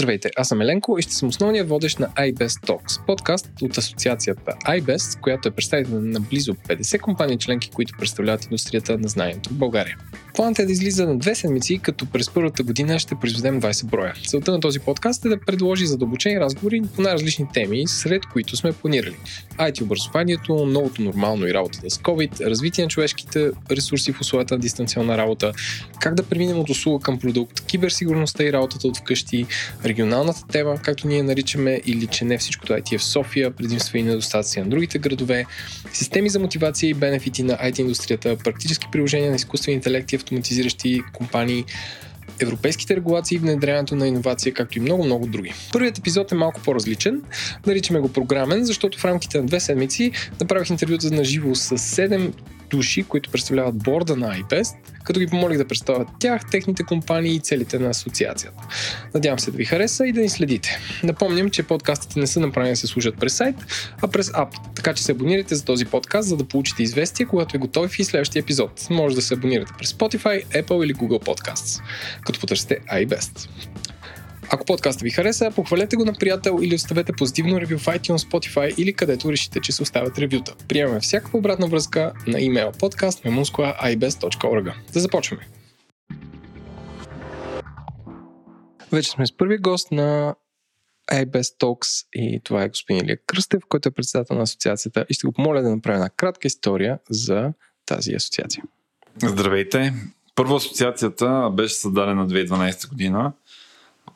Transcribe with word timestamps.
Здравейте, 0.00 0.30
аз 0.36 0.48
съм 0.48 0.60
Еленко 0.60 0.98
и 0.98 1.02
ще 1.02 1.12
съм 1.12 1.28
основният 1.28 1.68
водещ 1.68 1.98
на 1.98 2.08
iBest 2.08 2.66
Talks, 2.66 3.06
подкаст 3.06 3.50
от 3.62 3.78
асоциацията 3.78 4.52
iBest, 4.52 5.20
която 5.20 5.48
е 5.48 5.50
представител 5.50 6.00
на 6.00 6.20
близо 6.20 6.54
50 6.54 7.00
компании 7.00 7.38
членки, 7.38 7.70
които 7.70 7.94
представляват 7.98 8.44
индустрията 8.44 8.98
на 8.98 9.08
знанието 9.08 9.50
в 9.50 9.52
България. 9.52 9.96
Планът 10.34 10.58
е 10.58 10.66
да 10.66 10.72
излиза 10.72 11.06
на 11.06 11.18
две 11.18 11.34
седмици, 11.34 11.78
като 11.78 12.06
през 12.06 12.30
първата 12.30 12.62
година 12.62 12.98
ще 12.98 13.14
произведем 13.14 13.60
20 13.60 13.86
броя. 13.86 14.14
Целта 14.26 14.52
на 14.52 14.60
този 14.60 14.78
подкаст 14.78 15.24
е 15.24 15.28
да 15.28 15.40
предложи 15.40 15.86
задълбочени 15.86 16.40
разговори 16.40 16.82
по 16.96 17.02
най-различни 17.02 17.46
теми, 17.54 17.82
сред 17.86 18.26
които 18.26 18.56
сме 18.56 18.72
планирали. 18.72 19.16
IT 19.58 19.82
образованието, 19.82 20.66
новото 20.66 21.02
нормално 21.02 21.46
и 21.46 21.54
работата 21.54 21.90
с 21.90 21.98
COVID, 21.98 22.46
развитие 22.46 22.84
на 22.84 22.90
човешките 22.90 23.50
ресурси 23.70 24.12
в 24.12 24.20
условията 24.20 24.54
на 24.54 24.60
дистанционна 24.60 25.18
работа, 25.18 25.52
как 26.00 26.14
да 26.14 26.22
преминем 26.22 26.58
от 26.58 26.70
услуга 26.70 27.02
към 27.02 27.18
продукт, 27.18 27.60
киберсигурността 27.60 28.44
и 28.44 28.52
работата 28.52 28.88
от 28.88 28.96
вкъщи, 28.96 29.46
регионалната 29.84 30.46
тема, 30.46 30.78
както 30.82 31.08
ние 31.08 31.22
наричаме, 31.22 31.80
или 31.86 32.06
че 32.06 32.24
не 32.24 32.38
всичкото 32.38 32.72
IT 32.72 32.94
е 32.94 32.98
в 32.98 33.04
София, 33.04 33.50
предимства 33.50 33.98
и 33.98 34.02
недостатъци 34.02 34.60
на 34.60 34.66
другите 34.66 34.98
градове, 34.98 35.46
системи 35.92 36.28
за 36.28 36.38
мотивация 36.38 36.90
и 36.90 36.94
бенефити 36.94 37.42
на 37.42 37.54
IT 37.54 37.80
индустрията, 37.80 38.36
практически 38.44 38.86
приложения 38.92 39.30
на 39.30 39.36
изкуствен 39.36 39.74
интелект 39.74 40.12
и 40.12 40.18
автоматизиращи 40.20 41.02
компании, 41.12 41.64
европейските 42.40 42.96
регулации 42.96 43.38
внедряването 43.38 43.96
на 43.96 44.08
иновация, 44.08 44.54
както 44.54 44.78
и 44.78 44.80
много-много 44.80 45.26
други. 45.26 45.54
Първият 45.72 45.98
епизод 45.98 46.32
е 46.32 46.34
малко 46.34 46.60
по-различен. 46.60 47.22
Наричаме 47.66 48.00
го 48.00 48.12
програмен, 48.12 48.64
защото 48.64 48.98
в 48.98 49.04
рамките 49.04 49.38
на 49.38 49.46
две 49.46 49.60
седмици 49.60 50.12
направих 50.40 50.70
интервюта 50.70 51.10
на 51.10 51.24
живо 51.24 51.54
с 51.54 51.78
7 51.78 52.32
души, 52.70 53.02
които 53.02 53.30
представляват 53.30 53.78
борда 53.78 54.16
на 54.16 54.38
iBest, 54.38 54.74
като 55.04 55.20
ги 55.20 55.26
помолих 55.26 55.58
да 55.58 55.68
представят 55.68 56.08
тях, 56.18 56.42
техните 56.50 56.82
компании 56.82 57.34
и 57.34 57.40
целите 57.40 57.78
на 57.78 57.88
асоциацията. 57.88 58.62
Надявам 59.14 59.38
се 59.38 59.50
да 59.50 59.56
ви 59.56 59.64
хареса 59.64 60.06
и 60.06 60.12
да 60.12 60.20
ни 60.20 60.28
следите. 60.28 60.78
Напомням, 61.02 61.50
че 61.50 61.62
подкастите 61.62 62.20
не 62.20 62.26
са 62.26 62.40
направени 62.40 62.72
да 62.72 62.76
се 62.76 62.86
служат 62.86 63.18
през 63.20 63.34
сайт, 63.34 63.56
а 64.02 64.08
през 64.08 64.30
ап, 64.34 64.54
така 64.74 64.94
че 64.94 65.02
се 65.02 65.12
абонирайте 65.12 65.54
за 65.54 65.64
този 65.64 65.84
подкаст, 65.84 66.28
за 66.28 66.36
да 66.36 66.44
получите 66.44 66.82
известие, 66.82 67.26
когато 67.26 67.56
е 67.56 67.60
готов 67.60 67.98
и 67.98 68.04
следващия 68.04 68.40
епизод. 68.40 68.86
Може 68.90 69.14
да 69.14 69.22
се 69.22 69.34
абонирате 69.34 69.72
през 69.78 69.92
Spotify, 69.92 70.46
Apple 70.46 70.84
или 70.84 70.94
Google 70.94 71.24
Podcasts, 71.24 71.82
като 72.24 72.40
потърсите 72.40 72.78
iBest. 72.92 73.48
Ако 74.52 74.64
подкаста 74.64 75.04
ви 75.04 75.10
хареса, 75.10 75.50
похвалете 75.54 75.96
го 75.96 76.04
на 76.04 76.12
приятел 76.12 76.58
или 76.62 76.74
оставете 76.74 77.12
позитивно 77.12 77.60
ревю 77.60 77.78
в 77.78 77.86
iTunes, 77.86 78.16
Spotify 78.16 78.74
или 78.74 78.92
където 78.92 79.32
решите, 79.32 79.60
че 79.60 79.72
се 79.72 79.82
оставят 79.82 80.18
ревюта. 80.18 80.54
Приемаме 80.68 81.00
всякаква 81.00 81.38
обратна 81.38 81.66
връзка 81.66 82.12
на 82.26 82.40
имейл 82.40 82.72
подкаст 82.78 83.24
memunskoa.ibest.org. 83.24 84.74
Да 84.92 85.00
започваме! 85.00 85.48
Вече 88.92 89.10
сме 89.10 89.26
с 89.26 89.36
първи 89.36 89.58
гост 89.58 89.92
на 89.92 90.34
iBest 91.12 91.60
Talks 91.60 92.06
и 92.14 92.40
това 92.44 92.62
е 92.62 92.68
господин 92.68 93.04
Илия 93.04 93.18
Кръстев, 93.26 93.62
който 93.68 93.88
е 93.88 93.92
председател 93.92 94.36
на 94.36 94.42
асоциацията 94.42 95.06
и 95.08 95.14
ще 95.14 95.26
го 95.26 95.32
помоля 95.32 95.62
да 95.62 95.70
направя 95.70 95.96
една 95.96 96.10
кратка 96.10 96.46
история 96.46 96.98
за 97.10 97.52
тази 97.86 98.14
асоциация. 98.14 98.64
Здравейте! 99.22 99.92
Първо 100.34 100.54
асоциацията 100.54 101.50
беше 101.52 101.74
създадена 101.74 102.28
2012 102.28 102.88
година 102.88 103.32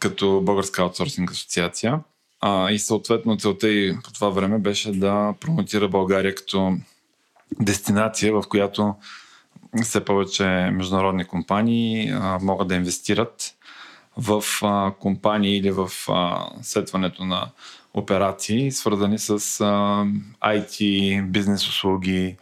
като 0.04 0.40
Българска 0.40 0.82
аутсорсинг 0.82 1.30
асоциация. 1.30 2.00
А, 2.40 2.70
и 2.70 2.78
съответно 2.78 3.36
целта 3.36 3.68
и 3.68 3.96
по 4.04 4.12
това 4.12 4.28
време 4.28 4.58
беше 4.58 4.92
да 4.92 5.34
промотира 5.40 5.88
България 5.88 6.34
като 6.34 6.76
дестинация, 7.60 8.32
в 8.32 8.42
която 8.48 8.94
все 9.82 10.04
повече 10.04 10.44
международни 10.72 11.24
компании 11.24 12.10
а, 12.10 12.38
могат 12.42 12.68
да 12.68 12.74
инвестират 12.74 13.54
в 14.16 14.44
а, 14.62 14.92
компании 15.00 15.56
или 15.56 15.70
в 15.70 15.90
а, 16.08 16.48
сетването 16.62 17.24
на 17.24 17.50
операции, 17.94 18.72
свързани 18.72 19.18
с 19.18 19.30
а, 19.30 19.36
IT, 20.44 21.22
бизнес 21.26 21.68
услуги, 21.68 22.36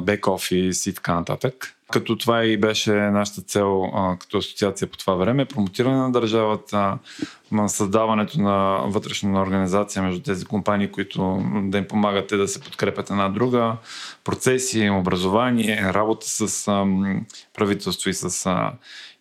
бек 0.00 0.26
офис 0.26 0.86
и 0.86 0.94
така 0.94 1.14
нататък. 1.14 1.72
Като 1.92 2.16
това 2.16 2.44
и 2.44 2.56
беше 2.56 2.92
нашата 2.92 3.42
цел 3.42 3.84
а, 3.84 4.16
като 4.18 4.38
асоциация 4.38 4.88
по 4.88 4.96
това 4.98 5.14
време, 5.14 5.44
промотиране 5.44 5.96
на 5.96 6.12
държавата, 6.12 6.98
на 7.52 7.68
създаването 7.68 8.40
на 8.40 8.80
вътрешна 8.86 9.42
организация 9.42 10.02
между 10.02 10.22
тези 10.22 10.44
компании, 10.44 10.90
които 10.90 11.42
да 11.62 11.78
им 11.78 11.88
помагат 11.88 12.26
да 12.28 12.48
се 12.48 12.60
подкрепят 12.60 13.10
една 13.10 13.28
друга, 13.28 13.76
процеси, 14.24 14.90
образование, 14.90 15.92
работа 15.94 16.26
с 16.26 16.68
а, 16.68 16.86
правителство 17.54 18.10
и 18.10 18.14
с, 18.14 18.46
а, 18.46 18.72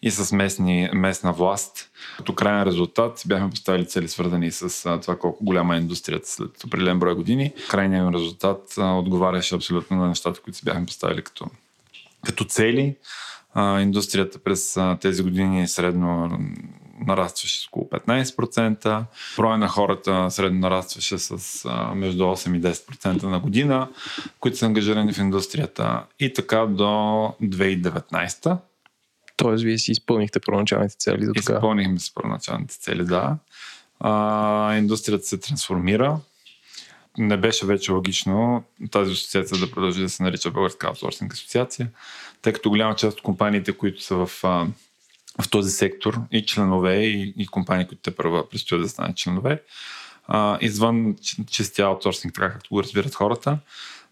и 0.06 0.12
с 0.12 0.36
местни, 0.36 0.90
местна 0.94 1.34
власт. 1.34 1.90
Като 2.18 2.36
крайен 2.36 2.64
резултат 2.64 3.24
бяхме 3.26 3.50
поставили 3.50 3.86
цели 3.86 4.08
свързани 4.08 4.52
с 4.52 5.00
това 5.02 5.18
колко 5.18 5.46
голяма 5.46 5.76
е 5.76 5.80
индустрията 5.80 6.30
след 6.30 6.64
определен 6.64 7.00
брой 7.00 7.16
години. 7.16 7.54
Крайният 7.70 8.14
резултат 8.14 8.76
отговаряше 8.78 9.56
абсолютно 9.56 9.98
на 9.98 10.08
нещата, 10.08 10.42
които 10.42 10.58
си 10.58 10.66
бяхме 10.66 10.86
поставили 10.86 11.22
като 11.22 11.46
като 12.26 12.44
цели. 12.44 12.96
Индустрията 13.58 14.40
през 14.40 14.78
тези 15.02 15.24
години 15.24 15.68
средно 15.68 16.40
нарастваше 17.08 17.62
с 17.62 17.68
около 17.68 17.86
15%. 17.86 19.04
Броя 19.38 19.58
на 19.58 19.68
хората 19.68 20.32
средно 20.32 20.60
нарастваше 20.60 21.18
с 21.18 21.66
а, 21.66 21.96
между 21.96 22.24
8 22.24 22.58
и 22.58 22.62
10% 22.62 23.24
на 23.24 23.40
година, 23.40 23.90
които 24.40 24.58
са 24.58 24.66
ангажирани 24.66 25.14
в 25.14 25.18
индустрията. 25.18 26.04
И 26.20 26.34
така 26.34 26.66
до 26.66 26.84
2019. 27.44 28.58
Тоест, 29.36 29.64
вие 29.64 29.78
си 29.78 29.92
изпълнихте 29.92 30.40
първоначалните 30.40 30.96
цели 30.98 31.26
до 31.26 31.34
така? 31.34 31.54
Изпълнихме 31.54 32.00
си 32.00 32.12
първоначалните 32.16 32.80
цели, 32.80 33.06
да. 33.06 33.38
А, 34.00 34.76
индустрията 34.78 35.26
се 35.26 35.40
трансформира 35.40 36.20
не 37.18 37.38
беше 37.38 37.66
вече 37.66 37.92
логично 37.92 38.64
тази 38.92 39.12
асоциация 39.12 39.60
да 39.60 39.72
продължи 39.72 40.02
да 40.02 40.10
се 40.10 40.24
нарича 40.24 40.52
Българска 40.52 40.88
аутсорсинг 40.88 41.34
асоциация, 41.34 41.90
тъй 42.42 42.54
като 42.54 42.70
голяма 42.70 42.96
част 42.96 43.18
от 43.18 43.24
компаниите, 43.24 43.72
които 43.72 44.04
са 44.04 44.16
в, 44.16 44.30
в 45.42 45.50
този 45.50 45.72
сектор 45.72 46.22
и 46.32 46.46
членове, 46.46 46.96
и, 46.96 47.34
и 47.38 47.48
компании, 47.48 47.88
които 47.88 48.02
те 48.02 48.16
първа 48.16 48.50
предстоят 48.50 48.84
да 48.84 48.90
станат 48.90 49.18
членове, 49.18 49.62
а, 50.28 50.58
извън 50.62 51.16
чистия 51.52 51.86
аутсорсинг, 51.86 52.34
така 52.34 52.52
както 52.52 52.70
го 52.70 52.84
разбират 52.84 53.16
хората, 53.16 53.58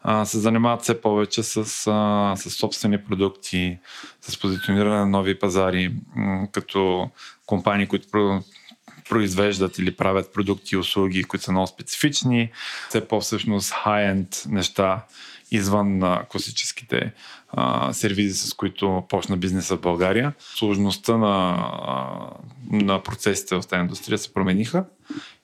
а, 0.03 0.25
се 0.25 0.39
занимават 0.39 0.81
все 0.81 1.01
повече 1.01 1.43
с, 1.43 1.57
а, 1.57 2.35
с 2.35 2.49
собствени 2.49 3.03
продукти, 3.03 3.77
с 4.21 4.39
позициониране 4.39 4.95
на 4.95 5.05
нови 5.05 5.39
пазари, 5.39 5.95
м- 6.15 6.47
като 6.51 7.09
компании, 7.45 7.87
които 7.87 8.41
произвеждат 9.09 9.77
или 9.77 9.95
правят 9.95 10.33
продукти 10.33 10.75
и 10.75 10.77
услуги, 10.77 11.23
които 11.23 11.45
са 11.45 11.51
много 11.51 11.67
специфични, 11.67 12.51
все 12.89 13.07
по-всъщност 13.07 13.73
high-end 13.73 14.51
неща 14.51 15.05
извън 15.51 16.03
а, 16.03 16.25
класическите 16.29 17.13
а, 17.49 17.93
сервизи, 17.93 18.33
с 18.33 18.53
които 18.53 19.03
почна 19.09 19.37
бизнеса 19.37 19.77
в 19.77 19.81
България. 19.81 20.33
Сложността 20.39 21.17
на, 21.17 21.55
а, 21.87 22.29
на 22.71 23.03
процесите 23.03 23.55
в 23.55 23.63
тази 23.69 23.79
индустрия 23.81 24.17
се 24.17 24.33
промениха 24.33 24.85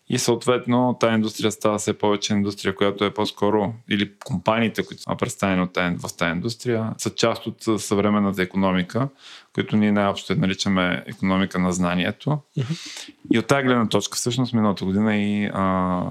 и 0.10 0.20
съответно 0.20 0.98
тази 1.00 1.14
индустрия 1.14 1.52
става 1.52 1.78
все 1.78 1.98
повече 1.98 2.34
индустрия, 2.34 2.76
която 2.76 3.06
е 3.06 3.14
по-скоро, 3.14 3.74
или 3.90 4.12
компаниите, 4.26 4.86
които 4.86 5.02
са 5.02 5.16
представени 5.20 5.62
от 5.62 5.74
тази, 5.74 5.96
в 5.96 6.18
тази 6.18 6.32
индустрия, 6.32 6.94
са 6.98 7.10
част 7.10 7.48
от 7.48 7.82
съвременната 7.82 8.42
економика, 8.42 9.08
които 9.54 9.76
ние 9.76 9.92
най-общо 9.92 10.36
наричаме 10.36 11.04
економика 11.08 11.60
на 11.60 11.74
знанието. 11.74 12.30
Mm-hmm. 12.30 13.10
И 13.34 13.40
от 13.40 13.48
тази 13.48 13.64
гледна 13.64 13.90
точка 13.90 14.16
всъщност 14.16 14.54
миналата 14.54 14.86
година 14.86 15.18
и 15.18 15.50
а, 15.54 16.02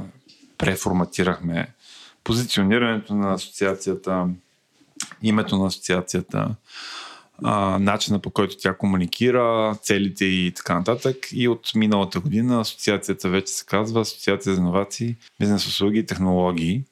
преформатирахме 0.59 1.69
позиционирането 2.25 3.15
на 3.15 3.33
асоциацията, 3.33 4.27
името 5.23 5.57
на 5.59 5.67
асоциацията, 5.67 6.55
а, 7.45 7.79
начина 7.79 8.19
по 8.19 8.31
който 8.31 8.57
тя 8.59 8.75
комуникира, 8.75 9.77
целите 9.83 10.25
и 10.25 10.53
така 10.57 10.75
нататък. 10.75 11.17
И 11.33 11.49
от 11.49 11.75
миналата 11.75 12.21
година 12.21 12.61
асоциацията 12.61 13.29
вече 13.29 13.53
се 13.53 13.67
казва 13.67 14.01
Асоциация 14.01 14.55
за 14.55 14.61
иновации, 14.61 15.17
бизнес 15.41 15.67
услуги 15.67 15.99
и 15.99 16.07
технологии. 16.07 16.83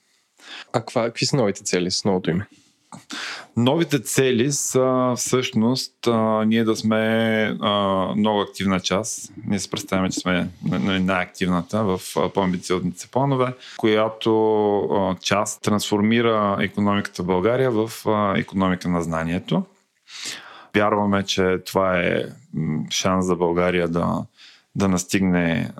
А 0.72 0.80
каква, 0.80 1.04
какви 1.04 1.26
са 1.26 1.36
новите 1.36 1.64
цели 1.64 1.90
с 1.90 2.04
новото 2.04 2.30
име? 2.30 2.46
Новите 3.56 4.02
цели 4.02 4.52
са 4.52 5.14
всъщност 5.16 6.06
а, 6.06 6.44
ние 6.44 6.64
да 6.64 6.76
сме 6.76 6.96
а, 7.60 7.70
много 8.16 8.40
активна 8.40 8.80
част. 8.80 9.32
Ние 9.46 9.58
се 9.58 9.70
представяме, 9.70 10.10
че 10.10 10.20
сме 10.20 10.48
най-активната 11.00 11.84
в 11.84 12.00
по-амбициозните 12.34 13.06
планове, 13.06 13.54
която 13.76 14.78
а, 14.78 15.16
част 15.20 15.62
трансформира 15.62 16.56
економиката 16.60 17.22
в 17.22 17.26
България 17.26 17.70
в 17.70 17.90
а, 18.06 18.38
економика 18.38 18.88
на 18.88 19.02
знанието. 19.02 19.62
Вярваме, 20.76 21.22
че 21.22 21.58
това 21.66 22.00
е 22.00 22.22
шанс 22.90 23.26
за 23.26 23.36
България 23.36 23.88
да, 23.88 24.24
да 24.74 24.88
настигне 24.88 25.70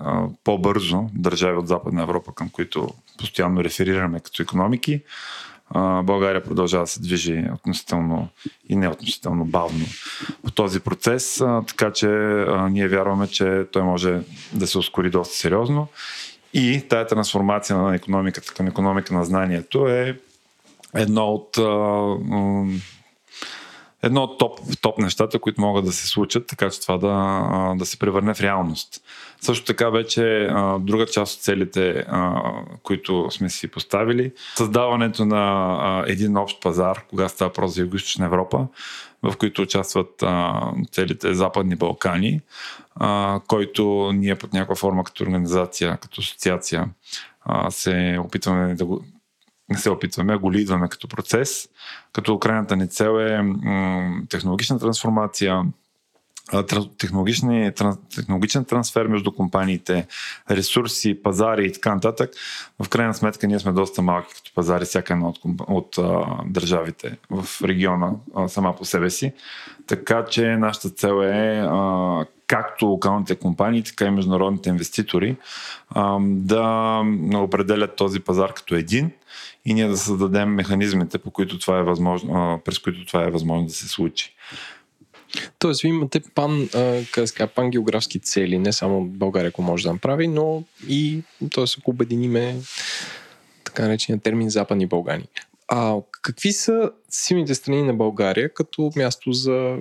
по-бързо 0.43 1.09
държави 1.13 1.57
от 1.57 1.67
Западна 1.67 2.03
Европа, 2.03 2.31
към 2.35 2.49
които 2.49 2.87
постоянно 3.17 3.63
реферираме 3.63 4.19
като 4.19 4.41
економики 4.41 5.01
България 6.03 6.43
продължава 6.43 6.83
да 6.83 6.87
се 6.87 7.01
движи 7.01 7.45
относително 7.53 8.27
и 8.69 8.75
не 8.75 8.87
относително 8.87 9.45
бавно 9.45 9.85
по 10.43 10.51
този 10.51 10.79
процес, 10.79 11.43
така 11.67 11.91
че 11.91 12.07
ние 12.69 12.87
вярваме, 12.87 13.27
че 13.27 13.65
той 13.71 13.83
може 13.83 14.19
да 14.53 14.67
се 14.67 14.77
ускори 14.77 15.09
доста 15.09 15.35
сериозно. 15.35 15.87
И 16.53 16.83
тая 16.89 17.07
трансформация 17.07 17.77
на 17.77 17.95
економиката 17.95 18.53
към 18.53 18.67
економика 18.67 19.13
на 19.13 19.25
знанието 19.25 19.87
е 19.87 20.19
едно 20.95 21.25
от 21.25 21.57
едно 24.07 24.23
от 24.23 24.37
топ, 24.37 24.59
топ 24.81 24.97
нещата, 24.97 25.39
които 25.39 25.61
могат 25.61 25.85
да 25.85 25.91
се 25.91 26.07
случат, 26.07 26.47
така 26.47 26.69
че 26.69 26.81
това 26.81 26.97
да, 26.97 27.73
да 27.75 27.85
се 27.85 27.99
превърне 27.99 28.33
в 28.33 28.41
реалност. 28.41 29.01
Също 29.41 29.65
така 29.65 29.89
вече 29.89 30.49
друга 30.79 31.05
част 31.05 31.35
от 31.35 31.43
целите, 31.43 32.05
които 32.83 33.27
сме 33.31 33.49
си 33.49 33.67
поставили, 33.67 34.31
създаването 34.55 35.25
на 35.25 36.03
един 36.07 36.37
общ 36.37 36.61
пазар, 36.61 37.03
кога 37.09 37.29
става 37.29 37.49
въпрос 37.49 37.73
за 37.73 37.81
Юго-Источна 37.81 38.25
Европа, 38.25 38.67
в 39.23 39.37
които 39.37 39.61
участват 39.61 40.23
целите 40.91 41.33
Западни 41.33 41.75
Балкани, 41.75 42.41
който 43.47 44.11
ние 44.13 44.35
под 44.35 44.53
някаква 44.53 44.75
форма 44.75 45.03
като 45.03 45.23
организация, 45.23 45.97
като 45.97 46.21
асоциация 46.21 46.89
се 47.69 48.19
опитваме 48.25 48.75
да 48.75 48.85
го 48.85 49.03
не 49.69 49.77
се 49.77 49.89
опитваме, 49.89 50.33
а 50.33 50.37
го 50.37 50.51
лидваме 50.51 50.89
като 50.89 51.07
процес, 51.07 51.69
като 52.13 52.39
крайната 52.39 52.75
ни 52.75 52.89
цел 52.89 53.19
е 53.19 53.41
технологична 54.29 54.79
трансформация, 54.79 55.63
технологичен 56.97 58.65
трансфер 58.67 59.07
между 59.07 59.31
компаниите, 59.31 60.07
ресурси, 60.51 61.21
пазари 61.23 61.65
и 61.65 61.71
така 61.71 61.95
нататък. 61.95 62.29
В 62.83 62.89
крайна 62.89 63.13
сметка 63.13 63.47
ние 63.47 63.59
сме 63.59 63.71
доста 63.71 64.01
малки 64.01 64.33
като 64.33 64.51
пазари, 64.55 64.85
всяка 64.85 65.13
една 65.13 65.27
от, 65.27 65.39
от 65.67 65.95
държавите 66.45 67.17
в 67.29 67.45
региона 67.63 68.11
сама 68.47 68.75
по 68.75 68.85
себе 68.85 69.09
си. 69.09 69.33
Така 69.87 70.25
че 70.25 70.57
нашата 70.57 70.89
цел 70.89 71.21
е 71.23 71.67
както 72.47 72.85
локалните 72.85 73.35
компании, 73.35 73.83
така 73.83 74.05
и 74.05 74.11
международните 74.11 74.69
инвеститори 74.69 75.35
да 76.19 77.01
определят 77.33 77.95
този 77.95 78.19
пазар 78.19 78.53
като 78.53 78.75
един 78.75 79.11
и 79.67 79.73
ние 79.73 79.87
да 79.87 79.97
създадем 79.97 80.49
механизмите, 80.49 81.17
по 81.17 81.31
които 81.31 81.59
това 81.59 81.79
е 81.79 81.83
възможно, 81.83 82.61
през 82.65 82.79
които 82.79 83.05
това 83.05 83.23
е 83.23 83.31
възможно 83.31 83.67
да 83.67 83.73
се 83.73 83.87
случи. 83.87 84.35
Тоест, 85.59 85.81
ви 85.81 85.87
имате 85.87 86.21
пан, 86.35 86.69
а, 87.39 87.47
пан 87.55 87.69
географски 87.69 88.19
цели, 88.19 88.59
не 88.59 88.73
само 88.73 89.05
България, 89.05 89.49
ако 89.49 89.61
може 89.61 89.83
да 89.83 89.93
направи, 89.93 90.27
но 90.27 90.63
и, 90.87 91.23
т.е. 91.53 91.63
ако 91.79 91.91
обединиме 91.91 92.55
така 93.63 93.83
наречения 93.83 94.21
термин 94.21 94.49
Западни 94.49 94.85
Балкани. 94.85 95.27
А 95.67 95.95
какви 96.21 96.51
са 96.51 96.91
силните 97.09 97.55
страни 97.55 97.81
на 97.81 97.93
България 97.93 98.53
като 98.53 98.91
място 98.95 99.31
за 99.31 99.77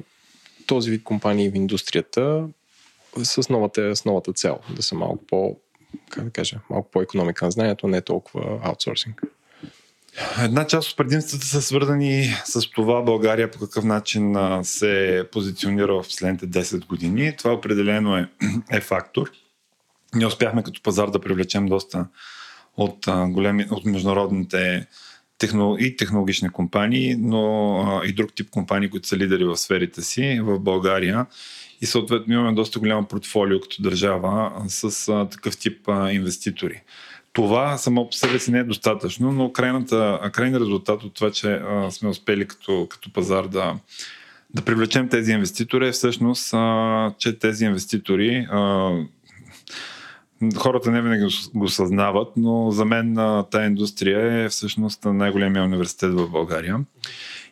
този 0.67 0.91
вид 0.91 1.05
компании 1.05 1.50
в 1.50 1.55
индустрията 1.55 2.49
с 3.23 3.49
новата, 3.49 3.97
с 3.97 4.05
новата 4.05 4.33
цел? 4.33 4.59
Да 4.71 4.83
са 4.83 4.94
малко 4.94 5.27
по, 5.27 5.56
как 6.11 6.25
да 6.25 6.31
кажа, 6.31 6.61
малко 6.71 6.91
по-економика 6.91 7.44
на 7.44 7.50
знанието, 7.50 7.88
не 7.88 8.00
толкова 8.00 8.61
аутсорсинг. 8.62 9.23
Една 10.44 10.66
част 10.66 10.90
от 10.90 10.96
предимствата 10.96 11.46
са 11.46 11.62
свързани 11.62 12.34
с 12.44 12.70
това 12.70 13.02
България 13.02 13.50
по 13.50 13.58
какъв 13.58 13.84
начин 13.84 14.36
се 14.62 15.24
позиционира 15.32 15.94
в 15.94 16.02
последните 16.02 16.46
10 16.46 16.86
години. 16.86 17.36
Това 17.36 17.54
определено 17.54 18.16
е, 18.16 18.28
е 18.70 18.80
фактор. 18.80 19.30
Ние 20.14 20.26
успяхме 20.26 20.62
като 20.62 20.82
пазар 20.82 21.10
да 21.10 21.20
привлечем 21.20 21.66
доста 21.66 22.06
от, 22.76 23.06
големи, 23.28 23.66
от 23.70 23.84
международните 23.84 24.86
техно, 25.38 25.76
и 25.80 25.96
технологични 25.96 26.48
компании, 26.48 27.16
но 27.18 28.00
и 28.04 28.12
друг 28.12 28.34
тип 28.34 28.50
компании, 28.50 28.90
които 28.90 29.08
са 29.08 29.16
лидери 29.16 29.44
в 29.44 29.56
сферите 29.56 30.02
си 30.02 30.40
в 30.42 30.58
България. 30.58 31.26
И 31.80 31.86
съответно 31.86 32.34
имаме 32.34 32.52
доста 32.52 32.78
голямо 32.78 33.08
портфолио 33.08 33.60
като 33.60 33.82
държава 33.82 34.52
с 34.68 35.06
такъв 35.30 35.56
тип 35.56 35.88
инвеститори. 36.10 36.82
Това 37.37 37.79
само 37.79 38.06
по 38.06 38.12
себе 38.12 38.38
си 38.38 38.50
не 38.50 38.59
е 38.59 38.65
достатъчно, 38.65 39.33
но 39.33 39.53
крайната, 39.53 40.31
крайният 40.33 40.62
резултат 40.62 41.03
от 41.03 41.15
това, 41.15 41.31
че 41.31 41.53
а, 41.53 41.91
сме 41.91 42.09
успели 42.09 42.47
като, 42.49 42.87
като 42.91 43.12
пазар 43.12 43.44
да, 43.44 43.75
да 44.55 44.62
привлечем 44.62 45.09
тези 45.09 45.33
инвеститори 45.33 45.88
е 45.88 45.93
всъщност, 45.93 46.55
а, 46.55 47.12
че 47.19 47.38
тези 47.38 47.65
инвеститори 47.65 48.47
а, 48.50 48.91
хората 50.56 50.91
не 50.91 51.03
винаги 51.03 51.25
го 51.55 51.69
съзнават, 51.69 52.29
но 52.37 52.71
за 52.71 52.85
мен 52.85 53.17
тази 53.50 53.67
индустрия 53.67 54.44
е 54.44 54.49
всъщност 54.49 55.05
най-големия 55.05 55.65
университет 55.65 56.12
в 56.12 56.31
България. 56.31 56.79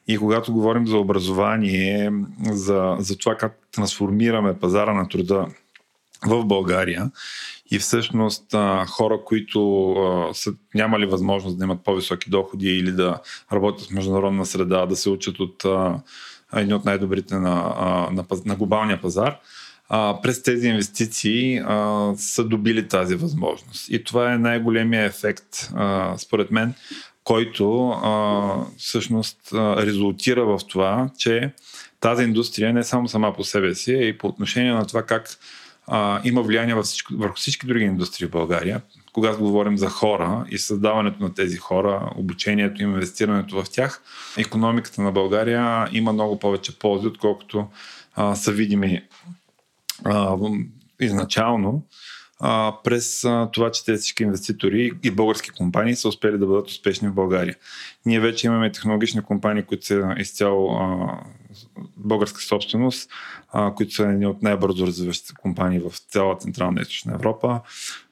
И 0.08 0.18
когато 0.18 0.52
говорим 0.52 0.86
за 0.86 0.96
образование, 0.96 2.12
за, 2.50 2.96
за 2.98 3.18
това 3.18 3.36
как 3.36 3.58
трансформираме 3.72 4.58
пазара 4.58 4.94
на 4.94 5.08
труда 5.08 5.46
в 6.26 6.44
България 6.44 7.10
и 7.70 7.78
всъщност 7.78 8.54
хора, 8.88 9.20
които 9.24 9.94
са 10.34 10.52
нямали 10.74 11.06
възможност 11.06 11.58
да 11.58 11.64
имат 11.64 11.84
по-високи 11.84 12.30
доходи 12.30 12.70
или 12.70 12.92
да 12.92 13.20
работят 13.52 13.86
в 13.86 13.90
международна 13.90 14.46
среда, 14.46 14.86
да 14.86 14.96
се 14.96 15.10
учат 15.10 15.40
от 15.40 15.64
а, 15.64 16.00
едни 16.54 16.74
от 16.74 16.84
най-добрите 16.84 17.34
на, 17.34 17.54
на, 18.12 18.24
на 18.46 18.56
глобалния 18.56 19.00
пазар, 19.00 19.36
през 20.22 20.42
тези 20.42 20.68
инвестиции 20.68 21.62
са 22.16 22.44
добили 22.44 22.88
тази 22.88 23.14
възможност. 23.14 23.88
И 23.88 24.04
това 24.04 24.32
е 24.32 24.38
най-големия 24.38 25.04
ефект, 25.04 25.70
според 26.16 26.50
мен, 26.50 26.74
който 27.24 27.94
всъщност 28.78 29.38
резултира 29.54 30.44
в 30.44 30.60
това, 30.68 31.10
че 31.18 31.52
тази 32.00 32.24
индустрия 32.24 32.72
не 32.72 32.84
само 32.84 33.08
сама 33.08 33.34
по 33.34 33.44
себе 33.44 33.74
си, 33.74 33.94
а 33.94 34.04
и 34.04 34.18
по 34.18 34.26
отношение 34.26 34.72
на 34.72 34.86
това 34.86 35.02
как 35.02 35.28
а, 35.86 36.20
има 36.24 36.42
влияние 36.42 36.74
върху 36.74 36.86
всички, 36.86 37.14
върху 37.14 37.36
всички 37.36 37.66
други 37.66 37.84
индустрии 37.84 38.28
в 38.28 38.30
България. 38.30 38.82
Когато 39.12 39.38
говорим 39.38 39.78
за 39.78 39.88
хора 39.88 40.46
и 40.50 40.58
създаването 40.58 41.22
на 41.22 41.34
тези 41.34 41.56
хора, 41.56 42.10
обучението 42.16 42.82
им, 42.82 42.90
инвестирането 42.90 43.62
в 43.62 43.70
тях, 43.70 44.02
економиката 44.38 45.02
на 45.02 45.12
България 45.12 45.88
има 45.92 46.12
много 46.12 46.38
повече 46.38 46.78
ползи, 46.78 47.06
отколкото 47.06 47.66
а, 48.14 48.34
са 48.34 48.52
видими 48.52 49.02
а, 50.04 50.36
изначално 51.00 51.86
а, 52.40 52.74
през 52.84 53.24
а, 53.24 53.48
това, 53.52 53.70
че 53.70 53.84
тези 53.84 54.00
всички 54.00 54.22
инвеститори 54.22 54.92
и 55.02 55.10
български 55.10 55.50
компании 55.50 55.96
са 55.96 56.08
успели 56.08 56.38
да 56.38 56.46
бъдат 56.46 56.68
успешни 56.68 57.08
в 57.08 57.14
България. 57.14 57.56
Ние 58.06 58.20
вече 58.20 58.46
имаме 58.46 58.72
технологични 58.72 59.22
компании, 59.22 59.62
които 59.62 59.86
са 59.86 60.14
изцяло 60.18 60.76
а, 60.76 61.18
българска 61.96 62.40
собственост, 62.40 63.10
а, 63.52 63.74
които 63.74 63.94
са 63.94 64.02
едни 64.02 64.26
от 64.26 64.42
най-бързо 64.42 64.86
развиващите 64.86 65.34
компании 65.34 65.78
в 65.78 65.92
цяла 66.10 66.38
Централна 66.38 66.80
и 66.80 66.82
Източна 66.82 67.14
Европа. 67.14 67.60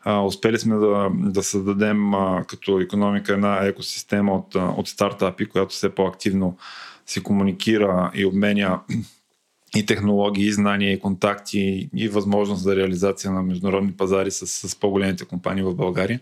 А, 0.05 0.21
успели 0.21 0.59
сме 0.59 0.77
да, 0.77 1.11
да 1.15 1.43
създадем 1.43 2.15
а, 2.15 2.45
като 2.45 2.81
економика 2.81 3.33
една 3.33 3.67
екосистема 3.67 4.35
от, 4.35 4.55
от 4.55 4.89
стартапи, 4.89 5.49
която 5.49 5.75
все 5.75 5.95
по-активно 5.95 6.57
се 7.07 7.23
комуникира 7.23 8.11
и 8.15 8.27
обменя 8.27 8.81
и 9.77 9.87
технологии, 9.87 10.47
и 10.47 10.53
знания, 10.53 10.93
и 10.93 11.01
контакти, 11.01 11.89
и 11.97 12.09
възможност 12.09 12.63
за 12.63 12.77
реализация 12.77 13.33
на 13.33 13.43
международни 13.43 13.93
пазари 13.93 14.31
с, 14.31 14.47
с 14.47 14.77
по-големите 14.77 15.25
компании 15.25 15.63
в 15.63 15.75
България. 15.75 16.21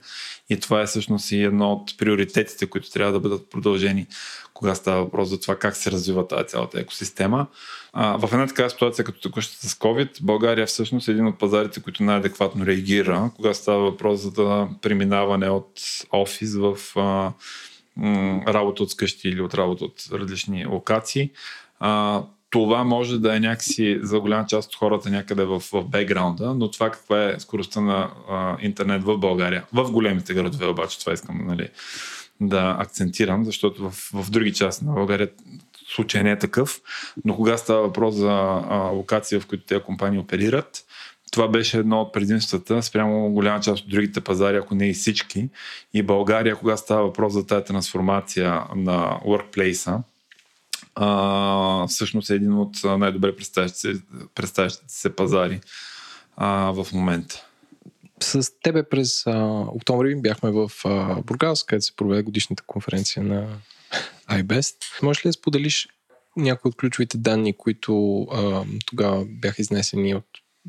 И 0.50 0.60
това 0.60 0.82
е 0.82 0.86
всъщност 0.86 1.32
и 1.32 1.42
едно 1.42 1.72
от 1.72 1.98
приоритетите, 1.98 2.66
които 2.66 2.90
трябва 2.90 3.12
да 3.12 3.20
бъдат 3.20 3.50
продължени, 3.50 4.06
кога 4.54 4.74
става 4.74 5.04
въпрос 5.04 5.28
за 5.28 5.40
това 5.40 5.56
как 5.56 5.76
се 5.76 5.90
развива 5.90 6.28
тази 6.28 6.48
цялата 6.48 6.80
екосистема. 6.80 7.46
А, 7.92 8.18
в 8.18 8.32
една 8.32 8.46
такава 8.46 8.70
ситуация, 8.70 9.04
като 9.04 9.20
текущата 9.20 9.68
с 9.68 9.74
COVID, 9.74 10.22
България 10.22 10.66
всъщност 10.66 11.08
е 11.08 11.10
един 11.10 11.26
от 11.26 11.38
пазарите, 11.38 11.82
които 11.82 12.02
най-адекватно 12.02 12.66
реагира, 12.66 13.30
кога 13.36 13.54
става 13.54 13.78
въпрос 13.78 14.20
за 14.20 14.30
да 14.30 14.68
преминаване 14.82 15.48
от 15.48 15.80
офис 16.12 16.54
в 16.54 16.76
а, 16.96 17.32
м, 17.96 18.42
работа 18.48 18.82
от 18.82 18.90
скъщи 18.90 19.28
или 19.28 19.40
от 19.40 19.54
работа 19.54 19.84
от 19.84 20.08
различни 20.12 20.66
локации. 20.66 21.30
А, 21.80 22.22
това 22.50 22.84
може 22.84 23.18
да 23.18 23.36
е 23.36 23.40
някакси 23.40 23.98
за 24.02 24.20
голяма 24.20 24.46
част 24.46 24.68
от 24.68 24.76
хората 24.76 25.10
някъде 25.10 25.44
в, 25.44 25.60
в 25.72 25.84
бекграунда, 25.84 26.54
но 26.54 26.70
това 26.70 26.90
каква 26.90 27.24
е 27.24 27.40
скоростта 27.40 27.80
на 27.80 28.10
а, 28.30 28.56
интернет 28.60 29.02
в 29.04 29.18
България, 29.18 29.64
в 29.72 29.90
големите 29.90 30.34
градове 30.34 30.66
обаче, 30.66 31.00
това 31.00 31.12
искам 31.12 31.46
нали, 31.46 31.68
да 32.40 32.76
акцентирам, 32.78 33.44
защото 33.44 33.90
в, 33.90 34.10
в 34.12 34.30
други 34.30 34.52
части 34.52 34.84
на 34.84 34.92
България 34.92 35.28
случай 35.94 36.22
не 36.22 36.30
е 36.30 36.38
такъв, 36.38 36.80
но 37.24 37.36
кога 37.36 37.56
става 37.56 37.82
въпрос 37.82 38.14
за 38.14 38.30
а, 38.30 38.76
локация, 38.76 39.40
в 39.40 39.46
които 39.46 39.64
тези 39.64 39.82
компании 39.82 40.18
оперират, 40.18 40.84
това 41.32 41.48
беше 41.48 41.78
едно 41.78 42.00
от 42.00 42.12
предимствата 42.12 42.82
спрямо 42.82 43.30
голяма 43.30 43.60
част 43.60 43.82
от 43.82 43.90
другите 43.90 44.20
пазари, 44.20 44.56
ако 44.56 44.74
не 44.74 44.88
и 44.88 44.94
всички. 44.94 45.48
И 45.94 46.02
България, 46.02 46.56
кога 46.56 46.76
става 46.76 47.02
въпрос 47.02 47.32
за 47.32 47.46
тази 47.46 47.64
трансформация 47.64 48.62
на 48.76 49.20
workplace 49.26 49.98
а, 51.02 51.86
всъщност 51.86 52.30
е 52.30 52.34
един 52.34 52.52
от 52.52 52.76
най-добре 52.84 53.36
представящите 54.34 54.84
се 54.86 55.16
пазари 55.16 55.60
а, 56.36 56.70
в 56.70 56.86
момента. 56.92 57.46
С 58.22 58.52
тебе 58.62 58.88
през 58.88 59.26
а, 59.26 59.64
октомври 59.68 60.16
бяхме 60.16 60.50
в 60.50 60.70
а, 60.84 61.22
Бургас, 61.22 61.62
където 61.62 61.86
се 61.86 61.96
проведе 61.96 62.22
годишната 62.22 62.62
конференция 62.66 63.22
на 63.22 63.48
iBest. 64.30 64.76
Можеш 65.02 65.24
ли 65.24 65.28
да 65.28 65.32
споделиш 65.32 65.88
някои 66.36 66.68
от 66.68 66.76
ключовите 66.76 67.18
данни, 67.18 67.56
които 67.56 68.22
а, 68.22 68.64
тогава 68.86 69.24
бяха 69.28 69.62
изнесени 69.62 70.14
от 70.14 70.26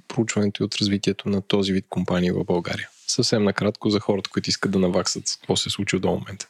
проучването 0.08 0.64
и 0.64 0.66
от 0.66 0.76
развитието 0.76 1.30
на 1.30 1.42
този 1.42 1.74
вид 1.74 1.86
компании 1.90 2.32
в 2.32 2.44
България? 2.44 2.90
Съвсем 3.08 3.44
накратко 3.44 3.90
за 3.90 4.00
хората, 4.00 4.30
които 4.30 4.50
искат 4.50 4.72
да 4.72 4.80
наваксат 4.80 5.24
какво 5.40 5.56
се 5.56 5.70
е 5.70 5.72
случило 5.72 6.00
до 6.00 6.12
момента. 6.12 6.48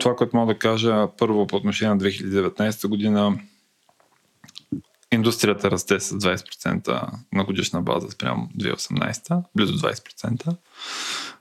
Това, 0.00 0.16
което 0.16 0.36
мога 0.36 0.54
да 0.54 0.58
кажа, 0.58 1.08
първо 1.18 1.46
по 1.46 1.56
отношение 1.56 1.94
на 1.94 2.00
2019 2.00 2.88
година, 2.88 3.38
индустрията 5.12 5.70
расте 5.70 6.00
с 6.00 6.18
20% 6.18 7.06
на 7.32 7.44
годишна 7.44 7.82
база 7.82 8.10
спрямо 8.10 8.48
2018, 8.58 9.42
близо 9.56 9.72
20%, 9.72 10.56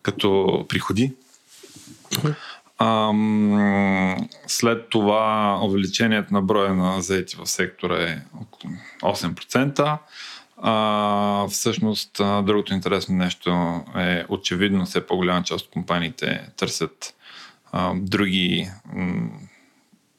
като 0.02 0.66
приходи. 0.70 1.14
Ам, 2.80 4.30
след 4.48 4.90
това 4.90 5.60
увеличението 5.64 6.34
на 6.34 6.42
броя 6.42 6.74
на 6.74 7.02
заети 7.02 7.36
в 7.36 7.46
сектора 7.46 8.04
е 8.04 8.22
8%. 9.02 9.98
А, 10.62 11.48
всъщност, 11.48 12.12
другото 12.18 12.74
интересно 12.74 13.16
нещо 13.16 13.82
е 13.96 14.26
очевидно 14.30 14.86
все 14.86 15.08
по-голяма 15.08 15.44
част 15.44 15.66
от 15.66 15.72
компаниите 15.72 16.50
търсят 16.58 17.14
а, 17.72 17.94
други 17.96 18.70
м- 18.94 19.30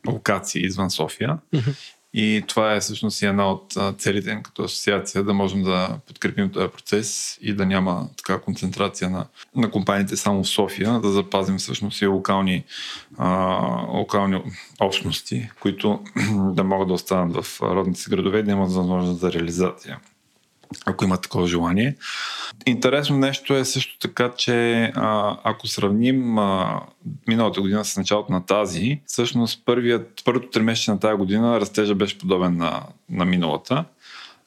локации 0.09 0.67
извън 0.67 0.91
София. 0.91 1.39
Mm-hmm. 1.55 1.75
И 2.15 2.45
това 2.47 2.75
е 2.75 2.81
всъщност 2.81 3.23
и 3.23 3.27
една 3.27 3.51
от 3.51 3.77
целите 3.99 4.31
им 4.31 4.43
като 4.43 4.63
асоциация, 4.63 5.25
да 5.25 5.35
можем 5.35 5.63
да 5.63 5.99
подкрепим 6.07 6.51
този 6.51 6.69
процес 6.69 7.39
и 7.43 7.55
да 7.55 7.67
няма 7.67 8.09
така 8.17 8.41
концентрация 8.41 9.11
на, 9.11 9.27
на 9.57 9.71
компаниите 9.71 10.17
само 10.17 10.43
в 10.43 10.49
София, 10.49 11.01
да 11.01 11.09
запазим 11.09 11.59
всъщност 11.59 12.03
и 12.03 12.07
локални, 12.07 12.65
а, 13.19 13.29
локални 13.89 14.43
общности, 14.81 15.51
които 15.61 16.01
да 16.55 16.65
могат 16.65 16.89
да 16.89 16.95
останат 16.95 17.45
в 17.45 17.61
родните 17.63 18.01
си 18.01 18.11
градове 18.11 18.39
и 18.39 18.43
да 18.43 18.51
имат 18.51 18.73
възможност 18.73 19.21
за 19.21 19.33
реализация 19.33 19.99
ако 20.87 21.05
има 21.05 21.17
такова 21.17 21.47
желание. 21.47 21.97
Интересно 22.67 23.19
нещо 23.19 23.55
е 23.55 23.65
също 23.65 23.99
така, 23.99 24.31
че 24.37 24.85
ако 25.45 25.67
сравним 25.67 26.39
а, 26.39 26.81
миналата 27.29 27.61
година 27.61 27.85
с 27.85 27.97
началото 27.97 28.33
на 28.33 28.47
тази, 28.47 29.01
всъщност 29.07 29.63
първият, 29.65 30.23
първото 30.25 30.49
тримесечие 30.49 30.95
на 30.95 31.01
тази 31.01 31.17
година 31.17 31.61
растежа 31.61 31.95
беше 31.95 32.19
подобен 32.19 32.57
на, 32.57 32.83
на 33.11 33.25
миналата. 33.25 33.85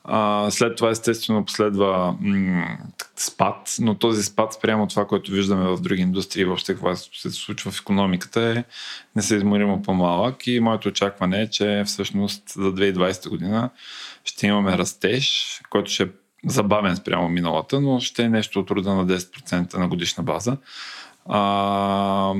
А, 0.03 0.51
след 0.51 0.75
това 0.75 0.89
естествено 0.89 1.45
последва 1.45 2.15
м- 2.21 2.77
спад, 3.15 3.75
но 3.79 3.95
този 3.95 4.23
спад 4.23 4.53
спрямо 4.53 4.87
това, 4.87 5.05
което 5.07 5.31
виждаме 5.31 5.67
в 5.67 5.81
други 5.81 6.01
индустрии, 6.01 6.45
въобще 6.45 6.73
какво 6.73 6.95
се 6.95 7.31
случва 7.31 7.71
в 7.71 7.79
економиката 7.79 8.41
е 8.41 8.63
несъизмеримо 9.15 9.81
по-малък 9.81 10.47
и 10.47 10.59
моето 10.59 10.87
очакване 10.87 11.41
е, 11.41 11.49
че 11.49 11.83
всъщност 11.85 12.49
за 12.49 12.73
2020 12.73 13.29
година 13.29 13.69
ще 14.23 14.47
имаме 14.47 14.77
растеж, 14.77 15.59
който 15.69 15.91
ще 15.91 16.03
е 16.03 16.07
забавен 16.45 16.95
спрямо 16.95 17.29
миналата, 17.29 17.81
но 17.81 17.99
ще 17.99 18.23
е 18.23 18.29
нещо 18.29 18.59
от 18.59 18.71
рода 18.71 18.95
на 18.95 19.07
10% 19.07 19.77
на 19.77 19.87
годишна 19.87 20.23
база. 20.23 20.57
А, 21.25 22.33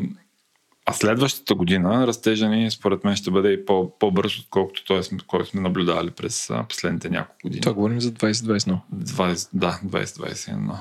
а 0.86 0.94
следващата 0.94 1.56
година 1.56 2.08
растежа 2.08 2.50
ни, 2.50 2.72
според 2.72 3.04
мен, 3.04 3.16
ще 3.16 3.32
бъде 3.32 3.52
и 3.52 3.66
по, 3.66 4.00
по-бърз, 4.00 4.40
отколкото 4.40 4.86
той, 4.86 5.02
който 5.28 5.50
сме 5.50 5.62
наблюдавали 5.62 6.12
през 6.12 6.50
последните 6.70 7.10
няколко 7.10 7.40
години. 7.44 7.62
Това 7.62 7.74
говорим 7.74 8.02
за 8.02 8.12
2021. 8.12 8.78
20, 8.96 9.50
да, 9.54 9.80
2021. 9.86 10.76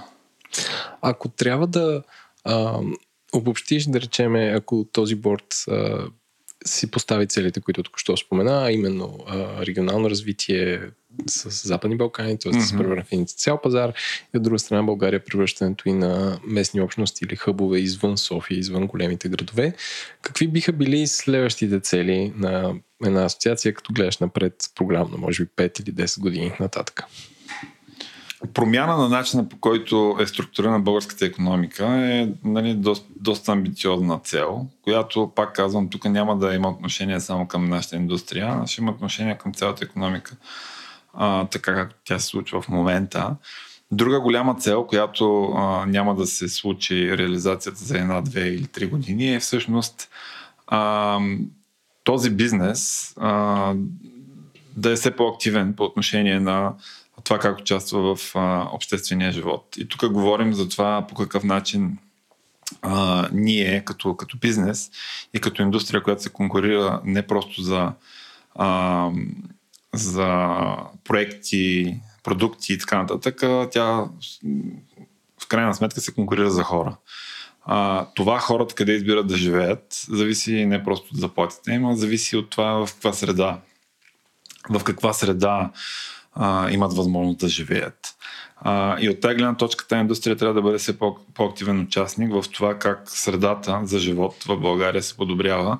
Ако 1.03 1.29
трябва 1.29 1.67
да 1.67 2.03
а, 2.45 2.79
обобщиш, 3.33 3.85
да 3.85 4.01
речеме, 4.01 4.55
ако 4.57 4.87
този 4.93 5.15
борт 5.15 5.55
а, 5.71 6.07
си 6.67 6.91
постави 6.91 7.27
целите, 7.27 7.61
които 7.61 7.83
току-що 7.83 8.17
спомена, 8.17 8.65
а 8.65 8.73
именно 8.73 9.19
а, 9.27 9.67
регионално 9.67 10.11
развитие 10.11 10.81
с 11.27 11.69
Западни 11.69 11.97
Балкани, 11.97 12.39
т.е. 12.39 12.53
да 12.53 12.61
се 12.61 12.77
превърне 12.77 13.05
в 13.27 13.33
цял 13.33 13.61
пазар 13.61 13.93
и 14.35 14.37
от 14.37 14.43
друга 14.43 14.59
страна 14.59 14.83
България 14.83 15.25
превръщането 15.25 15.89
и 15.89 15.93
на 15.93 16.41
местни 16.47 16.81
общности 16.81 17.25
или 17.25 17.37
хъбове 17.37 17.79
извън 17.79 18.19
София, 18.19 18.59
извън 18.59 18.87
големите 18.87 19.29
градове. 19.29 19.75
Какви 20.23 20.49
биха 20.49 20.73
били 20.73 21.07
следващите 21.07 21.81
цели 21.81 22.33
на 22.37 22.75
една 23.05 23.25
асоциация, 23.25 23.75
като 23.75 23.93
гледаш 23.93 24.19
напред 24.19 24.55
програмно, 24.75 25.19
може 25.19 25.45
би 25.45 25.51
5 25.57 25.81
или 25.81 25.95
10 25.95 26.21
години 26.21 26.53
нататък? 26.61 27.03
Промяна 28.55 28.97
на 28.97 29.09
начина 29.09 29.49
по 29.49 29.57
който 29.61 30.17
е 30.21 30.27
структурирана 30.27 30.81
българската 30.81 31.27
економика 31.27 31.87
е 31.87 32.29
нали, 32.45 32.75
доста, 32.75 33.07
доста 33.17 33.53
амбициозна 33.53 34.19
цел, 34.25 34.67
която, 34.83 35.33
пак 35.37 35.53
казвам, 35.55 35.89
тук 35.89 36.05
няма 36.05 36.39
да 36.39 36.55
има 36.55 36.69
отношение 36.69 37.21
само 37.21 37.49
към 37.49 37.65
нашата 37.65 37.97
индустрия, 37.97 38.61
а 38.63 38.67
ще 38.67 38.81
има 38.81 38.91
отношение 38.91 39.39
към 39.39 39.55
цялата 39.55 39.85
економика, 39.85 40.37
а, 41.15 41.47
така 41.47 41.75
както 41.75 41.97
тя 42.05 42.19
се 42.19 42.27
случва 42.27 42.63
в 42.63 42.69
момента. 42.69 43.37
Друга 43.91 44.21
голяма 44.21 44.55
цел, 44.55 44.87
която 44.87 45.45
а, 45.45 45.87
няма 45.87 46.15
да 46.15 46.27
се 46.27 46.49
случи 46.49 47.19
реализацията 47.19 47.85
за 47.85 47.99
една, 47.99 48.21
две 48.21 48.41
или 48.41 48.67
три 48.67 48.87
години 48.87 49.35
е 49.35 49.41
всъщност 49.41 50.09
а, 50.67 51.19
този 52.05 52.31
бизнес 52.31 53.13
а, 53.21 53.75
да 54.77 54.93
е 54.93 54.95
все 54.95 55.11
по-активен 55.11 55.75
по 55.75 55.85
отношение 55.85 56.41
на 56.41 56.73
това 57.25 57.39
как 57.39 57.59
участва 57.59 58.17
в 58.17 58.37
а, 58.37 58.69
обществения 58.73 59.33
живот. 59.33 59.75
И 59.79 59.89
тук 59.89 60.13
говорим 60.13 60.55
за 60.55 60.69
това 60.69 61.07
по 61.09 61.15
какъв 61.15 61.45
начин 61.45 61.99
а, 62.83 63.29
ние 63.33 63.85
като, 63.85 64.17
като 64.17 64.39
бизнес 64.39 64.91
и 65.35 65.41
като 65.41 65.63
индустрия, 65.63 66.03
която 66.03 66.23
се 66.23 66.31
конкурира 66.31 67.01
не 67.05 67.27
просто 67.27 67.63
за, 67.63 67.93
а, 68.55 69.11
за 69.95 70.59
проекти, 71.05 71.97
продукти 72.23 72.73
и 72.73 72.79
така 72.79 72.99
нататък, 72.99 73.43
тя 73.71 74.05
в 75.43 75.49
крайна 75.49 75.75
сметка 75.75 76.01
се 76.01 76.15
конкурира 76.15 76.51
за 76.51 76.63
хора. 76.63 76.97
А, 77.65 78.07
това 78.15 78.39
хората 78.39 78.75
къде 78.75 78.93
избират 78.93 79.27
да 79.27 79.37
живеят, 79.37 80.05
зависи 80.09 80.67
не 80.67 80.85
просто 80.85 81.09
от 81.13 81.21
заплатите 81.21 81.73
им, 81.73 81.87
а 81.87 81.97
зависи 81.97 82.37
от 82.37 82.51
това 82.51 82.87
в 82.87 82.93
каква 82.93 83.13
среда. 83.13 83.61
В 84.71 84.85
каква 84.85 85.13
среда 85.13 85.71
а, 86.35 86.71
имат 86.71 86.93
възможност 86.93 87.39
да 87.39 87.49
живеят. 87.49 88.15
А, 88.57 89.01
и 89.01 89.09
от 89.09 89.21
тази 89.21 89.35
гледна 89.35 89.57
точка 89.57 89.87
тази 89.89 90.01
индустрия 90.01 90.37
трябва 90.37 90.55
да 90.55 90.63
бъде 90.63 90.79
все 90.79 90.99
по- 90.99 91.17
по-активен 91.35 91.81
участник 91.81 92.33
в 92.33 92.45
това 92.53 92.79
как 92.79 93.11
средата 93.11 93.81
за 93.83 93.99
живот 93.99 94.45
в 94.49 94.57
България 94.57 95.03
се 95.03 95.17
подобрява. 95.17 95.79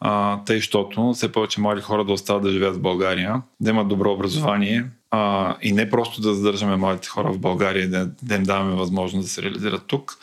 А, 0.00 0.40
тъй, 0.44 0.56
защото 0.56 1.12
все 1.12 1.32
повече 1.32 1.60
млади 1.60 1.80
хора 1.80 2.04
да 2.04 2.12
остават 2.12 2.42
да 2.42 2.50
живеят 2.50 2.76
в 2.76 2.80
България, 2.80 3.42
да 3.60 3.70
имат 3.70 3.88
добро 3.88 4.12
образование 4.12 4.86
а, 5.10 5.56
и 5.62 5.72
не 5.72 5.90
просто 5.90 6.20
да 6.20 6.34
задържаме 6.34 6.76
младите 6.76 7.08
хора 7.08 7.32
в 7.32 7.38
България 7.38 7.84
и 7.84 7.88
да, 7.88 8.10
да 8.22 8.34
им 8.34 8.42
даваме 8.42 8.74
възможност 8.74 9.24
да 9.24 9.30
се 9.30 9.42
реализират 9.42 9.86
тук, 9.86 10.18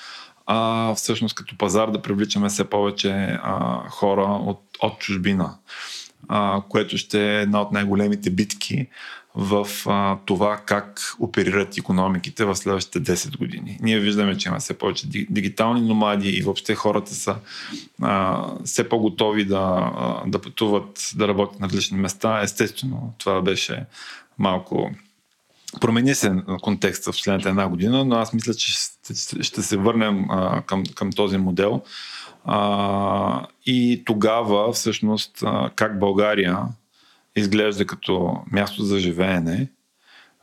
а 0.46 0.94
всъщност 0.96 1.36
като 1.36 1.58
пазар 1.58 1.90
да 1.90 2.02
привличаме 2.02 2.50
все 2.50 2.64
повече 2.64 3.12
а, 3.44 3.80
хора 3.90 4.24
от, 4.24 4.62
от 4.82 5.00
чужбина, 5.00 5.58
а, 6.28 6.62
което 6.70 6.98
ще 6.98 7.38
е 7.38 7.42
една 7.42 7.62
от 7.62 7.72
най-големите 7.72 8.30
битки 8.30 8.88
в 9.36 9.68
а, 9.86 10.18
това 10.26 10.62
как 10.66 11.16
оперират 11.20 11.78
економиките 11.78 12.46
в 12.46 12.56
следващите 12.56 13.16
10 13.16 13.38
години. 13.38 13.78
Ние 13.82 14.00
виждаме, 14.00 14.38
че 14.38 14.50
има 14.50 14.60
все 14.60 14.78
повече 14.78 15.08
дигитални 15.08 15.82
номади 15.82 16.30
и 16.30 16.42
въобще 16.42 16.76
хората 16.76 17.14
са 17.14 17.36
а, 18.02 18.46
все 18.66 18.90
по-готови 18.90 19.46
да, 19.46 19.92
да 20.28 20.42
пътуват, 20.42 21.12
да 21.16 21.28
работят 21.28 21.60
на 21.60 21.68
различни 21.68 21.98
места. 21.98 22.42
Естествено, 22.42 23.14
това 23.18 23.42
беше 23.42 23.86
малко 24.40 24.92
промени 25.82 26.16
се 26.16 26.34
контекста 26.62 27.12
в 27.12 27.16
последната 27.16 27.50
една 27.50 27.68
година, 27.68 28.06
но 28.06 28.16
аз 28.16 28.34
мисля, 28.34 28.54
че 28.54 28.72
ще 29.42 29.62
се 29.62 29.78
върнем 29.78 30.26
а, 30.30 30.62
към, 30.62 30.84
към 30.96 31.12
този 31.12 31.38
модел. 31.38 31.82
А, 32.46 33.48
и 33.66 34.04
тогава, 34.06 34.74
всъщност, 34.74 35.44
а, 35.44 35.70
как 35.76 36.00
България 36.00 36.60
изглежда 37.36 37.86
като 37.86 38.38
място 38.52 38.84
за 38.84 39.00
живеене, 39.00 39.70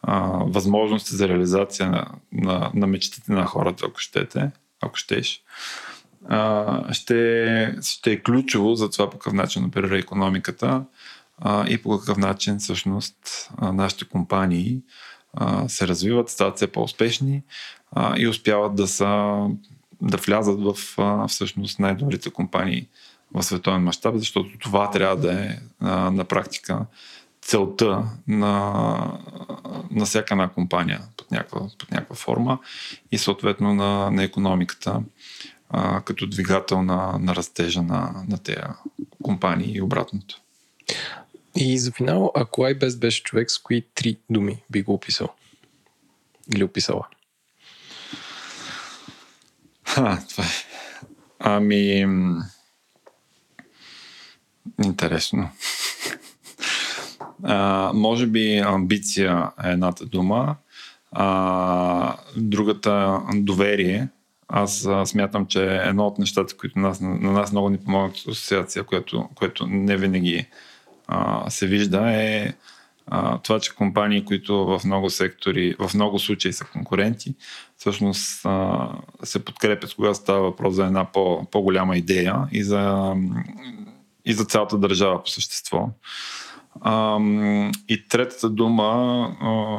а, 0.03 0.21
възможности 0.47 1.17
за 1.17 1.29
реализация 1.29 1.91
на, 1.91 2.07
на, 2.33 2.71
на 2.75 2.87
мечтите 2.87 3.33
на 3.33 3.47
хората, 3.47 3.87
ако 3.87 4.01
щете, 4.01 4.51
ако 4.81 4.97
щеш, 4.97 5.43
а, 6.29 6.95
ще, 6.95 7.77
ще 7.83 8.13
е 8.13 8.23
ключово 8.23 8.75
за 8.75 8.91
това 8.91 9.11
по 9.11 9.19
какъв 9.19 9.33
начин 9.33 9.65
оперира 9.65 9.99
економиката 9.99 10.85
а, 11.39 11.69
и 11.69 11.83
по 11.83 11.99
какъв 11.99 12.17
начин 12.17 12.59
всъщност 12.59 13.51
а, 13.57 13.73
нашите 13.73 14.05
компании 14.05 14.81
а, 15.35 15.69
се 15.69 15.89
развиват, 15.89 16.29
стават 16.29 16.57
все 16.57 16.67
по-успешни 16.67 17.43
а, 17.93 18.19
и 18.19 18.29
успяват 18.29 18.75
да 18.75 18.89
са 18.89 19.41
да 20.01 20.17
влязат 20.17 20.61
в 20.61 20.75
а, 20.99 21.29
всъщност 21.29 21.79
най-добрите 21.79 22.31
компании 22.31 22.89
в 23.35 23.43
световен 23.43 23.83
мащаб, 23.83 24.17
защото 24.17 24.59
това 24.59 24.91
трябва 24.91 25.17
да 25.17 25.45
е 25.45 25.59
а, 25.81 26.11
на 26.11 26.25
практика 26.25 26.87
целта 27.43 28.05
на, 28.29 29.21
на 29.91 30.05
всяка 30.05 30.35
една 30.35 30.49
компания 30.49 31.01
под 31.17 31.31
някаква, 31.31 31.61
под 31.79 31.91
някаква 31.91 32.17
форма 32.17 32.59
и 33.13 33.19
съответно 33.19 33.75
на, 33.75 34.11
на 34.11 34.23
економиката 34.23 35.03
а, 35.69 36.01
като 36.01 36.27
двигател 36.27 36.83
на, 36.83 37.19
на 37.21 37.37
растежа 37.37 37.83
на, 37.83 38.25
на 38.29 38.39
тези 38.39 38.61
компании 39.23 39.77
и 39.77 39.83
обратното. 39.83 40.41
И 41.57 41.79
за 41.79 41.93
финал, 41.93 42.33
ако 42.35 42.61
iBest 42.61 42.99
беше 42.99 43.23
човек, 43.23 43.51
с 43.51 43.59
кои 43.59 43.87
три 43.95 44.19
думи 44.31 44.63
би 44.71 44.83
го 44.83 44.95
описал? 44.95 45.29
Или 46.55 46.65
описала? 46.65 47.07
Ха, 49.85 50.23
това 50.29 50.45
е. 50.45 50.49
Ами... 51.39 52.07
Интересно. 54.85 55.49
А, 57.45 57.91
може 57.95 58.27
би 58.27 58.59
амбиция 58.59 59.51
е 59.65 59.71
едната 59.71 60.07
дума, 60.07 60.57
а, 61.13 62.17
другата 62.37 63.21
доверие. 63.35 64.09
Аз 64.49 64.87
а, 64.87 65.07
смятам, 65.07 65.47
че 65.47 65.65
едно 65.65 66.07
от 66.07 66.19
нещата, 66.19 66.57
които 66.57 66.79
нас, 66.79 67.01
на 67.01 67.33
нас 67.33 67.53
много 67.53 67.71
ни 67.71 67.79
помогнат 67.79 68.17
от 68.17 68.29
асоциация, 68.29 68.85
което, 68.85 69.29
което 69.35 69.67
не 69.67 69.97
винаги 69.97 70.47
а, 71.09 71.51
се 71.51 71.67
вижда, 71.67 72.13
е 72.13 72.53
а, 73.07 73.39
това, 73.39 73.61
че 73.61 73.75
компании, 73.75 74.25
които 74.25 74.67
в 74.67 74.81
много 74.85 75.11
сектори, 75.11 75.75
в 75.79 75.95
много 75.95 76.19
случаи 76.19 76.53
са 76.53 76.65
конкуренти, 76.65 77.35
всъщност 77.77 78.41
а, 78.45 78.89
се 79.23 79.45
подкрепят, 79.45 79.95
когато 79.95 80.15
става 80.15 80.41
въпрос 80.41 80.75
за 80.75 80.87
една 80.87 81.05
по, 81.05 81.47
по-голяма 81.51 81.97
идея 81.97 82.49
и 82.53 82.65
за, 82.65 83.15
и 84.25 84.35
за 84.35 84.45
цялата 84.45 84.79
държава 84.79 85.23
по 85.23 85.31
същество. 85.31 85.89
А, 86.81 87.19
и 87.89 88.09
третата 88.09 88.51
дума. 88.51 88.83
А, 89.41 89.79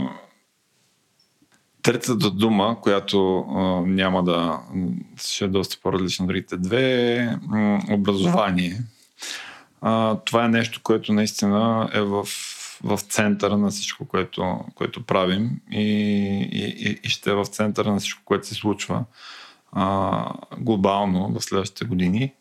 третата 1.82 2.32
дума, 2.32 2.78
която 2.82 3.38
а, 3.38 3.62
няма 3.82 4.24
да. 4.24 4.60
ще 5.18 5.46
е 5.46 5.48
доста 5.48 5.78
по-различна 5.82 6.24
от 6.24 6.28
другите 6.28 6.58
две, 6.58 7.16
е 7.16 7.40
образование. 7.94 8.82
А, 9.82 10.16
това 10.16 10.46
е 10.46 10.50
нещо, 10.50 10.80
което 10.84 11.14
наистина 11.14 11.90
е 11.94 12.02
в, 12.02 12.28
в 12.84 13.00
центъра 13.00 13.58
на 13.58 13.70
всичко, 13.70 14.06
което, 14.06 14.60
което 14.76 15.06
правим 15.06 15.52
и, 15.72 15.82
и, 16.52 17.00
и 17.04 17.10
ще 17.10 17.30
е 17.32 17.34
в 17.34 17.46
центъра 17.46 17.92
на 17.92 18.00
всичко, 18.00 18.22
което 18.26 18.48
се 18.48 18.56
случва 18.56 19.04
а, 19.72 20.26
глобално 20.58 21.34
в 21.34 21.44
следващите 21.44 21.86
години. 21.86 22.34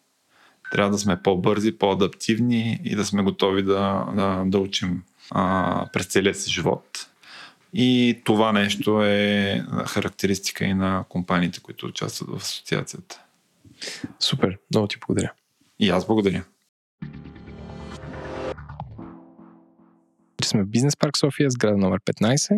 Трябва 0.73 0.91
да 0.91 0.99
сме 0.99 1.23
по-бързи, 1.23 1.79
по-адаптивни 1.79 2.81
и 2.85 2.97
да 2.97 3.05
сме 3.05 3.23
готови 3.23 3.63
да, 3.63 4.07
да, 4.17 4.45
да 4.47 4.59
учим 4.59 5.03
а, 5.31 5.87
през 5.93 6.07
целия 6.07 6.35
си 6.35 6.51
живот. 6.51 7.07
И 7.75 8.21
това 8.25 8.53
нещо 8.53 9.03
е 9.03 9.65
характеристика 9.87 10.65
и 10.65 10.75
на 10.75 11.05
компаниите, 11.09 11.61
които 11.61 11.87
участват 11.87 12.31
в 12.31 12.37
асоциацията. 12.37 13.23
Супер, 14.21 14.59
много 14.71 14.89
ти 14.89 14.97
благодаря. 15.07 15.33
И 15.79 15.91
аз 15.91 16.07
благодаря. 16.07 16.45
сме 20.45 20.63
в 20.63 20.67
Бизнес 20.67 20.97
парк 20.97 21.19
София, 21.19 21.51
сграда 21.51 21.77
номер 21.77 22.01
15, 22.01 22.55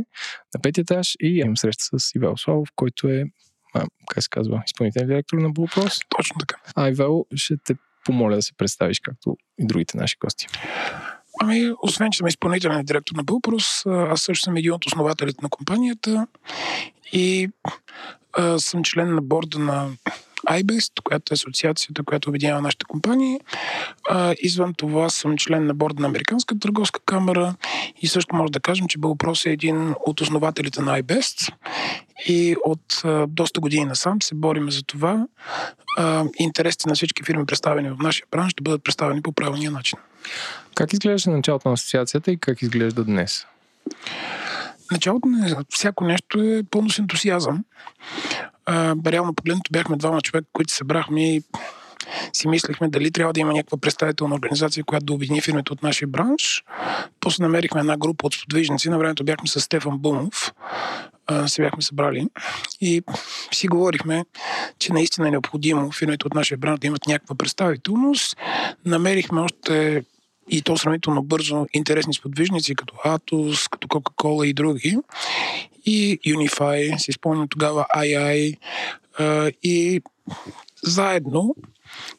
на 0.54 0.60
пети 0.62 0.80
етаж 0.80 1.16
и 1.20 1.26
имам 1.26 1.56
среща 1.56 1.84
с 1.98 2.14
Ивел 2.14 2.36
Славов, 2.36 2.68
който 2.76 3.08
е, 3.08 3.24
а, 3.74 3.86
как 4.08 4.22
се 4.22 4.28
казва, 4.30 4.62
изпълнителен 4.66 5.06
директор 5.06 5.38
на 5.38 5.50
Булпрос. 5.50 5.98
Точно 6.08 6.36
така. 6.38 6.56
А, 6.74 6.88
Ивел, 6.88 7.26
ще 7.34 7.56
те 7.64 7.74
помоля 8.04 8.36
да 8.36 8.42
се 8.42 8.52
представиш, 8.56 9.00
както 9.00 9.36
и 9.58 9.66
другите 9.66 9.96
наши 9.96 10.16
гости. 10.20 10.46
Ами, 11.40 11.72
освен, 11.82 12.10
че 12.10 12.16
съм 12.16 12.26
изпълнителен 12.26 12.84
директор 12.84 13.16
на 13.16 13.24
Булпрос, 13.24 13.86
аз 13.86 14.20
също 14.20 14.44
съм 14.44 14.56
един 14.56 14.72
от 14.72 14.86
основателите 14.86 15.38
на 15.42 15.48
компанията 15.48 16.26
и 17.12 17.48
а, 18.32 18.58
съм 18.58 18.84
член 18.84 19.14
на 19.14 19.22
борда 19.22 19.58
на 19.58 19.90
iBest, 20.44 20.92
която 21.04 21.32
е 21.32 21.34
асоциацията, 21.34 22.02
която 22.02 22.28
обединява 22.28 22.60
нашите 22.60 22.84
компании. 22.84 23.40
А, 24.10 24.34
извън 24.38 24.74
това 24.74 25.08
съм 25.08 25.36
член 25.38 25.66
на 25.66 25.74
борда 25.74 26.02
на 26.02 26.08
Американска 26.08 26.58
търговска 26.58 27.00
камера 27.06 27.54
и 28.02 28.06
също 28.06 28.36
може 28.36 28.52
да 28.52 28.60
кажем, 28.60 28.86
че 28.88 28.98
Бълпрос 28.98 29.46
е 29.46 29.50
един 29.50 29.94
от 30.06 30.20
основателите 30.20 30.82
на 30.82 31.02
iBest 31.02 31.52
и 32.26 32.56
от 32.64 33.00
а, 33.04 33.26
доста 33.26 33.60
години 33.60 33.84
насам 33.84 34.22
се 34.22 34.34
бориме 34.34 34.70
за 34.70 34.82
това 34.82 35.26
а, 35.98 36.24
интересите 36.38 36.88
на 36.88 36.94
всички 36.94 37.22
фирми, 37.22 37.46
представени 37.46 37.90
в 37.90 37.96
нашия 38.02 38.26
бранш, 38.30 38.54
да 38.54 38.62
бъдат 38.62 38.84
представени 38.84 39.22
по 39.22 39.32
правилния 39.32 39.70
начин. 39.70 39.98
Как 40.74 40.92
изглежда 40.92 41.30
началото 41.30 41.68
на 41.68 41.72
асоциацията 41.72 42.32
и 42.32 42.36
как 42.36 42.62
изглежда 42.62 43.04
днес? 43.04 43.46
Началото 44.90 45.28
на 45.28 45.64
всяко 45.68 46.04
нещо 46.04 46.40
е 46.40 46.62
пълно 46.70 46.90
с 46.90 46.98
ентусиазъм 46.98 47.64
а, 48.66 48.94
реално 49.06 49.34
погледнато 49.34 49.72
бяхме 49.72 49.96
двама 49.96 50.20
човека, 50.20 50.46
които 50.52 50.74
събрахме 50.74 51.34
и 51.34 51.42
си 52.32 52.48
мислехме 52.48 52.88
дали 52.88 53.10
трябва 53.10 53.32
да 53.32 53.40
има 53.40 53.52
някаква 53.52 53.78
представителна 53.78 54.34
организация, 54.34 54.84
която 54.84 55.06
да 55.06 55.12
обедини 55.12 55.40
фирмите 55.40 55.72
от 55.72 55.82
нашия 55.82 56.08
бранш. 56.08 56.64
После 57.20 57.42
намерихме 57.44 57.80
една 57.80 57.96
група 57.96 58.26
от 58.26 58.34
сподвижници. 58.34 58.90
На 58.90 58.98
времето 58.98 59.24
бяхме 59.24 59.48
с 59.48 59.60
Стефан 59.60 59.98
Бумов. 59.98 60.52
се 61.46 61.62
бяхме 61.62 61.82
събрали 61.82 62.28
и 62.80 63.02
си 63.52 63.68
говорихме, 63.68 64.24
че 64.78 64.92
наистина 64.92 65.28
е 65.28 65.30
необходимо 65.30 65.92
фирмите 65.92 66.26
от 66.26 66.34
нашия 66.34 66.58
бранш 66.58 66.78
да 66.80 66.86
имат 66.86 67.06
някаква 67.06 67.34
представителност. 67.34 68.36
Намерихме 68.84 69.40
още 69.40 70.04
и 70.50 70.62
то 70.62 70.76
сравнително 70.76 71.22
бързо 71.22 71.66
интересни 71.72 72.14
сподвижници, 72.14 72.74
като 72.74 72.94
Atos, 72.94 73.70
като 73.70 73.88
Coca-Cola 73.88 74.44
и 74.44 74.52
други. 74.52 74.98
И 75.84 76.18
Unify, 76.26 76.96
си 76.96 77.12
спомням 77.12 77.48
тогава 77.48 77.86
II 77.96 78.56
и 79.62 80.02
заедно 80.82 81.54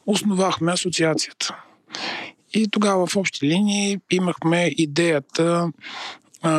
основахме 0.06 0.72
асоциацията. 0.72 1.56
И 2.54 2.68
тогава 2.68 3.06
в 3.06 3.16
общи 3.16 3.46
линии 3.46 3.98
имахме 4.10 4.70
идеята 4.76 5.72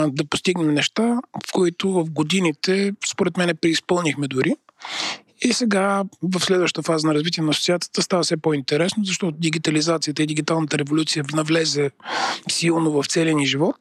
да 0.08 0.26
постигнем 0.30 0.74
неща, 0.74 1.20
в 1.48 1.52
които 1.54 1.92
в 1.92 2.10
годините, 2.10 2.94
според 3.12 3.38
мен, 3.38 3.58
преизпълнихме 3.62 4.28
дори. 4.28 4.54
И 5.42 5.54
сега 5.54 6.04
в 6.24 6.40
следващата 6.40 6.86
фаза 6.86 7.08
на 7.08 7.14
развитие 7.14 7.44
на 7.44 7.50
асоциацията 7.50 8.02
става 8.02 8.24
все 8.24 8.38
по-интересно, 8.38 9.04
защото 9.04 9.38
дигитализацията 9.38 10.24
и 10.24 10.28
дигиталната 10.28 10.78
революция 10.78 11.26
навлезе 11.34 11.92
силно 12.52 12.92
в 12.92 13.08
целия 13.08 13.36
ни 13.36 13.46
живот. 13.46 13.80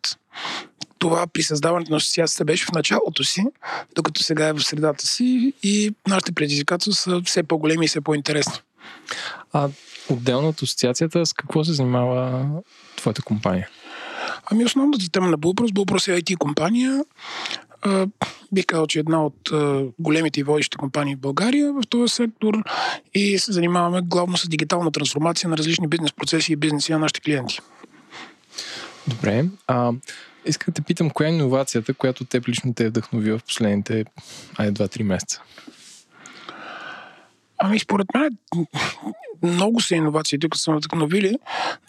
Това 0.99 1.27
при 1.27 1.43
създаването 1.43 1.91
на 1.91 1.97
асоциацията 1.97 2.45
беше 2.45 2.65
в 2.65 2.73
началото 2.73 3.25
си, 3.25 3.45
докато 3.95 4.23
сега 4.23 4.47
е 4.47 4.53
в 4.53 4.65
средата 4.65 5.07
си 5.07 5.53
и 5.63 5.95
нашите 6.09 6.33
предизвикателства 6.33 7.13
са 7.13 7.23
все 7.25 7.43
по-големи 7.43 7.85
и 7.85 7.89
все 7.89 8.01
по-интересни. 8.01 8.55
А 9.53 9.69
отделно 10.09 10.49
от 10.49 10.63
асоциацията, 10.63 11.27
с 11.27 11.33
какво 11.33 11.65
се 11.65 11.73
занимава 11.73 12.47
твоята 12.97 13.23
компания? 13.23 13.69
Ами 14.51 14.65
основната 14.65 15.11
тема 15.13 15.29
на 15.29 15.37
Булпрос, 15.37 15.73
Булпрос 15.73 16.09
е 16.09 16.23
IT 16.23 16.37
компания 16.37 17.05
бих 18.53 18.67
казал, 18.67 18.87
че 18.87 18.99
е 18.99 19.01
една 19.01 19.27
от 19.27 19.51
големите 19.99 20.41
и 20.41 20.43
водещи 20.43 20.77
компании 20.77 21.15
в 21.15 21.19
България 21.19 21.73
в 21.73 21.83
този 21.89 22.15
сектор 22.15 22.55
и 23.15 23.39
се 23.39 23.53
занимаваме 23.53 24.01
главно 24.05 24.37
с 24.37 24.49
дигитална 24.49 24.93
трансформация 24.93 25.51
на 25.51 25.57
различни 25.57 25.89
бизнес 25.89 26.13
процеси 26.13 26.53
и 26.53 26.57
бизнеси 26.57 26.93
на 26.93 26.99
нашите 26.99 27.21
клиенти. 27.21 27.61
Добре. 29.09 29.45
А, 29.67 29.93
искам 30.47 30.73
да 30.73 30.75
те 30.75 30.83
питам, 30.83 31.11
коя 31.11 31.29
е 31.29 31.33
иновацията, 31.33 31.95
която 31.95 32.25
теб 32.25 32.49
лично 32.49 32.75
те 32.75 32.85
е 32.85 32.89
вдъхновила 32.89 33.39
в 33.39 33.45
последните 33.45 34.05
2-3 34.59 35.03
месеца? 35.03 35.43
Ами, 37.59 37.79
според 37.79 38.07
мен, 38.15 38.31
много 39.47 39.81
са 39.81 39.95
иновациите, 39.95 40.49
които 40.49 40.59
са 40.59 40.73
вдъхновили, 40.73 41.39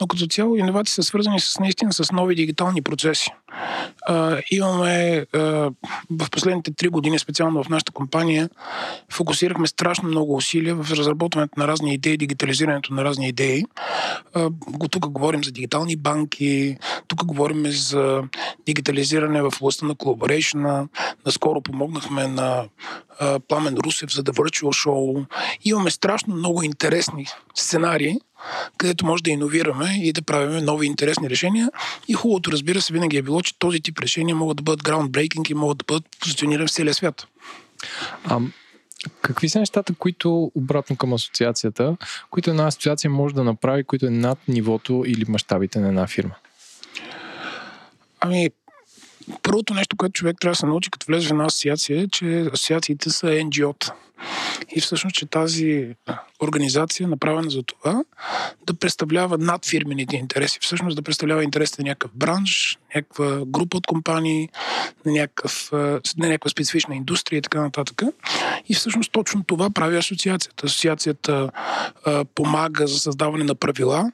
но 0.02 0.08
като 0.08 0.28
цяло 0.28 0.56
иновации 0.56 0.94
са 0.94 1.04
свързани 1.04 1.40
с 1.40 1.60
наистина 1.60 1.94
с 1.94 2.12
нови 2.12 2.36
дигитални 2.36 2.82
процеси. 2.82 3.32
А, 4.08 4.38
имаме 4.52 5.26
а, 5.34 5.40
в 6.10 6.30
последните 6.32 6.74
три 6.74 6.88
години, 6.88 7.20
специално 7.20 7.64
в 7.64 7.70
нашата 7.70 7.92
компания, 7.92 8.50
фокусирахме 9.12 9.68
страшно 9.68 10.10
много 10.10 10.36
усилия 10.36 10.76
в 10.76 10.92
разработването 10.92 11.60
на 11.60 11.68
разни 11.68 11.94
идеи, 11.94 12.18
дигитализирането 12.18 12.94
на 12.94 13.04
разни 13.04 13.28
идеи. 13.28 13.66
А, 14.34 14.50
тук 14.92 15.08
говорим 15.08 15.44
за 15.44 15.52
дигитални 15.52 15.96
банки, 15.96 16.78
тук 17.08 17.26
говорим 17.26 17.66
за 17.66 18.24
дигитализиране 18.66 19.42
в 19.42 19.52
областта 19.62 19.86
на 19.86 19.96
колаборейшна. 19.96 20.88
Наскоро 21.26 21.62
помогнахме 21.62 22.28
на 22.28 22.66
а, 23.20 23.40
Пламен 23.40 23.78
Русев 23.86 24.14
за 24.14 24.24
The 24.24 24.32
Virtual 24.32 24.86
Show. 24.86 25.26
Имаме 25.64 25.92
страшно 25.92 26.36
много 26.36 26.64
интересни 26.64 27.28
сценарии, 27.56 28.16
където 28.78 29.06
може 29.06 29.24
да 29.24 29.30
иновираме 29.30 29.96
и 30.02 30.14
да 30.14 30.22
правим 30.22 30.66
нови 30.66 30.86
интересни 30.86 31.30
решения. 31.30 31.72
И 32.08 32.14
хубавото, 32.14 32.52
разбира 32.52 32.82
се, 32.82 32.94
винаги 32.94 33.18
е 33.18 33.22
било, 33.22 33.42
че 33.42 33.60
този 33.60 33.82
тип 33.82 34.00
решения 34.00 34.36
могат 34.36 34.58
да 34.58 34.64
бъдат 34.64 34.84
groundbreaking 34.84 35.52
и 35.52 35.54
могат 35.54 35.78
да 35.78 35.86
бъдат 35.88 36.04
позиционирани 36.20 36.68
в 36.68 36.72
целия 36.72 36.94
свят. 36.94 37.28
А, 38.26 38.40
какви 39.22 39.50
са 39.50 39.60
нещата, 39.60 39.94
които 39.94 40.52
обратно 40.56 40.96
към 40.96 41.14
асоциацията, 41.14 41.98
които 42.30 42.50
една 42.50 42.68
асоциация 42.68 43.12
може 43.12 43.36
да 43.36 43.44
направи, 43.44 43.84
които 43.84 44.06
е 44.06 44.10
над 44.10 44.40
нивото 44.48 45.04
или 45.08 45.26
мащабите 45.28 45.80
на 45.80 45.88
една 45.88 46.08
фирма? 46.08 46.36
Ами, 48.20 48.50
първото 49.44 49.74
нещо, 49.74 49.98
което 49.98 50.14
човек 50.14 50.38
трябва 50.42 50.52
да 50.52 50.56
се 50.56 50.66
научи, 50.66 50.92
като 50.92 51.06
влезе 51.08 51.28
в 51.28 51.32
една 51.32 51.46
асоциация, 51.46 52.02
е, 52.02 52.08
че 52.08 52.50
асоциациите 52.54 53.10
са 53.10 53.28
NGO-та. 53.28 53.94
И 54.76 54.82
всъщност, 54.82 55.16
че 55.16 55.26
тази 55.26 55.96
организация 56.44 57.06
е 57.06 57.08
направена 57.08 57.50
за 57.50 57.64
това 57.64 58.04
да 58.68 58.74
представлява 58.74 59.38
над 59.38 59.66
фирмените 59.66 60.16
интереси. 60.16 60.60
Всъщност 60.62 60.96
да 60.96 61.02
представлява 61.02 61.44
интересите 61.44 61.82
на 61.82 61.90
някакъв 61.90 62.12
бранш, 62.16 62.78
някаква 62.96 63.46
група 63.46 63.78
от 63.78 63.88
компании, 63.88 64.50
на, 65.06 65.12
някакъв, 65.12 65.70
на 66.18 66.28
някаква 66.28 66.50
специфична 66.50 66.96
индустрия 66.96 67.38
и 67.38 67.42
така 67.42 67.62
нататък. 67.62 68.02
И 68.70 68.76
всъщност 68.76 69.12
точно 69.12 69.44
това 69.44 69.70
прави 69.70 69.98
асоциацията. 69.98 70.66
Асоциацията 70.66 71.50
а, 72.06 72.26
помага 72.26 72.88
за 72.88 73.00
създаване 73.00 73.44
на 73.44 73.56
правила, 73.56 74.12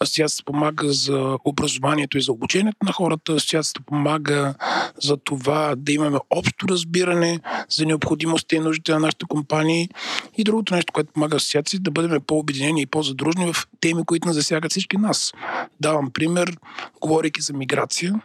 Асоциацията 0.00 0.44
помага 0.44 0.92
за 0.92 1.36
образованието 1.44 2.18
и 2.18 2.22
за 2.22 2.32
обучението 2.32 2.76
на 2.82 2.92
хората. 2.92 3.32
Асоциацията 3.32 3.80
помага 3.86 4.54
за 5.02 5.16
това 5.16 5.74
да 5.76 5.92
имаме 5.92 6.18
общо 6.30 6.68
разбиране 6.68 7.40
за 7.68 7.86
необходимостта 7.86 8.56
и 8.56 8.58
нуждите 8.58 8.92
на 8.92 8.98
нашите 8.98 9.26
компании. 9.28 9.88
И 10.36 10.44
другото 10.44 10.74
нещо, 10.74 10.92
което 10.92 11.12
помага 11.12 11.36
асоциацията, 11.36 11.82
да 11.82 11.90
бъдем 11.90 12.20
по-обединени 12.26 12.82
и 12.82 12.86
по-задружни 12.86 13.52
в 13.52 13.66
теми, 13.80 14.04
които 14.04 14.28
не 14.28 14.34
засягат 14.34 14.70
всички 14.70 14.96
нас. 14.96 15.32
Давам 15.80 16.10
пример, 16.10 16.56
говорейки 17.00 17.40
за 17.40 17.52
миграция, 17.52 18.20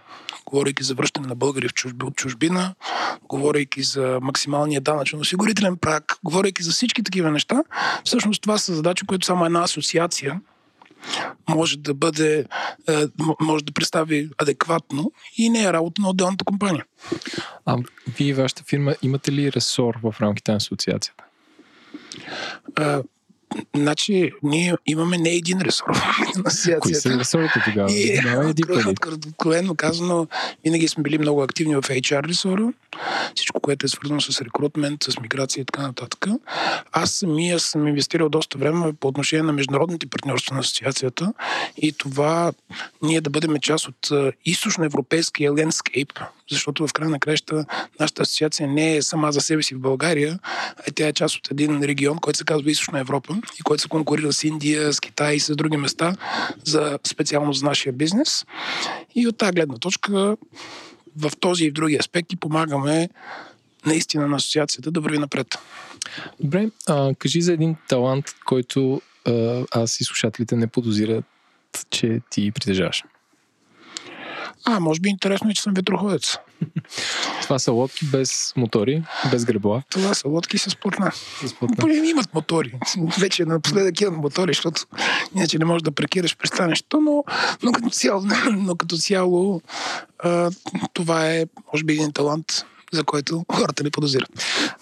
говорейки 0.45 0.83
за 0.83 0.93
връщане 0.93 1.27
на 1.27 1.35
българи 1.35 1.67
в 1.67 1.73
чужби, 1.73 2.05
от 2.05 2.15
чужбина, 2.15 2.75
говорейки 3.29 3.83
за 3.83 4.19
максималния 4.21 4.81
данъчен 4.81 5.19
осигурителен 5.19 5.77
прак, 5.77 6.19
говорейки 6.23 6.63
за 6.63 6.71
всички 6.71 7.03
такива 7.03 7.31
неща. 7.31 7.63
Всъщност 8.03 8.41
това 8.41 8.57
са 8.57 8.75
задачи, 8.75 9.05
които 9.05 9.25
само 9.25 9.45
една 9.45 9.63
асоциация 9.63 10.41
може 11.49 11.77
да 11.77 11.93
бъде, 11.93 12.45
е, 12.89 13.05
може 13.41 13.65
да 13.65 13.71
представи 13.71 14.29
адекватно 14.37 15.11
и 15.37 15.49
не 15.49 15.63
е 15.63 15.73
работа 15.73 16.01
на 16.01 16.09
отделната 16.09 16.45
компания. 16.45 16.85
А 17.65 17.77
вие, 18.17 18.33
вашата 18.33 18.63
фирма, 18.63 18.95
имате 19.01 19.31
ли 19.31 19.51
ресор 19.51 19.99
в 20.03 20.15
рамките 20.21 20.51
на 20.51 20.57
асоциацията? 20.57 21.23
Значи, 23.75 24.31
ние 24.43 24.75
имаме 24.85 25.17
не 25.17 25.29
един 25.29 25.61
ресор 25.61 25.85
на 26.35 26.43
асоциацията. 26.45 26.79
Кои 26.79 26.95
са 26.95 27.19
ресорите 27.19 27.61
тогава? 27.65 27.91
И, 27.91 28.21
Давай 28.23 28.53
откровенно 29.27 29.75
казано, 29.75 30.27
винаги 30.63 30.87
сме 30.87 31.03
били 31.03 31.17
много 31.17 31.43
активни 31.43 31.75
в 31.75 31.81
HR 31.81 32.27
ресора. 32.27 32.73
Всичко, 33.35 33.59
което 33.59 33.85
е 33.85 33.89
свързано 33.89 34.21
с 34.21 34.41
рекрутмент, 34.41 35.03
с 35.03 35.19
миграция 35.19 35.61
и 35.61 35.65
така 35.65 35.81
нататък. 35.81 36.25
Аз 36.91 37.11
самия 37.11 37.59
съм 37.59 37.87
инвестирал 37.87 38.29
доста 38.29 38.57
време 38.57 38.93
по 38.93 39.07
отношение 39.07 39.43
на 39.43 39.53
международните 39.53 40.07
партньорства 40.07 40.53
на 40.53 40.59
асоциацията 40.59 41.33
и 41.77 41.91
това 41.91 42.51
ние 43.01 43.21
да 43.21 43.29
бъдем 43.29 43.57
част 43.61 43.87
от 43.87 44.11
източноевропейския 44.45 45.53
лендскейп, 45.53 46.19
защото 46.49 46.87
в 46.87 46.93
края 46.93 47.09
на 47.09 47.19
краща 47.19 47.65
нашата 47.99 48.21
асоциация 48.21 48.67
не 48.67 48.95
е 48.95 49.01
сама 49.01 49.31
за 49.31 49.41
себе 49.41 49.63
си 49.63 49.75
в 49.75 49.79
България, 49.79 50.39
а 50.77 50.91
тя 50.95 51.07
е 51.07 51.13
част 51.13 51.35
от 51.35 51.51
един 51.51 51.83
регион, 51.83 52.17
който 52.17 52.37
се 52.37 52.45
казва 52.45 52.71
Източна 52.71 52.99
Европа 52.99 53.37
и 53.59 53.63
който 53.63 53.81
се 53.81 53.89
конкурира 53.89 54.33
с 54.33 54.43
Индия, 54.43 54.93
с 54.93 54.99
Китай 54.99 55.35
и 55.35 55.39
с 55.39 55.55
други 55.55 55.77
места 55.77 56.15
за 56.63 56.99
специално 57.07 57.53
за 57.53 57.65
нашия 57.65 57.93
бизнес. 57.93 58.45
И 59.15 59.27
от 59.27 59.37
тази 59.37 59.51
гледна 59.51 59.77
точка 59.77 60.37
в 61.17 61.31
този 61.39 61.65
и 61.65 61.69
в 61.69 61.73
други 61.73 61.97
аспекти 61.99 62.35
помагаме 62.35 63.09
наистина 63.85 64.27
на 64.27 64.35
асоциацията 64.35 64.91
да 64.91 65.01
върви 65.01 65.17
напред. 65.17 65.47
Добре, 66.39 66.69
а, 66.87 67.13
кажи 67.19 67.41
за 67.41 67.53
един 67.53 67.75
талант, 67.87 68.25
който 68.45 69.01
а, 69.25 69.63
аз 69.71 70.01
и 70.01 70.03
слушателите 70.03 70.55
не 70.55 70.67
подозират, 70.67 71.25
че 71.89 72.21
ти 72.29 72.51
притежаваш. 72.51 73.03
А, 74.65 74.79
може 74.79 74.99
би 74.99 75.09
интересно 75.09 75.49
е, 75.49 75.53
че 75.53 75.61
съм 75.61 75.73
ветроходец. 75.73 76.37
Това 77.41 77.59
са 77.59 77.71
лодки 77.71 78.05
без 78.05 78.53
мотори, 78.55 79.03
без 79.31 79.45
гребла. 79.45 79.83
Това 79.89 80.13
са 80.13 80.27
лодки 80.27 80.57
с 80.57 80.75
платна. 80.75 81.11
С 81.45 81.53
платна. 81.53 81.77
Поне 81.77 81.93
имат 81.93 82.33
мотори. 82.33 82.73
Вече 83.19 83.45
напоследък 83.45 84.01
имат 84.01 84.17
мотори, 84.17 84.53
защото 84.53 84.85
иначе 85.35 85.57
не 85.57 85.65
можеш 85.65 85.83
да 85.83 85.91
прекираш 85.91 86.37
пристанището, 86.37 87.01
но, 87.01 87.23
но 87.63 87.71
като 87.71 87.89
цяло, 87.89 88.23
но 88.51 88.75
като 88.75 88.97
цяло 88.97 89.61
а, 90.19 90.51
това 90.93 91.31
е, 91.31 91.45
може 91.73 91.83
би, 91.83 91.93
един 91.93 92.11
талант, 92.11 92.65
за 92.91 93.03
който 93.03 93.45
хората 93.51 93.83
не 93.83 93.91
подозират. 93.91 94.29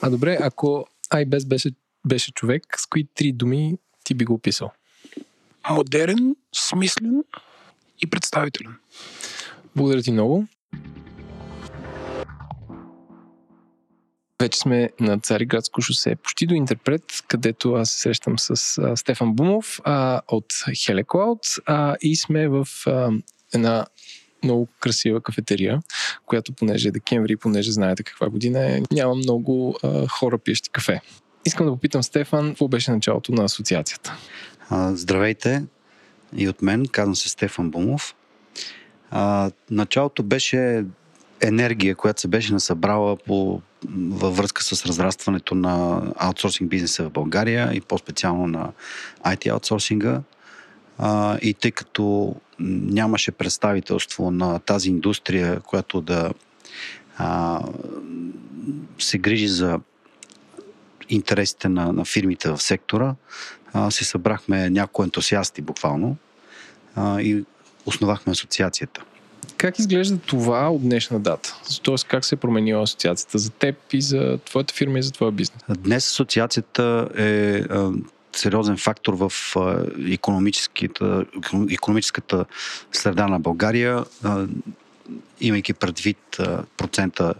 А 0.01 0.09
добре, 0.09 0.37
ако 0.41 0.87
Айбес 1.09 1.45
беше, 1.45 1.71
беше 2.07 2.31
човек, 2.31 2.63
с 2.77 2.85
кои 2.85 3.07
три 3.15 3.31
думи 3.31 3.77
ти 4.03 4.13
би 4.13 4.25
го 4.25 4.33
описал? 4.33 4.71
Модерен, 5.69 6.35
смислен 6.55 7.23
и 8.01 8.09
представителен. 8.09 8.75
Благодаря 9.77 10.01
ти 10.01 10.11
много. 10.11 10.45
Вече 14.41 14.59
сме 14.59 14.89
на 14.99 15.19
Цариградско 15.19 15.81
шосе, 15.81 16.15
почти 16.15 16.45
до 16.45 16.53
Интерпрет, 16.53 17.03
където 17.27 17.73
аз 17.73 17.89
се 17.89 17.99
срещам 17.99 18.39
с 18.39 18.77
а, 18.77 18.97
Стефан 18.97 19.33
Бумов 19.33 19.79
а, 19.83 20.21
от 20.27 20.45
Хелеклауд 20.85 21.39
а, 21.65 21.95
и 22.01 22.15
сме 22.15 22.47
в 22.47 22.67
а, 22.87 23.09
една 23.53 23.85
много 24.43 24.67
красива 24.79 25.21
кафетерия, 25.21 25.79
която 26.25 26.53
понеже 26.53 26.87
е 26.87 26.91
декември, 26.91 27.37
понеже 27.37 27.71
знаете 27.71 28.03
каква 28.03 28.29
година 28.29 28.59
е, 28.59 28.81
няма 28.91 29.15
много 29.15 29.77
а, 29.83 30.07
хора 30.07 30.37
пиещи 30.37 30.69
кафе. 30.69 31.01
Искам 31.45 31.65
да 31.65 31.71
попитам 31.71 32.03
Стефан, 32.03 32.49
какво 32.49 32.67
беше 32.67 32.91
началото 32.91 33.31
на 33.31 33.43
асоциацията? 33.43 34.17
А, 34.69 34.95
здравейте 34.95 35.63
и 36.37 36.49
от 36.49 36.61
мен, 36.61 36.87
казвам 36.87 37.15
се 37.15 37.29
Стефан 37.29 37.71
Бумов. 37.71 38.15
А, 39.11 39.51
началото 39.71 40.23
беше 40.23 40.85
енергия, 41.41 41.95
която 41.95 42.21
се 42.21 42.27
беше 42.27 42.53
насъбрала 42.53 43.17
по, 43.17 43.61
във 43.95 44.37
връзка 44.37 44.63
с 44.63 44.85
разрастването 44.85 45.55
на 45.55 46.01
аутсорсинг 46.17 46.69
бизнеса 46.69 47.03
в 47.03 47.11
България 47.11 47.73
и 47.73 47.81
по-специално 47.81 48.47
на 48.47 48.71
IT 49.25 49.51
аутсорсинга. 49.51 50.21
А, 50.97 51.37
и 51.41 51.53
тъй 51.53 51.71
като 51.71 52.35
нямаше 52.59 53.31
представителство 53.31 54.31
на 54.31 54.59
тази 54.59 54.89
индустрия, 54.89 55.59
която 55.59 56.01
да 56.01 56.31
а, 57.17 57.61
се 58.99 59.17
грижи 59.17 59.47
за 59.47 59.79
интересите 61.09 61.69
на, 61.69 61.93
на 61.93 62.05
фирмите 62.05 62.49
в 62.49 62.61
сектора, 62.61 63.15
а, 63.73 63.91
се 63.91 64.05
събрахме 64.05 64.69
някои 64.69 65.03
ентусиасти 65.03 65.61
буквално 65.61 66.15
а, 66.95 67.21
и 67.21 67.45
основахме 67.87 68.31
асоциацията. 68.31 69.03
Как 69.57 69.79
изглежда 69.79 70.17
това 70.17 70.69
от 70.69 70.81
днешна 70.81 71.19
дата? 71.19 71.55
Тоест 71.83 72.07
как 72.07 72.25
се 72.25 72.35
е 72.35 72.37
променила 72.37 72.83
асоциацията 72.83 73.37
за 73.37 73.49
теб 73.49 73.75
и 73.93 74.01
за 74.01 74.37
твоята 74.45 74.73
фирма 74.73 74.99
и 74.99 75.03
за 75.03 75.11
твоя 75.11 75.31
бизнес? 75.31 75.61
Днес 75.69 76.07
асоциацията 76.07 77.09
е 77.17 77.63
сериозен 78.35 78.77
фактор 78.77 79.13
в 79.13 79.31
економическата, 80.11 81.25
економическата 81.69 82.45
среда 82.91 83.27
на 83.27 83.39
България, 83.39 84.05
имайки 85.41 85.73
предвид 85.73 86.37
процента 86.77 87.33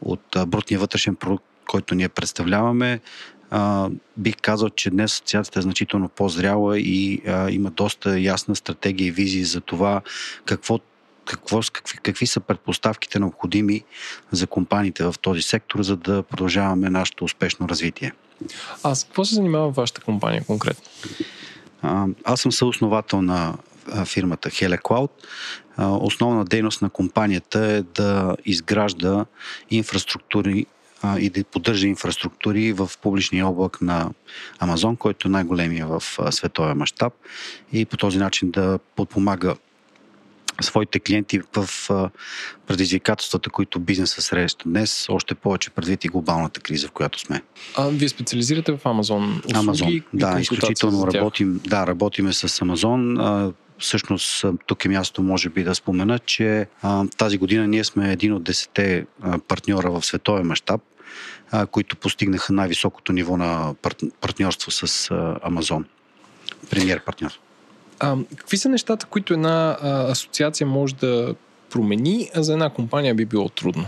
от 0.00 0.36
брутния 0.46 0.80
вътрешен 0.80 1.16
продукт, 1.16 1.44
който 1.66 1.94
ние 1.94 2.08
представляваме, 2.08 3.00
а, 3.50 3.90
бих 4.16 4.34
казал, 4.42 4.68
че 4.68 4.90
днес 4.90 5.12
асоциацията 5.12 5.58
е 5.58 5.62
значително 5.62 6.08
по-зряла 6.08 6.78
и 6.78 7.22
а, 7.26 7.50
има 7.50 7.70
доста 7.70 8.20
ясна 8.20 8.56
стратегия 8.56 9.08
и 9.08 9.10
визия 9.10 9.46
за 9.46 9.60
това 9.60 10.00
какво 10.44 10.78
какво, 11.28 11.60
какви, 11.72 11.98
какви 11.98 12.26
са 12.26 12.40
предпоставките 12.40 13.18
необходими 13.18 13.84
за 14.32 14.46
компаниите 14.46 15.04
в 15.04 15.14
този 15.20 15.42
сектор, 15.42 15.82
за 15.82 15.96
да 15.96 16.22
продължаваме 16.22 16.90
нашето 16.90 17.24
успешно 17.24 17.68
развитие. 17.68 18.12
А 18.82 18.94
с 18.94 19.04
какво 19.04 19.24
се 19.24 19.34
занимава 19.34 19.70
вашата 19.70 20.00
компания 20.00 20.44
конкретно? 20.44 20.84
А, 21.82 22.06
аз 22.24 22.40
съм 22.40 22.52
съосновател 22.52 23.22
на 23.22 23.54
фирмата 24.04 24.50
HeleCloud. 24.50 25.10
Основна 25.78 26.44
дейност 26.44 26.82
на 26.82 26.90
компанията 26.90 27.66
е 27.66 27.82
да 27.82 28.36
изгражда 28.44 29.24
инфраструктури 29.70 30.66
а, 31.02 31.18
и 31.18 31.30
да 31.30 31.44
поддържа 31.44 31.86
инфраструктури 31.86 32.72
в 32.72 32.90
публичния 33.02 33.46
облак 33.46 33.80
на 33.80 34.10
Амазон, 34.58 34.96
който 34.96 35.28
е 35.28 35.30
най-големия 35.30 35.86
в 35.86 36.02
а, 36.18 36.32
световен 36.32 36.76
мащаб 36.76 37.12
и 37.72 37.84
по 37.84 37.96
този 37.96 38.18
начин 38.18 38.50
да 38.50 38.78
подпомага 38.96 39.54
своите 40.60 41.00
клиенти 41.00 41.40
в 41.56 41.68
предизвикателствата, 42.66 43.50
които 43.50 43.80
бизнеса 43.80 44.22
среща 44.22 44.68
днес, 44.68 45.06
още 45.08 45.34
повече 45.34 45.70
предвид 45.70 46.04
и 46.04 46.08
глобалната 46.08 46.60
криза, 46.60 46.88
в 46.88 46.92
която 46.92 47.20
сме. 47.20 47.42
А 47.76 47.88
вие 47.88 48.08
специализирате 48.08 48.72
в 48.72 48.86
Амазон? 48.86 49.42
Амазон, 49.54 50.00
да, 50.14 50.40
изключително 50.40 51.06
работим, 51.06 51.60
да, 51.66 51.86
работиме 51.86 52.32
с 52.32 52.62
Амазон. 52.62 53.18
Всъщност 53.78 54.44
тук 54.66 54.84
е 54.84 54.88
място, 54.88 55.22
може 55.22 55.48
би, 55.48 55.64
да 55.64 55.74
спомена, 55.74 56.18
че 56.18 56.66
а, 56.82 57.06
тази 57.16 57.38
година 57.38 57.66
ние 57.66 57.84
сме 57.84 58.12
един 58.12 58.32
от 58.32 58.42
десете 58.42 59.06
партньора 59.48 59.90
в 59.90 60.06
световен 60.06 60.46
мащаб, 60.46 60.80
които 61.70 61.96
постигнаха 61.96 62.52
най-високото 62.52 63.12
ниво 63.12 63.36
на 63.36 63.74
партньорство 64.20 64.70
с 64.70 65.10
Амазон. 65.42 65.84
Премьер 66.70 67.04
партньор. 67.04 67.30
А, 68.00 68.16
какви 68.36 68.56
са 68.56 68.68
нещата, 68.68 69.06
които 69.06 69.34
една 69.34 69.76
а, 69.82 70.10
асоциация 70.10 70.66
може 70.66 70.94
да 70.94 71.34
промени, 71.70 72.30
а 72.34 72.42
за 72.42 72.52
една 72.52 72.70
компания 72.70 73.14
би 73.14 73.24
било 73.24 73.48
трудно? 73.48 73.86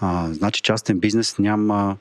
А, 0.00 0.28
значи 0.32 0.62
частен 0.62 0.98
бизнес 0.98 1.38
няма, 1.38 1.96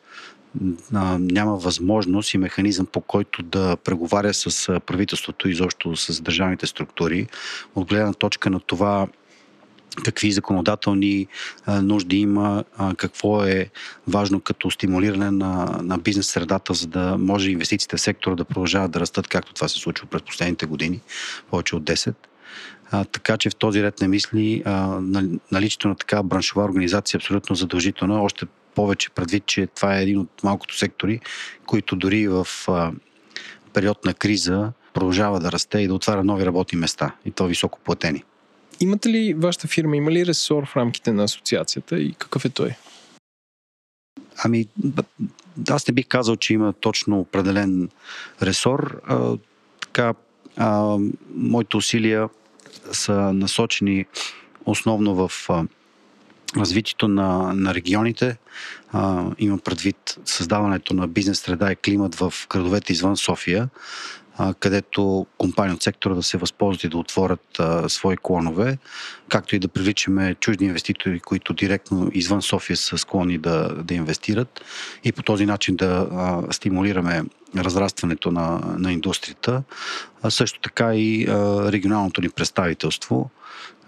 а, 0.94 1.18
няма 1.20 1.56
възможност 1.56 2.34
и 2.34 2.38
механизъм 2.38 2.86
по 2.86 3.02
който 3.02 3.44
да 3.44 3.78
преговаря 3.78 4.34
с 4.34 4.80
правителството 4.80 5.48
и 5.48 5.52
изобщо 5.52 5.96
с 5.96 6.22
държавните 6.22 6.68
структури. 6.68 7.28
От 7.76 7.88
гледна 7.88 8.14
точка 8.14 8.50
на 8.50 8.60
това 8.60 9.08
какви 10.04 10.32
законодателни 10.32 11.28
а, 11.66 11.82
нужди 11.82 12.18
има, 12.18 12.64
а, 12.78 12.96
какво 12.96 13.44
е 13.44 13.70
важно 14.08 14.40
като 14.40 14.72
стимулиране 14.72 15.32
на, 15.32 15.80
на 15.84 15.98
бизнес 15.98 16.28
средата, 16.28 16.74
за 16.74 16.88
да 16.88 17.18
може 17.18 17.52
инвестициите 17.52 17.98
в 17.98 18.02
сектора 18.02 18.36
да 18.36 18.46
продължават 18.46 18.92
да 18.92 19.00
растат, 19.00 19.28
както 19.28 19.54
това 19.54 19.68
се 19.68 19.80
случва 19.80 20.08
през 20.08 20.22
последните 20.22 20.66
години, 20.66 21.02
повече 21.50 21.76
от 21.76 21.84
10. 21.84 22.14
А, 22.92 23.06
така 23.06 23.38
че 23.38 23.50
в 23.50 23.56
този 23.56 23.84
ред 23.84 24.02
на 24.02 24.08
мисли 24.08 24.64
а, 24.66 25.00
наличието 25.52 25.88
на 25.88 25.96
такава 25.96 26.24
браншова 26.24 26.64
организация 26.64 27.18
е 27.18 27.20
абсолютно 27.20 27.56
задължителна, 27.56 28.22
още 28.22 28.46
повече 28.76 29.10
предвид, 29.10 29.46
че 29.46 29.68
това 29.68 29.98
е 29.98 30.04
един 30.04 30.20
от 30.20 30.44
малкото 30.44 30.78
сектори, 30.78 31.20
които 31.66 31.96
дори 31.96 32.28
в 32.28 32.48
а, 32.68 32.92
период 33.74 34.06
на 34.06 34.14
криза 34.14 34.72
продължава 34.94 35.40
да 35.40 35.52
расте 35.52 35.80
и 35.80 35.88
да 35.88 35.94
отваря 35.94 36.24
нови 36.24 36.46
работни 36.46 36.80
места 36.80 37.16
и 37.26 37.32
то 37.32 37.48
високо 37.48 37.80
платени. 37.80 38.24
Имате 38.80 39.10
ли 39.10 39.34
вашата 39.34 39.68
фирма, 39.68 39.98
има 39.98 40.12
ли 40.12 40.26
ресор 40.26 40.66
в 40.66 40.76
рамките 40.76 41.12
на 41.12 41.24
асоциацията 41.24 42.00
и 42.00 42.14
какъв 42.14 42.46
е 42.46 42.50
той? 42.50 42.76
Ами, 44.44 44.68
аз 45.70 45.88
не 45.88 45.94
бих 45.94 46.08
казал, 46.08 46.36
че 46.36 46.54
има 46.54 46.74
точно 46.74 47.20
определен 47.20 47.90
ресор. 48.42 49.02
А, 49.08 49.38
така, 49.82 50.14
а, 50.58 50.98
моите 51.36 51.78
усилия 51.78 52.30
са 52.92 53.14
насочени 53.14 54.06
основно 54.66 55.16
в 55.16 55.32
а, 55.50 55.66
развитието 56.58 57.08
на, 57.08 57.54
на 57.54 57.74
регионите. 57.74 58.38
А, 58.92 59.32
имам 59.38 59.60
предвид 59.60 60.18
създаването 60.26 60.94
на 60.94 61.08
бизнес 61.08 61.40
среда 61.40 61.72
и 61.72 61.76
климат 61.76 62.16
в 62.16 62.34
градовете 62.50 62.94
извън 62.94 63.18
София, 63.18 63.70
където 64.60 65.26
компании 65.38 65.76
от 65.76 65.84
сектора 65.84 66.16
да 66.16 66.24
се 66.24 66.38
възползват 66.38 66.84
и 66.84 66.90
да 66.90 66.98
отворят 66.98 67.60
а, 67.60 67.90
свои 67.90 68.18
клонове, 68.18 68.78
както 69.30 69.56
и 69.56 69.60
да 69.60 69.68
привличаме 69.68 70.36
чужди 70.36 70.66
инвеститори, 70.66 71.20
които 71.20 71.54
директно 71.54 72.10
извън 72.14 72.42
София 72.42 72.78
са 72.78 72.98
склонни 72.98 73.38
да, 73.38 73.70
да 73.84 73.94
инвестират 73.94 74.62
и 75.04 75.12
по 75.12 75.24
този 75.24 75.46
начин 75.46 75.76
да 75.76 76.08
а, 76.12 76.54
стимулираме 76.54 77.24
разрастването 77.58 78.32
на, 78.32 78.76
на 78.78 78.94
индустрията, 78.94 79.64
а 80.22 80.30
също 80.30 80.60
така 80.60 80.96
и 80.96 81.26
а, 81.28 81.72
регионалното 81.72 82.22
ни 82.22 82.30
представителство, 82.30 83.30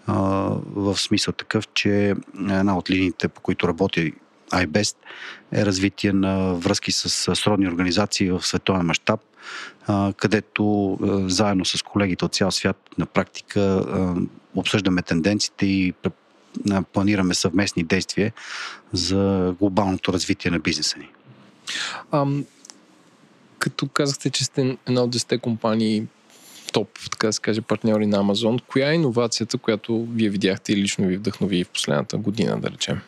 в 0.07 0.97
смисъл 0.97 1.33
такъв, 1.33 1.67
че 1.73 2.15
една 2.49 2.77
от 2.77 2.89
линиите, 2.89 3.27
по 3.27 3.41
които 3.41 3.67
работи 3.67 4.13
iBest 4.51 4.95
е 5.51 5.65
развитие 5.65 6.13
на 6.13 6.53
връзки 6.53 6.91
с 6.91 7.35
сродни 7.35 7.67
организации 7.67 8.31
в 8.31 8.45
световен 8.45 8.85
мащаб, 8.85 9.19
където 10.17 10.97
заедно 11.27 11.65
с 11.65 11.83
колегите 11.83 12.25
от 12.25 12.35
цял 12.35 12.51
свят 12.51 12.77
на 12.97 13.05
практика 13.05 13.83
обсъждаме 14.55 15.01
тенденциите 15.01 15.65
и 15.65 15.93
планираме 16.93 17.33
съвместни 17.33 17.83
действия 17.83 18.33
за 18.93 19.53
глобалното 19.59 20.13
развитие 20.13 20.51
на 20.51 20.59
бизнеса 20.59 20.99
ни. 20.99 21.09
Ам, 22.11 22.45
като 23.59 23.87
казахте, 23.87 24.29
че 24.29 24.45
сте 24.45 24.77
една 24.87 25.01
от 25.01 25.15
10 25.15 25.39
компании 25.39 26.07
топ, 26.73 26.89
така 27.11 27.27
да 27.27 27.33
се 27.33 27.41
каже, 27.41 27.61
партньори 27.61 28.05
на 28.05 28.17
Амазон, 28.17 28.59
коя 28.67 28.91
е 28.91 28.95
иновацията, 28.95 29.57
която 29.57 30.05
вие 30.05 30.29
видяхте 30.29 30.73
и 30.73 30.75
лично 30.75 31.07
ви 31.07 31.17
вдъхнови 31.17 31.63
в 31.63 31.69
последната 31.69 32.17
година, 32.17 32.59
да 32.59 32.69
речем? 32.69 33.01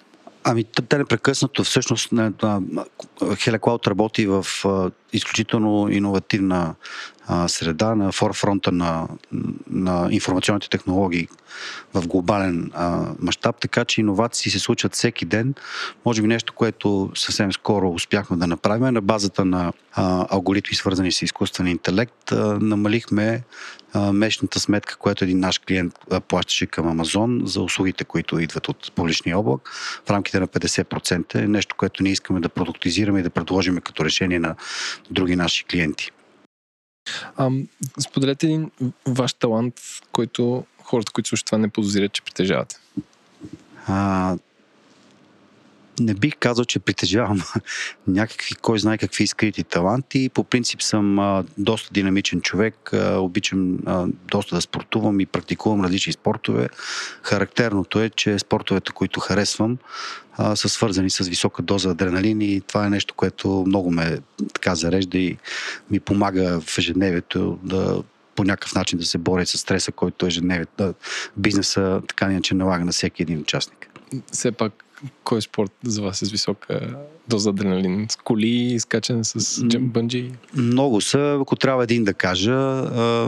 Ами, 0.44 0.64
те 0.64 0.98
непрекъснато, 0.98 1.64
всъщност, 1.64 2.12
Хелеклауд 3.36 3.88
работи 3.88 4.28
в 4.28 4.46
изключително 5.14 5.90
иновативна 5.90 6.76
среда, 7.48 7.96
на 7.96 8.12
форфронта 8.12 8.72
на, 8.72 9.08
на 9.70 10.08
информационните 10.12 10.70
технологии 10.70 11.28
в 11.94 12.08
глобален 12.08 12.72
мащаб, 13.20 13.56
така 13.62 13.86
че 13.86 14.02
иновации 14.02 14.52
се 14.52 14.60
случват 14.60 14.96
всеки 14.96 15.26
ден. 15.26 15.54
Може 16.06 16.22
би 16.22 16.28
нещо, 16.28 16.54
което 16.54 17.12
съвсем 17.16 17.54
скоро 17.54 17.90
успяхме 17.90 18.38
да 18.38 18.48
направим 18.48 18.94
на 18.94 19.02
базата 19.02 19.46
на 19.46 19.74
а, 19.94 20.28
алгоритми, 20.30 20.76
свързани 20.76 21.12
с 21.12 21.22
изкуствен 21.22 21.68
интелект, 21.68 22.32
а, 22.32 22.60
намалихме 22.62 23.44
а, 23.94 24.14
месечната 24.14 24.60
сметка, 24.60 24.98
която 24.98 25.24
един 25.24 25.40
наш 25.40 25.60
клиент 25.60 25.94
а, 26.12 26.20
плащаше 26.20 26.66
към 26.66 26.88
Амазон 26.88 27.42
за 27.46 27.62
услугите, 27.62 28.04
които 28.04 28.40
идват 28.40 28.70
от 28.70 28.92
публичния 28.96 29.40
облак 29.40 29.70
в 30.08 30.10
рамките 30.10 30.40
на 30.40 30.48
50%. 30.48 31.36
Е 31.36 31.48
нещо, 31.48 31.76
което 31.78 32.04
ние 32.04 32.12
искаме 32.12 32.40
да 32.40 32.50
продуктизираме 32.50 33.20
и 33.20 33.24
да 33.24 33.30
предложим 33.30 33.78
като 33.78 34.06
решение 34.06 34.40
на 34.40 34.56
други 35.12 35.36
наши 35.36 35.64
клиенти. 35.64 36.12
А, 37.38 37.50
споделете 38.00 38.46
един 38.46 38.72
ваш 39.08 39.34
талант, 39.34 39.74
който 40.12 40.66
хората, 40.84 41.12
които 41.12 41.28
слушат 41.28 41.46
това, 41.46 41.58
не 41.58 41.70
подозират, 41.70 42.14
че 42.14 42.22
притежавате. 42.22 42.76
А, 43.88 44.38
не 46.00 46.14
бих 46.14 46.34
казал, 46.40 46.66
че 46.66 46.80
притежавам 46.80 47.42
някакви, 48.08 48.56
кой 48.56 48.80
знае 48.80 48.98
какви 48.98 49.28
скрити 49.28 49.64
таланти. 49.64 50.30
По 50.34 50.44
принцип 50.44 50.82
съм 50.82 51.20
а, 51.20 51.44
доста 51.58 51.94
динамичен 51.94 52.42
човек, 52.42 52.94
а, 52.94 53.18
обичам 53.18 53.78
а, 53.86 54.08
доста 54.32 54.56
да 54.56 54.62
спортувам 54.62 55.20
и 55.20 55.26
практикувам 55.26 55.86
различни 55.86 56.14
спортове. 56.14 56.70
Характерното 57.24 58.00
е, 58.00 58.10
че 58.10 58.40
спортовете, 58.40 58.92
които 58.92 59.20
харесвам, 59.20 59.78
а, 60.38 60.56
са 60.56 60.70
свързани 60.70 61.10
с 61.10 61.28
висока 61.28 61.62
доза 61.62 61.90
адреналин 61.90 62.42
и 62.42 62.62
това 62.62 62.86
е 62.86 62.90
нещо, 62.90 63.14
което 63.14 63.64
много 63.68 63.92
ме 63.92 64.18
така 64.54 64.76
зарежда 64.76 65.18
и 65.18 65.38
ми 65.92 66.00
помага 66.00 66.62
в 66.62 66.78
ежедневието 66.78 67.60
да 67.64 68.04
по 68.40 68.44
някакъв 68.44 68.76
начин 68.76 69.00
да 69.00 69.06
се 69.06 69.18
боря 69.18 69.46
с 69.46 69.58
стреса, 69.58 69.92
който 69.92 70.26
ежедневието, 70.26 70.94
бизнеса 71.38 72.02
така 72.08 72.28
не 72.28 72.42
че 72.42 72.56
налага 72.56 72.86
на 72.86 72.92
всеки 72.92 73.22
един 73.22 73.40
участник. 73.40 73.90
Все 74.32 74.52
пак 74.52 74.86
кой 75.24 75.38
е 75.38 75.42
спорт 75.42 75.72
за 75.84 76.02
вас 76.02 76.22
е 76.22 76.26
с 76.26 76.32
висока 76.32 76.98
доза 77.28 77.50
адреналин? 77.50 78.06
С 78.10 78.16
коли, 78.16 78.80
скачане 78.80 79.24
с 79.24 79.64
джамбънджи? 79.68 80.32
Много 80.56 81.02
са. 81.02 81.38
Ако 81.42 81.56
трябва 81.56 81.84
един 81.84 82.04
да 82.04 82.14
кажа, 82.14 82.56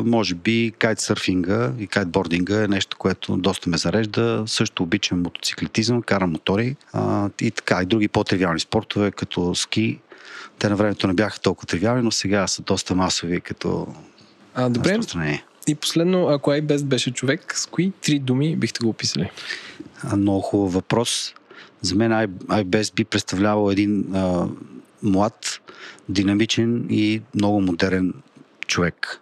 може 0.06 0.36
би 0.36 0.74
кайтсърфинга 0.80 1.74
и 1.80 1.88
кайтбординга 1.88 2.64
е 2.64 2.68
нещо, 2.68 2.98
което 2.98 3.38
доста 3.38 3.70
ме 3.70 3.78
зарежда. 3.78 4.44
Също 4.48 4.84
обичам 4.84 5.22
мотоциклетизъм, 5.22 6.02
карам 6.02 6.32
мотори 6.32 6.76
и 7.42 7.52
така, 7.52 7.80
и 7.82 7.86
други 7.86 8.08
по-тривиални 8.08 8.60
спортове, 8.60 9.12
като 9.12 9.56
ски. 9.56 10.00
Те 10.60 10.70
на 10.70 10.76
времето 10.76 11.08
не 11.08 11.14
бяха 11.14 11.40
толкова 11.40 11.68
тривиални, 11.68 12.02
но 12.02 12.12
сега 12.12 12.48
са 12.48 12.62
доста 12.62 12.96
масови 12.96 13.42
като 13.42 13.88
а, 14.56 14.70
добре. 14.70 15.00
И 15.68 15.76
последно, 15.76 16.28
ако 16.28 16.50
iBest 16.50 16.84
беше 16.84 17.12
човек, 17.12 17.58
с 17.58 17.66
кои 17.66 17.92
три 18.02 18.20
думи 18.20 18.56
бихте 18.56 18.80
го 18.84 18.90
описали? 18.90 19.30
Много 20.18 20.42
хубав 20.42 20.74
въпрос. 20.74 21.34
За 21.82 21.96
мен 21.96 22.12
iBest 22.12 22.94
би 22.94 23.06
представлявал 23.06 23.72
един 23.72 24.15
а, 24.15 24.48
млад, 25.04 25.62
динамичен 26.10 26.88
и 26.89 27.22
много 27.36 27.62
модерен 27.62 28.13
човек. 28.67 29.22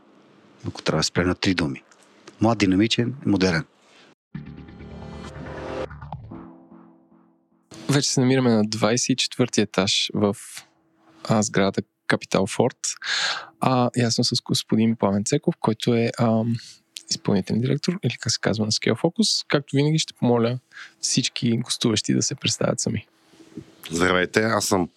Ако 0.67 0.81
трябва 0.81 0.99
да 0.99 1.03
спре 1.03 1.25
на 1.25 1.35
три 1.35 1.53
думи. 1.53 1.83
Млад, 2.41 2.57
динамичен 2.57 3.15
и 3.25 3.29
модерен. 3.29 3.63
Вече 7.89 8.09
се 8.09 8.19
намираме 8.19 8.49
на 8.49 8.65
24 8.65 9.57
етаж 9.57 10.09
в 10.13 10.35
а, 11.23 11.41
сградата 11.41 11.81
Capital 12.09 12.57
Fort. 12.57 12.97
А, 13.59 13.89
аз 14.05 14.13
съм 14.13 14.25
с 14.25 14.41
господин 14.41 14.95
Пламен 14.95 15.23
Цеков, 15.25 15.55
който 15.59 15.93
е 15.93 16.11
ам, 16.19 16.55
изпълнителен 17.09 17.61
директор, 17.61 17.99
или 18.03 18.17
как 18.19 18.31
се 18.31 18.39
казва 18.39 18.65
на 18.65 18.71
Scale 18.71 19.01
Focus. 19.01 19.45
Както 19.47 19.75
винаги 19.75 19.99
ще 19.99 20.13
помоля 20.13 20.59
всички 21.01 21.57
гостуващи 21.57 22.13
да 22.13 22.21
се 22.21 22.35
представят 22.35 22.79
сами. 22.79 23.07
Здравейте, 23.91 24.41
аз 24.41 24.65
съм 24.65 24.89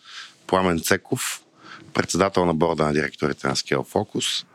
Пламен 0.46 0.80
Цеков, 0.80 1.42
председател 1.94 2.44
на 2.44 2.54
борда 2.54 2.84
на 2.84 2.92
директорите 2.92 3.48
на 3.48 3.56
Scale 3.56 3.92
Focus 3.92 4.46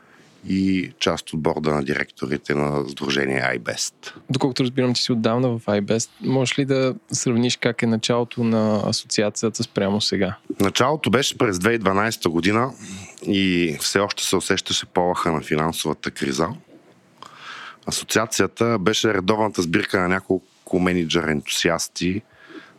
и 0.48 0.92
част 0.98 1.32
от 1.32 1.40
борда 1.40 1.74
на 1.74 1.84
директорите 1.84 2.54
на 2.54 2.88
Сдружение 2.88 3.42
iBest. 3.42 3.94
Доколкото 4.30 4.62
разбирам, 4.62 4.94
че 4.94 5.02
си 5.02 5.12
отдавна 5.12 5.48
в 5.48 5.60
iBest, 5.66 6.10
можеш 6.20 6.58
ли 6.58 6.64
да 6.64 6.94
сравниш 7.12 7.56
как 7.56 7.82
е 7.82 7.86
началото 7.86 8.44
на 8.44 8.82
асоциацията 8.88 9.62
спрямо 9.62 10.00
сега? 10.00 10.36
Началото 10.60 11.10
беше 11.10 11.38
през 11.38 11.58
2012 11.58 12.28
година 12.28 12.72
и 13.26 13.76
все 13.80 13.98
още 13.98 14.24
се 14.24 14.36
усещаше 14.36 14.86
полаха 14.86 15.32
на 15.32 15.40
финансовата 15.40 16.10
криза. 16.10 16.48
Асоциацията 17.88 18.78
беше 18.78 19.14
редовната 19.14 19.62
сбирка 19.62 20.00
на 20.00 20.08
няколко 20.08 20.80
менеджер 20.80 21.24
ентусиасти, 21.24 22.22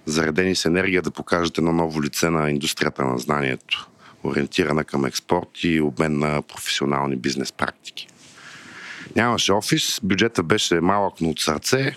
заредени 0.06 0.56
с 0.56 0.66
енергия 0.66 1.02
да 1.02 1.12
покажат 1.12 1.58
едно 1.58 1.72
ново 1.72 2.04
лице 2.04 2.30
на 2.30 2.50
индустрията 2.50 3.06
на 3.06 3.18
знанието 3.18 3.90
ориентирана 4.24 4.84
към 4.84 5.06
експорт 5.06 5.64
и 5.64 5.82
обмен 5.82 6.20
на 6.20 6.42
професионални 6.42 7.16
бизнес 7.16 7.52
практики. 7.52 8.08
Нямаше 9.16 9.54
офис, 9.54 10.00
бюджета 10.04 10.44
беше 10.44 10.82
малък, 10.82 11.14
но 11.22 11.30
от 11.30 11.40
сърце, 11.40 11.96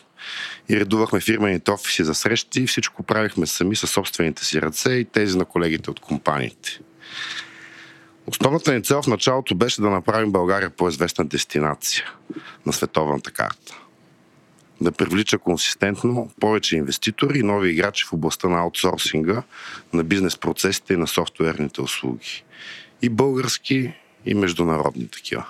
и 0.69 0.81
редувахме 0.81 1.21
фирмените 1.21 1.71
офиси 1.71 2.05
за 2.05 2.15
срещи. 2.15 2.67
Всичко 2.67 3.03
правихме 3.03 3.47
сами 3.47 3.77
със 3.77 3.91
собствените 3.91 4.45
си 4.45 4.63
ръце 4.63 4.93
и 4.93 5.05
тези 5.05 5.39
на 5.39 5.45
колегите 5.45 5.91
от 5.91 6.01
компаниите. 6.01 6.79
Основната 8.33 8.75
ни 8.75 8.83
цел 8.83 9.03
в 9.03 9.07
началото 9.07 9.55
беше 9.55 9.81
да 9.81 9.91
направим 9.91 10.33
България 10.33 10.71
по-известна 10.71 11.25
дестинация 11.25 12.05
на 12.67 12.73
световната 12.73 13.31
карта. 13.31 13.79
Да 14.81 14.93
привлича 14.93 15.39
консистентно 15.39 16.31
повече 16.41 16.77
инвеститори 16.77 17.39
и 17.39 17.43
нови 17.43 17.71
играчи 17.71 18.05
в 18.05 18.13
областта 18.13 18.49
на 18.49 18.59
аутсорсинга, 18.59 19.43
на 19.93 20.05
бизнес 20.05 20.37
процесите 20.37 20.95
и 20.95 20.97
на 20.97 21.07
софтуерните 21.07 21.81
услуги. 21.81 22.45
И 23.03 23.09
български, 23.09 23.95
и 24.27 24.35
международни 24.35 25.09
такива. 25.09 25.47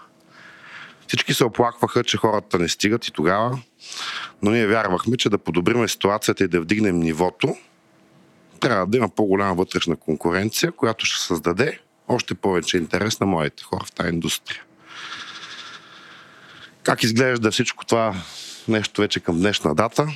Всички 1.06 1.34
се 1.34 1.44
оплакваха, 1.44 2.04
че 2.04 2.16
хората 2.16 2.58
не 2.58 2.68
стигат 2.68 3.06
и 3.06 3.12
тогава, 3.12 3.58
но 4.42 4.50
ние 4.50 4.66
вярвахме, 4.66 5.16
че 5.16 5.30
да 5.30 5.38
подобриме 5.38 5.88
ситуацията 5.88 6.44
и 6.44 6.48
да 6.48 6.60
вдигнем 6.60 7.00
нивото, 7.00 7.56
трябва 8.60 8.86
да 8.86 8.96
има 8.96 9.08
по-голяма 9.08 9.54
вътрешна 9.54 9.96
конкуренция, 9.96 10.72
която 10.72 11.06
ще 11.06 11.26
създаде 11.26 11.80
още 12.12 12.34
повече 12.34 12.76
интерес 12.76 13.20
на 13.20 13.26
моите 13.26 13.64
хора 13.64 13.84
в 13.84 13.92
тази 13.92 14.08
индустрия. 14.08 14.62
Как 16.82 17.02
изглежда 17.02 17.50
всичко 17.50 17.86
това 17.86 18.14
нещо 18.68 19.00
вече 19.00 19.20
към 19.20 19.38
днешна 19.38 19.74
дата? 19.74 20.06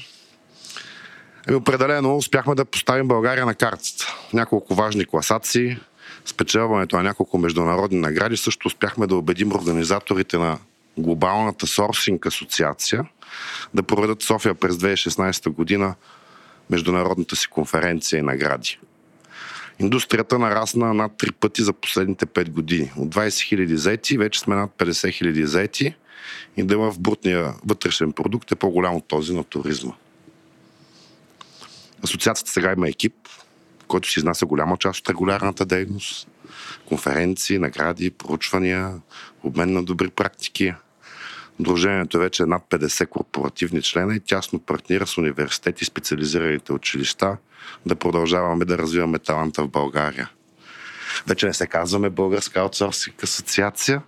Ами 1.48 1.56
определено 1.56 2.16
успяхме 2.16 2.54
да 2.54 2.64
поставим 2.64 3.08
България 3.08 3.46
на 3.46 3.54
картата. 3.54 4.16
Няколко 4.32 4.74
важни 4.74 5.04
класации, 5.04 5.78
спечелването 6.24 6.96
на 6.96 7.02
няколко 7.02 7.38
международни 7.38 8.00
награди, 8.00 8.36
също 8.36 8.68
успяхме 8.68 9.06
да 9.06 9.16
убедим 9.16 9.52
организаторите 9.52 10.38
на 10.38 10.58
глобалната 10.98 11.66
сорсинг 11.66 12.26
асоциация 12.26 13.04
да 13.74 13.82
проведат 13.82 14.22
София 14.22 14.54
през 14.54 14.76
2016 14.76 15.48
година 15.48 15.94
международната 16.70 17.36
си 17.36 17.48
конференция 17.48 18.18
и 18.18 18.22
награди. 18.22 18.78
Индустрията 19.78 20.38
нарасна 20.38 20.94
над 20.94 21.12
3 21.12 21.32
пъти 21.32 21.62
за 21.62 21.72
последните 21.72 22.26
5 22.26 22.50
години. 22.50 22.92
От 22.96 23.14
20 23.14 23.28
000 23.28 23.74
заети 23.74 24.18
вече 24.18 24.40
сме 24.40 24.54
над 24.54 24.70
50 24.78 24.90
000 24.90 25.44
заети 25.44 25.94
и 26.56 26.62
дела 26.62 26.92
в 26.92 27.00
брутния 27.00 27.54
вътрешен 27.64 28.12
продукт 28.12 28.52
е 28.52 28.54
по-голям 28.54 28.96
от 28.96 29.08
този 29.08 29.34
на 29.34 29.44
туризма. 29.44 29.92
Асоциацията 32.04 32.50
сега 32.50 32.72
има 32.72 32.88
екип, 32.88 33.14
който 33.88 34.10
си 34.10 34.18
изнася 34.18 34.46
голяма 34.46 34.76
част 34.76 35.00
от 35.00 35.08
регулярната 35.08 35.66
дейност, 35.66 36.28
конференции, 36.88 37.58
награди, 37.58 38.10
проучвания, 38.10 39.00
обмен 39.42 39.72
на 39.72 39.84
добри 39.84 40.08
практики. 40.08 40.74
Дружението 41.60 42.18
вече 42.18 42.42
е 42.42 42.46
над 42.46 42.62
50 42.70 43.08
корпоративни 43.08 43.82
члена 43.82 44.16
и 44.16 44.20
тясно 44.20 44.58
партнира 44.58 45.06
с 45.06 45.18
университети 45.18 45.82
и 45.82 45.86
специализираните 45.86 46.72
училища 46.72 47.36
да 47.86 47.96
продължаваме 47.96 48.64
да 48.64 48.78
развиваме 48.78 49.18
таланта 49.18 49.62
в 49.62 49.68
България. 49.68 50.30
Вече 51.26 51.46
не 51.46 51.54
се 51.54 51.66
казваме 51.66 52.10
Българска 52.10 52.60
аутсорсинг 52.60 53.22
асоциация, 53.22 54.02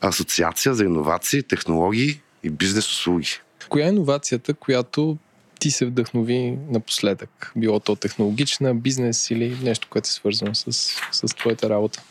асоциация 0.00 0.74
за 0.74 0.84
иновации, 0.84 1.42
технологии 1.42 2.20
и 2.42 2.50
бизнес 2.50 2.90
услуги. 2.90 3.40
Коя 3.68 3.86
е 3.86 3.88
иновацията, 3.88 4.54
която 4.54 5.16
ти 5.60 5.70
се 5.70 5.86
вдъхнови 5.86 6.58
напоследък? 6.70 7.52
Било 7.56 7.80
то 7.80 7.96
технологична, 7.96 8.74
бизнес 8.74 9.30
или 9.30 9.58
нещо, 9.62 9.88
което 9.90 10.06
е 10.06 10.10
свързано 10.10 10.54
с, 10.54 10.72
с 11.12 11.34
твоята 11.36 11.70
работа? 11.70 12.02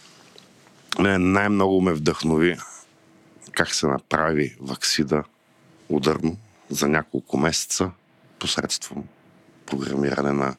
Не, 0.99 1.17
най-много 1.17 1.81
ме 1.81 1.93
вдъхнови 1.93 2.57
как 3.51 3.73
се 3.73 3.87
направи 3.87 4.55
ваксида 4.59 5.23
ударно 5.89 6.37
за 6.69 6.87
няколко 6.87 7.37
месеца 7.37 7.91
посредством 8.39 9.07
програмиране 9.65 10.31
на 10.31 10.55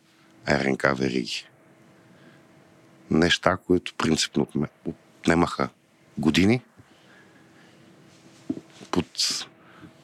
РНК 0.48 0.82
вериги. 0.96 1.46
Неща, 3.10 3.56
които 3.56 3.94
принципно 3.94 4.46
отнемаха 5.20 5.68
години 6.18 6.62
под 8.90 9.06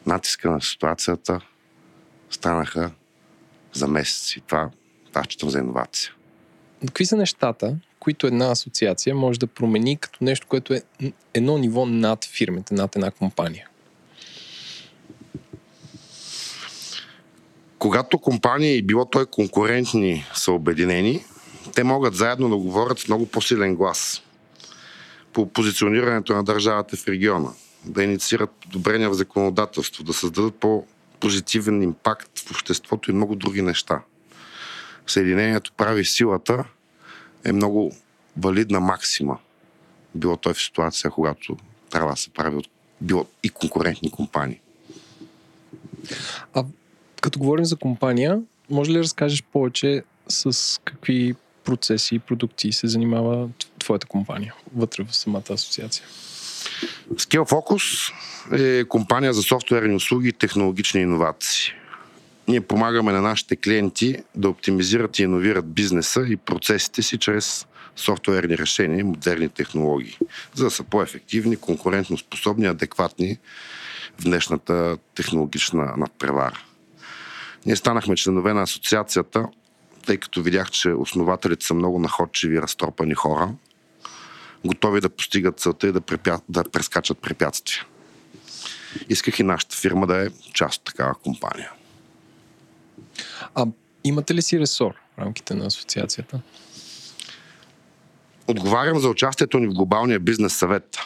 натиска 0.06 0.50
на 0.50 0.60
ситуацията 0.60 1.40
станаха 2.30 2.90
за 3.72 3.88
месеци. 3.88 4.40
Това, 4.40 4.70
това 5.06 5.24
считам 5.24 5.50
за 5.50 5.58
иновация. 5.58 6.12
Какви 6.86 7.06
са 7.06 7.16
нещата, 7.16 7.76
които 8.08 8.26
една 8.26 8.50
асоциация 8.50 9.14
може 9.14 9.38
да 9.38 9.46
промени 9.46 9.96
като 9.96 10.24
нещо, 10.24 10.46
което 10.46 10.74
е 10.74 10.82
едно 11.34 11.58
ниво 11.58 11.86
над 11.86 12.24
фирмите, 12.24 12.74
над 12.74 12.96
една 12.96 13.10
компания? 13.10 13.68
Когато 17.78 18.18
компании, 18.18 18.82
било 18.82 19.04
той 19.04 19.26
конкурентни, 19.26 20.24
са 20.34 20.52
обединени, 20.52 21.24
те 21.74 21.84
могат 21.84 22.14
заедно 22.14 22.48
да 22.48 22.56
говорят 22.56 22.98
с 22.98 23.08
много 23.08 23.26
по-силен 23.26 23.74
глас 23.74 24.22
по 25.32 25.48
позиционирането 25.52 26.34
на 26.34 26.44
държавата 26.44 26.96
в 26.96 27.08
региона, 27.08 27.50
да 27.84 28.04
инициират 28.04 28.50
подобрения 28.50 29.10
в 29.10 29.14
законодателство, 29.14 30.04
да 30.04 30.12
създадат 30.12 30.54
по-позитивен 30.54 31.82
импакт 31.82 32.38
в 32.38 32.50
обществото 32.50 33.10
и 33.10 33.14
много 33.14 33.36
други 33.36 33.62
неща. 33.62 34.02
Съединението 35.06 35.72
прави 35.76 36.04
силата 36.04 36.64
е 37.44 37.52
много 37.52 37.92
валидна 38.36 38.80
максима. 38.80 39.38
Било 40.14 40.36
той 40.36 40.54
в 40.54 40.62
ситуация, 40.62 41.10
когато 41.10 41.56
трябва 41.90 42.10
да 42.10 42.16
се 42.16 42.30
прави 42.30 42.56
от 42.56 42.68
било 43.00 43.26
и 43.42 43.48
конкурентни 43.48 44.10
компании. 44.10 44.60
А 46.54 46.64
като 47.20 47.38
говорим 47.38 47.64
за 47.64 47.76
компания, 47.76 48.40
може 48.70 48.90
ли 48.90 48.94
да 48.94 49.02
разкажеш 49.02 49.42
повече 49.42 50.02
с 50.28 50.80
какви 50.84 51.34
процеси 51.64 52.14
и 52.14 52.18
продукти 52.18 52.72
се 52.72 52.88
занимава 52.88 53.48
твоята 53.78 54.06
компания 54.06 54.54
вътре 54.76 55.04
в 55.04 55.16
самата 55.16 55.42
асоциация? 55.50 56.06
Scale 57.14 57.50
Focus 57.50 58.12
е 58.52 58.84
компания 58.84 59.32
за 59.32 59.42
софтуерни 59.42 59.94
услуги 59.94 60.28
и 60.28 60.32
технологични 60.32 61.00
иновации. 61.00 61.72
Ние 62.48 62.60
помагаме 62.60 63.12
на 63.12 63.22
нашите 63.22 63.56
клиенти 63.56 64.16
да 64.34 64.48
оптимизират 64.48 65.18
и 65.18 65.22
иновират 65.22 65.72
бизнеса 65.74 66.24
и 66.28 66.36
процесите 66.36 67.02
си 67.02 67.18
чрез 67.18 67.66
софтуерни 67.96 68.58
решения 68.58 68.98
и 68.98 69.02
модерни 69.02 69.48
технологии, 69.48 70.18
за 70.54 70.64
да 70.64 70.70
са 70.70 70.82
по-ефективни, 70.82 71.56
конкурентно 71.56 72.18
способни, 72.18 72.66
адекватни 72.66 73.38
в 74.18 74.24
днешната 74.24 74.96
технологична 75.14 75.94
надпревара. 75.96 76.60
Ние 77.66 77.76
станахме 77.76 78.16
членове 78.16 78.54
на 78.54 78.62
асоциацията, 78.62 79.48
тъй 80.06 80.16
като 80.16 80.42
видях, 80.42 80.70
че 80.70 80.90
основателите 80.90 81.66
са 81.66 81.74
много 81.74 81.98
находчиви 81.98 82.62
разтропани 82.62 83.14
хора, 83.14 83.50
готови 84.64 85.00
да 85.00 85.08
постигат 85.08 85.60
целта 85.60 85.88
и 85.88 85.92
да, 85.92 86.00
препя... 86.00 86.40
да 86.48 86.64
прескачат 86.64 87.18
препятствия. 87.18 87.84
Исках 89.08 89.38
и 89.38 89.42
нашата 89.42 89.76
фирма 89.76 90.06
да 90.06 90.26
е 90.26 90.28
част 90.54 90.76
от 90.76 90.84
такава 90.84 91.14
компания. 91.14 91.70
А 93.54 93.66
имате 94.04 94.34
ли 94.34 94.42
си 94.42 94.60
ресор 94.60 94.94
в 95.16 95.18
рамките 95.18 95.54
на 95.54 95.66
асоциацията? 95.66 96.40
Отговарям 98.46 98.98
за 98.98 99.08
участието 99.08 99.58
ни 99.58 99.66
в 99.66 99.74
глобалния 99.74 100.20
бизнес 100.20 100.52
съвет. 100.52 100.98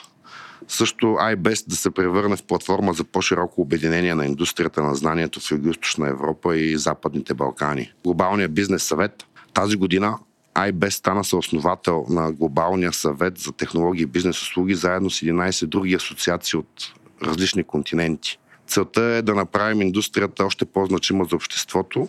Също 0.69 1.07
iBest 1.07 1.69
да 1.69 1.77
се 1.77 1.91
превърне 1.91 2.37
в 2.37 2.43
платформа 2.43 2.93
за 2.93 3.05
по-широко 3.05 3.61
обединение 3.61 4.15
на 4.15 4.27
индустрията 4.27 4.83
на 4.83 4.95
знанието 4.95 5.41
в 5.41 5.51
Юго-Источна 5.51 6.11
Европа 6.11 6.57
и 6.57 6.79
Западните 6.79 7.35
Балкани. 7.35 7.93
Глобалния 8.05 8.49
бизнес 8.49 8.83
съвет 8.83 9.25
тази 9.55 9.77
година 9.77 10.19
iBest 10.55 10.91
стана 10.91 11.25
съосновател 11.25 12.07
на 12.09 12.33
Глобалния 12.33 12.93
съвет 12.93 13.39
за 13.39 13.53
технологии 13.53 14.03
и 14.03 14.07
бизнес 14.07 14.43
услуги 14.43 14.75
заедно 14.75 15.11
с 15.11 15.21
11 15.21 15.67
други 15.67 15.95
асоциации 15.95 16.59
от 16.59 16.93
различни 17.23 17.65
континенти. 17.65 18.39
Целта 18.73 19.03
е 19.03 19.23
да 19.23 19.35
направим 19.35 19.83
индустрията 19.83 20.45
още 20.45 20.65
по-значима 20.65 21.25
за 21.25 21.37
обществото 21.37 22.09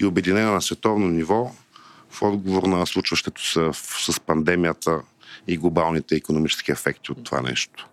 и 0.00 0.04
обединена 0.04 0.52
на 0.52 0.62
световно 0.62 1.08
ниво 1.08 1.52
в 2.10 2.22
отговор 2.22 2.62
на 2.62 2.86
случващото 2.86 3.46
се 3.46 3.70
с 4.12 4.20
пандемията 4.20 5.00
и 5.46 5.56
глобалните 5.56 6.16
економически 6.16 6.72
ефекти 6.72 7.12
от 7.12 7.24
това 7.24 7.40
нещо. 7.40 7.88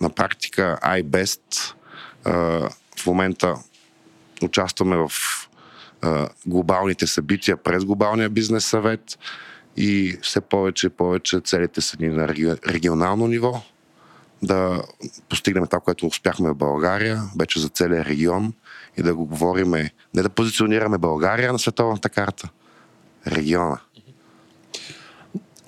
На 0.00 0.10
практика 0.10 0.78
iBest 0.82 1.74
в 2.98 3.06
момента 3.06 3.54
участваме 4.42 4.96
в 4.96 5.10
глобалните 6.46 7.06
събития 7.06 7.56
през 7.56 7.84
глобалния 7.84 8.30
бизнес 8.30 8.64
съвет 8.64 9.18
и 9.76 10.18
все 10.22 10.40
повече 10.40 10.86
и 10.86 10.90
повече 10.90 11.40
целите 11.44 11.80
са 11.80 11.96
ни 12.00 12.08
на 12.08 12.28
регионално 12.66 13.26
ниво, 13.26 13.62
да 14.42 14.82
постигнем 15.28 15.66
това, 15.66 15.80
което 15.80 16.06
успяхме 16.06 16.50
в 16.50 16.54
България, 16.54 17.22
вече 17.38 17.60
за 17.60 17.68
целия 17.68 18.04
регион 18.04 18.52
и 18.96 19.02
да 19.02 19.14
го 19.14 19.26
говориме, 19.26 19.90
не 20.14 20.22
да 20.22 20.28
позиционираме 20.28 20.98
България 20.98 21.52
на 21.52 21.58
световната 21.58 22.08
карта, 22.08 22.48
региона. 23.26 23.78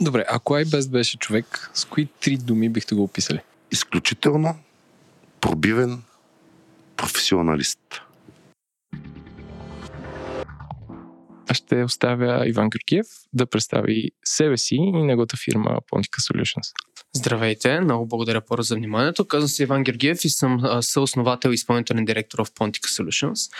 Добре, 0.00 0.24
ако 0.28 0.52
iBest 0.52 0.90
беше 0.90 1.18
човек, 1.18 1.70
с 1.74 1.84
кои 1.84 2.06
три 2.20 2.36
думи 2.36 2.68
бихте 2.68 2.94
го 2.94 3.02
описали? 3.02 3.40
Изключително 3.70 4.56
пробивен 5.40 6.02
професионалист. 6.96 8.03
Ще 11.52 11.84
оставя 11.84 12.48
Иван 12.48 12.70
Георгиев 12.70 13.06
да 13.32 13.46
представи 13.46 14.10
себе 14.24 14.56
си 14.56 14.74
и 14.74 14.92
неговата 14.92 15.36
фирма 15.44 15.78
Pontica 15.92 16.32
Solutions. 16.32 16.72
Здравейте, 17.16 17.80
много 17.80 18.06
благодаря 18.06 18.40
първо 18.40 18.62
за 18.62 18.74
вниманието. 18.74 19.24
Казвам 19.24 19.48
се 19.48 19.62
Иван 19.62 19.84
Георгиев 19.84 20.24
и 20.24 20.28
съм 20.28 20.60
съосновател 20.80 21.50
и 21.50 21.54
изпълнителен 21.54 22.04
директор 22.04 22.44
в 22.44 22.50
Pontica 22.50 23.02
Solutions. 23.02 23.52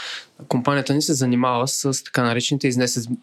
Компанията 0.49 0.95
ни 0.95 1.03
се 1.03 1.14
занимава 1.14 1.68
с 1.68 2.05
така 2.05 2.22
наречените 2.22 2.70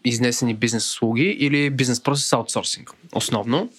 изнесени 0.05 0.53
бизнес 0.53 0.85
услуги 0.85 1.23
или 1.23 1.69
бизнес 1.69 2.03
процес 2.03 2.33
аутсорсинг. 2.33 2.91
Основно, 3.15 3.69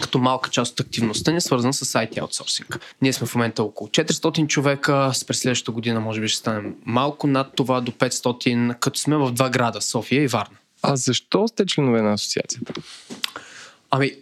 като 0.00 0.18
малка 0.18 0.50
част 0.50 0.72
от 0.72 0.80
активността 0.80 1.30
ни 1.30 1.36
е 1.36 1.40
свързана 1.40 1.72
с 1.72 1.84
IT 1.84 2.20
аутсорсинг. 2.20 2.80
Ние 3.02 3.12
сме 3.12 3.26
в 3.26 3.34
момента 3.34 3.62
около 3.62 3.90
400 3.90 4.46
човека, 4.46 5.10
с 5.14 5.24
през 5.24 5.38
следващата 5.38 5.72
година 5.72 6.00
може 6.00 6.20
би 6.20 6.28
ще 6.28 6.38
станем 6.38 6.74
малко 6.84 7.26
над 7.26 7.52
това 7.56 7.80
до 7.80 7.92
500, 7.92 8.78
като 8.78 9.00
сме 9.00 9.16
в 9.16 9.32
два 9.32 9.50
града, 9.50 9.80
София 9.80 10.22
и 10.22 10.26
Варна. 10.26 10.56
А 10.82 10.96
защо 10.96 11.48
сте 11.48 11.66
членове 11.66 12.02
на 12.02 12.12
асоциацията? 12.12 12.72
Ами, 13.90 14.12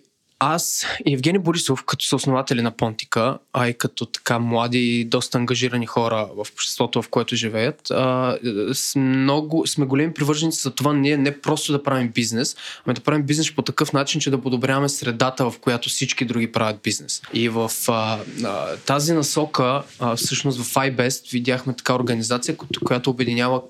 аз 0.41 0.87
и 1.07 1.15
Евгений 1.15 1.39
Борисов, 1.39 1.85
като 1.85 2.05
съоснователи 2.05 2.63
на 2.63 2.71
Понтика, 2.71 3.39
а 3.53 3.69
и 3.69 3.75
като 3.75 4.07
така 4.07 4.39
млади 4.39 5.05
доста 5.05 5.39
ангажирани 5.39 5.87
хора 5.87 6.29
в 6.37 6.41
обществото, 6.41 7.03
в 7.03 7.09
което 7.09 7.37
живеят, 7.37 7.91
а, 7.91 8.39
с 8.73 8.97
много, 8.97 9.67
сме 9.67 9.87
големи 9.87 10.15
привърженици 10.15 10.63
за 10.63 10.71
това 10.71 10.93
ние 10.93 11.17
не 11.17 11.41
просто 11.41 11.73
да 11.73 11.83
правим 11.83 12.09
бизнес, 12.09 12.57
ами 12.87 12.95
да 12.95 13.01
правим 13.01 13.23
бизнес 13.23 13.55
по 13.55 13.63
такъв 13.63 13.93
начин, 13.93 14.21
че 14.21 14.31
да 14.31 14.41
подобряваме 14.41 14.89
средата, 14.89 15.51
в 15.51 15.59
която 15.61 15.89
всички 15.89 16.25
други 16.25 16.53
правят 16.53 16.81
бизнес. 16.83 17.23
И 17.33 17.49
в 17.49 17.71
а, 17.89 18.19
а, 18.45 18.77
тази 18.77 19.13
насока, 19.13 19.83
а, 19.99 20.17
всъщност 20.17 20.61
в 20.61 20.75
iBest 20.75 21.33
видяхме 21.33 21.77
така 21.77 21.95
организация, 21.95 22.57
която 22.85 23.11
обединява 23.11 23.63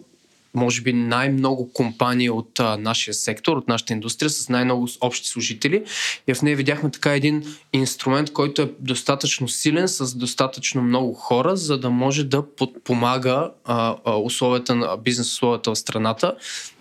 може 0.55 0.83
би 0.83 0.93
най-много 0.93 1.73
компании 1.73 2.31
от 2.31 2.61
а, 2.61 2.77
нашия 2.77 3.15
сектор, 3.15 3.57
от 3.57 3.69
нашата 3.69 3.93
индустрия, 3.93 4.31
с 4.31 4.49
най-много 4.49 4.89
общи 5.01 5.29
служители. 5.29 5.85
И 6.27 6.35
в 6.35 6.43
нея 6.43 6.57
видяхме 6.57 6.91
така 6.91 7.15
един 7.15 7.45
инструмент, 7.73 8.33
който 8.33 8.63
е 8.63 8.71
достатъчно 8.79 9.49
силен, 9.49 9.89
с 9.89 10.15
достатъчно 10.15 10.83
много 10.83 11.15
хора, 11.15 11.57
за 11.57 11.79
да 11.79 11.91
може 11.91 12.25
да 12.25 12.55
подпомага 12.57 13.51
а, 13.65 13.97
условията 14.17 14.75
на 14.75 14.97
бизнес 14.97 15.33
условията 15.33 15.71
в 15.71 15.79
страната 15.79 16.37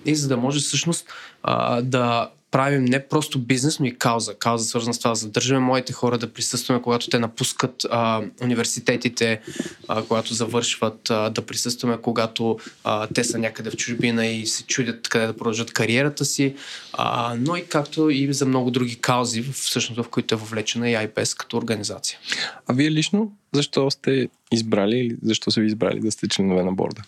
и 0.05 0.15
за 0.15 0.28
да 0.28 0.38
може 0.38 0.59
всъщност 0.59 1.05
а, 1.43 1.82
да 1.82 2.30
правим 2.51 2.85
не 2.85 3.07
просто 3.07 3.39
бизнес, 3.39 3.79
но 3.79 3.85
и 3.85 3.97
кауза. 3.97 4.33
Кауза 4.33 4.65
свързана 4.65 4.93
с 4.93 4.99
това 4.99 5.09
да 5.09 5.15
задържаме 5.15 5.59
моите 5.59 5.93
хора 5.93 6.17
да 6.17 6.33
присъстваме, 6.33 6.81
когато 6.81 7.09
те 7.09 7.19
напускат 7.19 7.85
а, 7.91 8.21
университетите, 8.41 9.41
а, 9.87 10.03
когато 10.03 10.33
завършват, 10.33 11.09
а, 11.09 11.29
да 11.29 11.41
присъстваме, 11.41 11.97
когато 12.01 12.59
а, 12.83 13.07
те 13.07 13.23
са 13.23 13.37
някъде 13.37 13.69
в 13.69 13.75
чужбина 13.75 14.25
и 14.25 14.47
се 14.47 14.63
чудят 14.63 15.09
къде 15.09 15.27
да 15.27 15.37
продължат 15.37 15.73
кариерата 15.73 16.25
си, 16.25 16.55
а, 16.93 17.35
но 17.39 17.55
и 17.55 17.65
както 17.65 18.09
и 18.09 18.33
за 18.33 18.45
много 18.45 18.71
други 18.71 18.95
каузи, 18.95 19.41
всъщност 19.41 20.01
в 20.01 20.09
които 20.09 20.35
е 20.35 20.37
въвлечена 20.37 20.89
и 20.89 20.95
IPS 20.95 21.37
като 21.37 21.57
организация. 21.57 22.19
А 22.67 22.73
вие 22.73 22.91
лично 22.91 23.31
защо 23.53 23.91
сте 23.91 24.29
избрали 24.51 24.97
или 24.97 25.17
защо 25.23 25.51
са 25.51 25.61
ви 25.61 25.67
избрали 25.67 25.99
да 25.99 26.11
сте 26.11 26.27
членове 26.27 26.63
на 26.63 26.71
борда? 26.71 27.01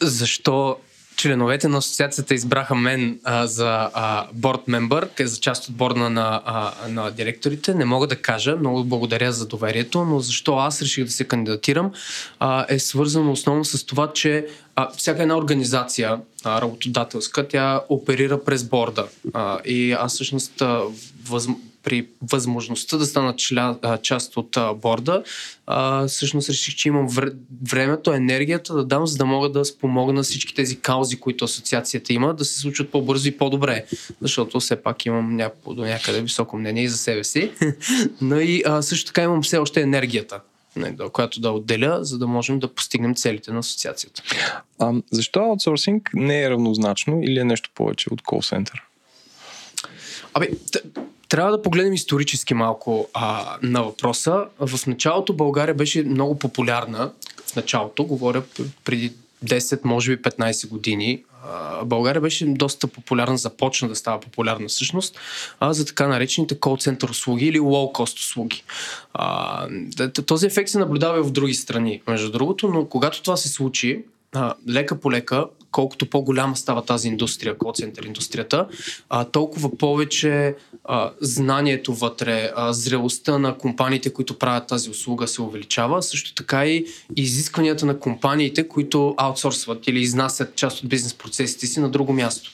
Защо 0.00 0.76
членовете 1.16 1.68
на 1.68 1.78
асоциацията 1.78 2.34
избраха 2.34 2.74
мен 2.74 3.18
а, 3.24 3.46
за 3.46 3.90
борд 4.32 4.60
мембър, 4.68 5.08
за 5.20 5.40
част 5.40 5.68
от 5.68 5.74
борда 5.74 6.10
на, 6.10 6.42
на 6.88 7.10
директорите. 7.10 7.74
Не 7.74 7.84
мога 7.84 8.06
да 8.06 8.16
кажа, 8.16 8.56
много 8.56 8.84
благодаря 8.84 9.32
за 9.32 9.46
доверието, 9.46 10.04
но 10.04 10.20
защо 10.20 10.56
аз 10.56 10.82
реших 10.82 11.04
да 11.04 11.10
се 11.10 11.24
кандидатирам 11.24 11.92
а, 12.38 12.66
е 12.68 12.78
свързано 12.78 13.32
основно 13.32 13.64
с 13.64 13.86
това, 13.86 14.12
че 14.12 14.46
а, 14.76 14.90
всяка 14.96 15.22
една 15.22 15.36
организация, 15.36 16.18
а, 16.44 16.60
работодателска, 16.60 17.48
тя 17.48 17.80
оперира 17.88 18.44
през 18.44 18.64
борда. 18.64 19.06
А, 19.32 19.58
и 19.64 19.92
аз 19.92 20.14
всъщност 20.14 20.62
а, 20.62 20.82
въз, 21.24 21.46
при 21.84 22.06
възможността 22.22 22.96
да 22.96 23.06
стана 23.06 23.36
чля, 23.36 23.78
а, 23.82 23.98
част 23.98 24.36
от 24.36 24.56
а, 24.56 24.74
борда, 24.74 25.22
а, 25.66 26.06
всъщност 26.06 26.50
реших, 26.50 26.74
че 26.74 26.88
имам 26.88 27.08
вре, 27.08 27.30
времето, 27.70 28.12
енергията 28.12 28.74
да 28.74 28.84
дам, 28.84 29.06
за 29.06 29.16
да 29.16 29.26
мога 29.26 29.48
да 29.48 29.64
спомогна 29.64 30.22
всички 30.22 30.54
тези 30.54 30.80
каузи, 30.80 31.20
които 31.20 31.44
асоциацията 31.44 32.12
има, 32.12 32.34
да 32.34 32.44
се 32.44 32.60
случват 32.60 32.90
по-бързо 32.90 33.28
и 33.28 33.36
по-добре. 33.36 33.84
Защото 34.20 34.60
все 34.60 34.82
пак 34.82 35.06
имам 35.06 35.36
няко, 35.36 35.74
до 35.74 35.84
някъде 35.84 36.22
високо 36.22 36.56
мнение 36.56 36.84
и 36.84 36.88
за 36.88 36.96
себе 36.96 37.24
си. 37.24 37.52
Но 38.20 38.40
и 38.40 38.62
а, 38.66 38.82
също 38.82 39.06
така 39.06 39.22
имам 39.22 39.42
все 39.42 39.58
още 39.58 39.80
енергията 39.80 40.40
която 41.12 41.40
да 41.40 41.50
отделя, 41.50 42.04
за 42.04 42.18
да 42.18 42.26
можем 42.26 42.58
да 42.58 42.74
постигнем 42.74 43.14
целите 43.14 43.52
на 43.52 43.58
асоциацията. 43.58 44.22
А, 44.78 44.92
защо 45.10 45.40
аутсорсинг 45.40 46.10
не 46.14 46.42
е 46.42 46.50
равнозначно 46.50 47.22
или 47.22 47.38
е 47.38 47.44
нещо 47.44 47.70
повече 47.74 48.08
от 48.12 48.22
кол-център? 48.22 48.82
Абе, 50.34 50.48
трябва 51.28 51.50
да 51.50 51.62
погледнем 51.62 51.94
исторически 51.94 52.54
малко 52.54 53.08
а, 53.14 53.56
на 53.62 53.82
въпроса. 53.82 54.44
В 54.58 54.86
началото 54.86 55.32
България 55.32 55.74
беше 55.74 56.02
много 56.02 56.38
популярна. 56.38 57.12
В 57.46 57.56
началото, 57.56 58.04
говоря 58.04 58.42
преди 58.84 59.12
10, 59.44 59.80
може 59.84 60.16
би 60.16 60.22
15 60.22 60.68
години. 60.68 61.22
А, 61.48 61.84
България 61.84 62.20
беше 62.20 62.46
доста 62.46 62.86
популярна, 62.86 63.36
започна 63.36 63.88
да 63.88 63.94
става 63.94 64.20
популярна 64.20 64.68
всъщност, 64.68 65.18
а, 65.60 65.72
за 65.72 65.84
така 65.86 66.08
наречените 66.08 66.60
call-center 66.60 67.10
услуги 67.10 67.46
или 67.46 67.60
low-cost 67.60 68.16
услуги. 68.18 68.62
А, 69.14 69.68
този 70.26 70.46
ефект 70.46 70.70
се 70.70 70.78
наблюдава 70.78 71.18
и 71.18 71.22
в 71.22 71.30
други 71.30 71.54
страни, 71.54 72.02
между 72.08 72.32
другото, 72.32 72.68
но 72.68 72.86
когато 72.86 73.22
това 73.22 73.36
се 73.36 73.48
случи, 73.48 74.04
а, 74.32 74.54
лека 74.68 75.00
по 75.00 75.12
лека 75.12 75.46
колкото 75.74 76.06
по-голяма 76.06 76.56
става 76.56 76.84
тази 76.84 77.08
индустрия, 77.08 77.58
коцентър 77.58 78.04
индустрията, 78.04 78.66
а, 79.08 79.24
толкова 79.24 79.76
повече 79.78 80.54
а, 80.84 81.10
знанието 81.20 81.94
вътре, 81.94 82.50
а, 82.56 82.72
зрелостта 82.72 83.38
на 83.38 83.58
компаниите, 83.58 84.12
които 84.12 84.38
правят 84.38 84.66
тази 84.66 84.90
услуга 84.90 85.28
се 85.28 85.42
увеличава, 85.42 86.02
също 86.02 86.34
така 86.34 86.66
и 86.66 86.86
изискванията 87.16 87.86
на 87.86 87.98
компаниите, 87.98 88.68
които 88.68 89.14
аутсорсват 89.16 89.86
или 89.86 90.00
изнасят 90.00 90.56
част 90.56 90.82
от 90.82 90.88
бизнес 90.88 91.14
процесите 91.14 91.66
си 91.66 91.80
на 91.80 91.88
друго 91.88 92.12
място. 92.12 92.50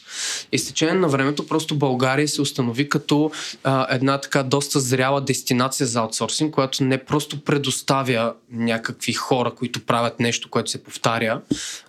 И 0.53 0.59
с 0.59 0.67
течение 0.67 0.95
на 0.95 1.09
времето 1.09 1.47
просто 1.47 1.75
България 1.75 2.29
се 2.29 2.43
установи 2.43 2.89
като 2.89 3.31
а, 3.65 3.87
една 3.95 4.19
така 4.19 4.43
доста 4.43 4.81
зряла 4.81 5.21
дестинация 5.21 5.87
за 5.87 6.01
аутсорсинг, 6.01 6.55
която 6.55 6.85
не 6.85 7.05
просто 7.05 7.45
предоставя 7.45 8.35
някакви 8.53 9.13
хора, 9.13 9.51
които 9.51 9.81
правят 9.81 10.21
нещо, 10.21 10.51
което 10.51 10.71
се 10.71 10.85
повтаря, 10.85 11.41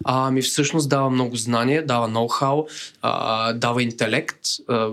а 0.04 0.32
ми 0.32 0.42
всъщност 0.42 0.90
дава 0.90 1.10
много 1.10 1.36
знание, 1.36 1.82
дава 1.82 2.08
ноу-хау, 2.08 2.66
а, 3.02 3.54
дава 3.54 3.84
интелект 3.84 4.40
а, 4.68 4.88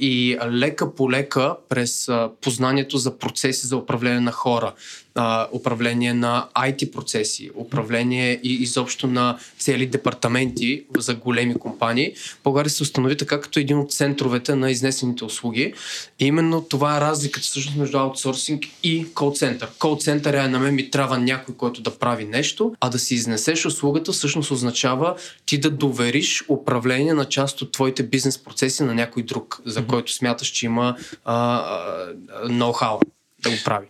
и 0.00 0.38
лека 0.50 0.94
по 0.94 1.10
лека 1.10 1.56
през 1.68 2.08
а, 2.08 2.30
познанието 2.40 2.98
за 2.98 3.18
процеси 3.18 3.66
за 3.66 3.76
управление 3.76 4.20
на 4.20 4.32
хора, 4.32 4.72
а, 5.20 5.48
управление 5.52 6.14
на 6.14 6.48
IT 6.54 6.92
процеси, 6.92 7.50
управление 7.54 8.40
и 8.42 8.54
изобщо 8.54 9.06
на 9.06 9.38
цели 9.58 9.86
департаменти 9.86 10.84
за 10.98 11.14
големи 11.14 11.54
компании. 11.54 12.14
България 12.44 12.70
се 12.70 12.82
установи 12.82 13.16
така 13.16 13.40
като 13.40 13.58
един 13.58 13.78
от 13.78 13.92
центровете 13.92 14.54
на 14.54 14.70
изнесените 14.70 15.24
услуги. 15.24 15.74
И 16.20 16.26
именно 16.26 16.62
това 16.62 16.96
е 16.96 17.00
разликата 17.00 17.44
всъщност 17.44 17.78
между 17.78 17.98
аутсорсинг 17.98 18.64
и 18.82 19.06
кол-център. 19.14 19.68
Кол-център 19.78 20.34
е 20.34 20.48
на 20.48 20.58
мен 20.58 20.74
ми 20.74 20.90
трябва 20.90 21.18
някой, 21.18 21.54
който 21.54 21.82
да 21.82 21.98
прави 21.98 22.24
нещо, 22.24 22.74
а 22.80 22.88
да 22.88 22.98
си 22.98 23.14
изнесеш 23.14 23.66
услугата 23.66 24.12
всъщност 24.12 24.50
означава 24.50 25.16
ти 25.46 25.58
да 25.58 25.70
довериш 25.70 26.44
управление 26.48 27.14
на 27.14 27.24
част 27.24 27.62
от 27.62 27.72
твоите 27.72 28.02
бизнес 28.02 28.38
процеси 28.38 28.82
на 28.82 28.94
някой 28.94 29.22
друг, 29.22 29.60
за 29.64 29.86
който 29.86 30.12
смяташ, 30.12 30.48
че 30.48 30.66
има 30.66 30.96
а, 31.24 31.34
а, 31.34 32.48
ноу-хау 32.48 33.00
да 33.42 33.50
го 33.50 33.56
прави. 33.64 33.86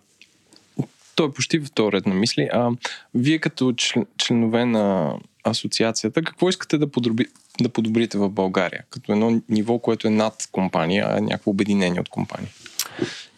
Той 1.19 1.29
е 1.29 1.31
почти 1.31 1.59
в 1.59 1.71
този 1.75 1.93
ред 1.93 2.07
на 2.07 2.15
мисли. 2.15 2.49
А 2.53 2.71
вие 3.15 3.39
като 3.39 3.73
член, 3.73 4.07
членове 4.19 4.65
на 4.65 5.15
асоциацията, 5.45 6.23
какво 6.23 6.49
искате 6.49 6.79
да, 6.79 6.87
подроби, 6.87 7.27
да 7.61 7.69
подобрите 7.69 8.19
в 8.19 8.29
България? 8.29 8.85
Като 8.91 9.13
едно 9.13 9.43
ниво, 9.49 9.79
което 9.79 10.07
е 10.07 10.11
над 10.11 10.49
компания, 10.53 11.07
а 11.11 11.21
някакво 11.21 11.51
обединение 11.51 12.01
от 12.01 12.09
компании? 12.09 12.49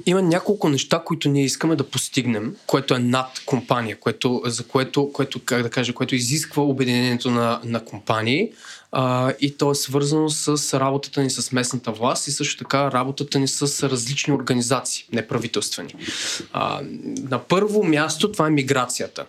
Има 0.07 0.23
няколко 0.23 0.69
неща, 0.69 1.03
които 1.05 1.29
ние 1.29 1.45
искаме 1.45 1.77
да 1.77 1.85
постигнем, 1.85 2.57
което 2.67 2.95
е 2.95 2.99
над 2.99 3.43
компания, 3.47 4.01
което, 4.01 4.43
за 4.45 4.65
което, 4.65 5.13
което, 5.13 5.41
как 5.45 5.63
да 5.63 5.71
кажа, 5.71 5.93
което 5.93 6.15
изисква 6.15 6.63
обединението 6.63 7.31
на, 7.31 7.61
на 7.65 7.85
компании 7.85 8.53
а, 8.93 9.33
и 9.41 9.57
то 9.57 9.71
е 9.71 9.75
свързано 9.75 10.29
с 10.29 10.81
работата 10.81 11.23
ни 11.23 11.31
с 11.31 11.53
местната 11.53 11.93
власт 11.93 12.27
и 12.27 12.31
също 12.31 12.59
така 12.65 12.93
работата 12.93 13.39
ни 13.39 13.49
с 13.49 13.89
различни 13.89 14.35
организации, 14.35 15.05
неправителствени. 15.13 15.95
А, 16.53 16.81
на 17.05 17.39
първо 17.39 17.85
място 17.85 18.33
това 18.33 18.47
е 18.47 18.51
миграцията. 18.51 19.27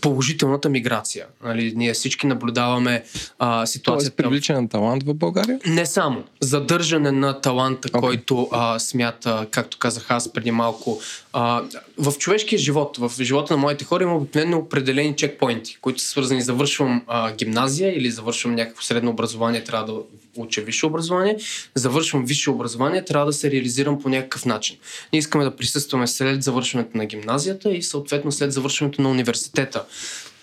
Положителната 0.00 0.68
миграция. 0.68 1.26
Нали, 1.44 1.72
ние 1.76 1.92
всички 1.92 2.26
наблюдаваме 2.26 3.04
а, 3.38 3.66
ситуацията. 3.66 4.16
Тоест 4.16 4.16
привличане 4.16 4.60
на 4.60 4.68
талант 4.68 5.02
в 5.02 5.14
България? 5.14 5.58
Не 5.66 5.86
само. 5.86 6.24
Задържане 6.40 7.12
на 7.12 7.40
таланта, 7.40 7.88
okay. 7.88 8.00
който 8.00 8.48
а, 8.52 8.78
смята, 8.78 9.46
както 9.50 9.78
казах 9.78 10.10
аз 10.10 10.32
преди 10.32 10.50
малко, 10.50 11.00
а, 11.32 11.62
в 11.98 12.12
човешкия 12.18 12.58
живот, 12.58 12.96
в 12.96 13.12
живота 13.20 13.54
на 13.54 13.60
моите 13.60 13.84
хора 13.84 14.02
има 14.02 14.16
обикновено 14.16 14.58
определени 14.58 15.16
чекпоинти, 15.16 15.78
които 15.80 16.00
са 16.00 16.08
свързани. 16.08 16.42
Завършвам 16.42 17.02
а, 17.06 17.32
гимназия 17.32 17.98
или 17.98 18.10
завършвам 18.10 18.54
някакво 18.54 18.82
средно 18.82 19.10
образование, 19.10 19.64
трябва 19.64 19.86
да 19.86 20.00
уча 20.36 20.60
висше 20.60 20.86
образование, 20.86 21.38
завършвам 21.74 22.24
висше 22.24 22.50
образование, 22.50 23.04
трябва 23.04 23.26
да 23.26 23.32
се 23.32 23.50
реализирам 23.50 24.02
по 24.02 24.08
някакъв 24.08 24.44
начин. 24.44 24.76
Ние 25.12 25.18
искаме 25.18 25.44
да 25.44 25.56
присъстваме 25.56 26.06
след 26.06 26.42
завършването 26.42 26.96
на 26.98 27.06
гимназията 27.06 27.70
и 27.70 27.82
съответно 27.82 28.32
след 28.32 28.52
завършването 28.52 29.02
на 29.02 29.10
университета. 29.10 29.84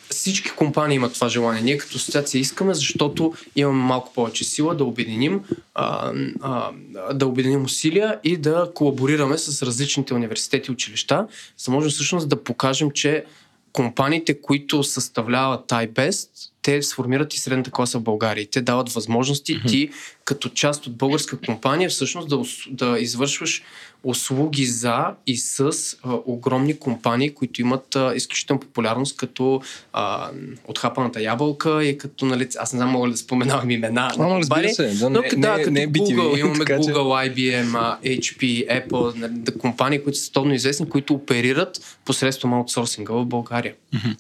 Всички 0.10 0.52
компании 0.52 0.96
имат 0.96 1.14
това 1.14 1.30
желание. 1.30 1.62
Ние 1.62 1.78
като 1.78 1.98
асоциация 1.98 2.40
искаме, 2.40 2.74
защото 2.74 3.34
имаме 3.56 3.84
малко 3.84 4.14
повече 4.14 4.44
сила 4.44 4.76
да 4.76 4.84
обединим, 4.84 5.42
а, 5.76 6.14
а, 6.42 6.72
да 7.14 7.28
обединим 7.28 7.64
усилия 7.64 8.20
и 8.24 8.38
да 8.38 8.72
колаборираме 8.76 9.38
с 9.38 9.66
различните 9.66 10.14
университети 10.14 10.72
и 10.72 10.74
училища, 10.74 11.28
за 11.58 11.72
да 11.72 11.90
всъщност 11.90 12.30
да 12.30 12.44
покажем, 12.44 12.92
че 12.92 13.26
компаниите, 13.74 14.42
които 14.42 14.84
съставляват 14.84 15.70
iBest, 15.70 16.30
те 16.62 16.82
сформират 16.82 17.34
и 17.34 17.40
средната 17.40 17.72
класа 17.72 18.00
в 18.00 18.04
България. 18.04 18.48
Те 18.52 18.62
дават 18.62 18.90
възможности 18.92 19.56
mm-hmm. 19.56 19.70
ти, 19.70 19.90
като 20.26 20.50
част 20.50 20.88
от 20.88 20.96
българска 20.96 21.38
компания, 21.38 21.90
всъщност 21.90 22.30
да, 22.30 22.44
да 22.70 23.00
извършваш 23.00 23.64
услуги 24.04 24.66
за 24.66 25.06
и 25.28 25.38
с 25.38 25.60
а, 26.04 26.18
огромни 26.26 26.80
компании, 26.80 27.34
които 27.34 27.62
имат 27.62 27.96
а, 27.96 28.14
изключително 28.16 28.60
популярност, 28.60 29.18
като 29.18 29.62
а, 29.94 30.30
отхапаната 30.68 31.22
ябълка 31.22 31.84
и 31.84 31.98
като, 31.98 32.26
нали, 32.26 32.48
аз 32.58 32.74
не 32.74 32.78
знам 32.78 32.90
мога 32.90 33.08
ли 33.08 33.12
да 33.12 33.18
споменавам 33.18 33.70
имена. 33.70 34.12
Ама 34.18 34.40
разбира 34.40 34.70
се, 34.70 34.88
да, 34.88 35.10
но, 35.10 35.22
не, 35.22 35.30
да, 35.30 35.58
не, 35.58 35.64
като 35.64 35.72
не 35.72 35.82
е 35.82 35.88
BTV, 35.88 36.16
Google, 36.16 36.40
имаме 36.40 36.66
Google, 36.66 37.34
IBM, 37.34 38.00
HP, 38.20 38.68
Apple, 38.68 39.16
нали, 39.16 39.34
да, 39.36 39.58
компании, 39.58 40.04
които 40.04 40.18
са 40.18 40.26
столно 40.26 40.54
известни, 40.54 40.90
които 40.90 41.14
оперират 41.14 42.00
посредством 42.06 42.54
аутсорсинга 42.54 43.14
в 43.14 43.26
България. 43.26 43.74
Mm-hmm. 43.96 44.16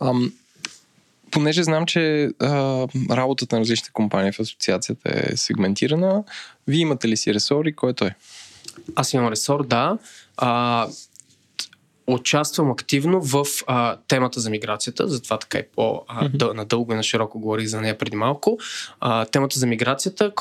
Um, 0.00 0.32
понеже 1.36 1.62
знам, 1.62 1.86
че 1.86 2.30
а, 2.40 2.48
работата 3.10 3.56
на 3.56 3.60
различните 3.60 3.90
компании 3.92 4.32
в 4.32 4.40
асоциацията 4.40 5.10
е 5.14 5.36
сегментирана, 5.36 6.24
вие 6.66 6.80
имате 6.80 7.08
ли 7.08 7.16
си 7.16 7.34
ресор 7.34 7.64
и 7.64 7.76
кой 7.76 7.90
е 7.90 7.94
той? 7.94 8.10
Аз 8.94 9.12
имам 9.12 9.28
ресор, 9.28 9.66
да. 9.66 9.98
А, 10.36 10.86
участвам 12.06 12.70
активно 12.70 13.20
в 13.20 13.44
а, 13.66 13.96
темата 14.08 14.40
за 14.40 14.50
миграцията, 14.50 15.08
затова 15.08 15.38
така 15.38 15.58
и 15.58 15.62
по-надълго 15.76 16.92
и 16.92 16.96
на 16.96 17.02
широко 17.02 17.38
говорих 17.38 17.66
за 17.66 17.80
нея 17.80 17.98
преди 17.98 18.16
малко. 18.16 18.58
А, 19.00 19.24
темата 19.24 19.58
за 19.58 19.66
миграцията, 19.66 20.32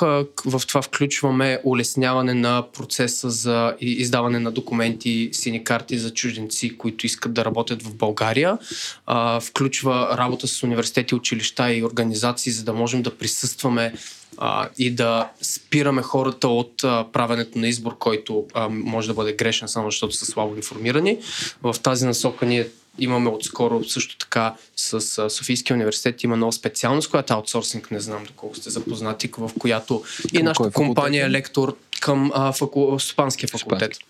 в 0.45 0.61
това 0.67 0.81
включваме 0.81 1.59
улесняване 1.63 2.33
на 2.33 2.63
процеса 2.73 3.29
за 3.29 3.75
издаване 3.79 4.39
на 4.39 4.51
документи, 4.51 5.29
сини 5.31 5.63
карти 5.63 5.97
за 5.97 6.13
чужденци, 6.13 6.77
които 6.77 7.05
искат 7.05 7.33
да 7.33 7.45
работят 7.45 7.83
в 7.83 7.95
България. 7.95 8.57
А, 9.05 9.39
включва 9.39 10.17
работа 10.17 10.47
с 10.47 10.63
университети, 10.63 11.15
училища 11.15 11.73
и 11.73 11.83
организации, 11.83 12.51
за 12.51 12.63
да 12.63 12.73
можем 12.73 13.01
да 13.01 13.17
присъстваме 13.17 13.93
а, 14.37 14.69
и 14.77 14.91
да 14.91 15.29
спираме 15.41 16.01
хората 16.01 16.47
от 16.47 16.83
а, 16.83 17.05
правенето 17.13 17.59
на 17.59 17.67
избор, 17.67 17.97
който 17.97 18.45
а, 18.53 18.69
може 18.69 19.07
да 19.07 19.13
бъде 19.13 19.33
грешен 19.33 19.67
само 19.67 19.87
защото 19.87 20.15
са 20.15 20.25
слабо 20.25 20.55
информирани. 20.55 21.17
В 21.63 21.75
тази 21.83 22.05
насока 22.05 22.45
ние 22.45 22.67
имаме 22.99 23.29
отскоро 23.29 23.83
също 23.83 24.17
така 24.17 24.55
с 24.75 25.17
а, 25.17 25.29
Софийския 25.29 25.75
университет 25.75 26.23
има 26.23 26.37
нова 26.37 26.51
специалност, 26.51 27.09
която 27.09 27.33
е 27.33 27.35
аутсорсинг, 27.35 27.91
не 27.91 27.99
знам 27.99 28.23
доколко 28.23 28.55
сте 28.55 28.69
запознати, 28.69 29.29
в 29.37 29.51
която 29.59 30.03
и 30.33 30.43
нашата 30.43 30.71
компания 30.71 31.25
е 31.25 31.29
лектор 31.29 31.77
към 32.01 32.31
а, 32.33 32.51
факу... 32.51 32.99
Стопанския 32.99 33.49
факултет. 33.49 33.93
Спански 33.93 34.05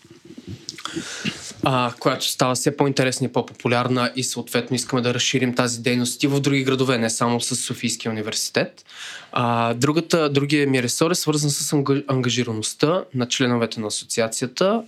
а, 1.64 1.92
която 2.00 2.28
става 2.28 2.54
все 2.54 2.76
по-интересна 2.76 3.24
и 3.24 3.32
по-популярна 3.32 4.12
и 4.16 4.24
съответно 4.24 4.76
искаме 4.76 5.02
да 5.02 5.14
разширим 5.14 5.54
тази 5.54 5.80
дейност 5.80 6.22
и 6.22 6.26
в 6.26 6.40
други 6.40 6.64
градове, 6.64 6.98
не 6.98 7.10
само 7.10 7.40
с 7.40 7.56
Софийския 7.56 8.12
университет. 8.12 8.84
А, 9.32 9.74
другата, 9.74 10.28
другия 10.28 10.66
ми 10.66 10.82
ресор 10.82 11.10
е 11.10 11.14
свързан 11.14 11.50
с 11.50 11.72
ангажираността 12.08 13.04
на 13.14 13.28
членовете 13.28 13.80
на 13.80 13.86
асоциацията 13.86 14.82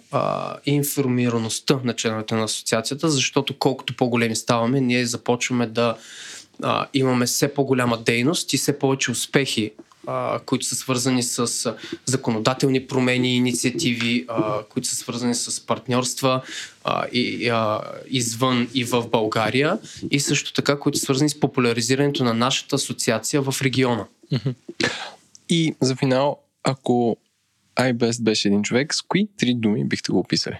и 0.66 0.70
информираността 0.70 1.80
на 1.84 1.94
членовете 1.96 2.34
на 2.34 2.44
асоциацията, 2.44 3.08
защото 3.08 3.58
колкото 3.58 3.96
по-големи 3.96 4.36
ставаме, 4.36 4.80
ние 4.80 5.06
започваме 5.06 5.66
да 5.66 5.96
а, 6.62 6.86
имаме 6.94 7.26
все 7.26 7.54
по-голяма 7.54 7.98
дейност 7.98 8.52
и 8.52 8.56
все 8.56 8.78
повече 8.78 9.10
успехи 9.10 9.72
а, 10.06 10.40
които 10.46 10.66
са 10.66 10.74
свързани 10.74 11.22
с 11.22 11.74
законодателни 12.06 12.86
промени, 12.86 13.36
инициативи, 13.36 14.24
а, 14.28 14.62
които 14.64 14.88
са 14.88 14.96
свързани 14.96 15.34
с 15.34 15.66
партньорства 15.66 16.42
а, 16.84 17.06
и, 17.12 17.48
а, 17.48 17.80
извън 18.08 18.68
и 18.74 18.84
в 18.84 19.08
България 19.08 19.78
и 20.10 20.20
също 20.20 20.52
така, 20.52 20.78
които 20.78 20.98
са 20.98 21.04
свързани 21.04 21.30
с 21.30 21.40
популяризирането 21.40 22.24
на 22.24 22.34
нашата 22.34 22.76
асоциация 22.76 23.42
в 23.42 23.62
региона. 23.62 24.06
И 25.48 25.74
за 25.80 25.96
финал, 25.96 26.38
ако 26.62 27.16
iBest 27.76 28.22
беше 28.22 28.48
един 28.48 28.62
човек, 28.62 28.94
с 28.94 29.02
кои 29.02 29.28
три 29.36 29.54
думи 29.54 29.84
бихте 29.84 30.12
го 30.12 30.18
описали? 30.18 30.58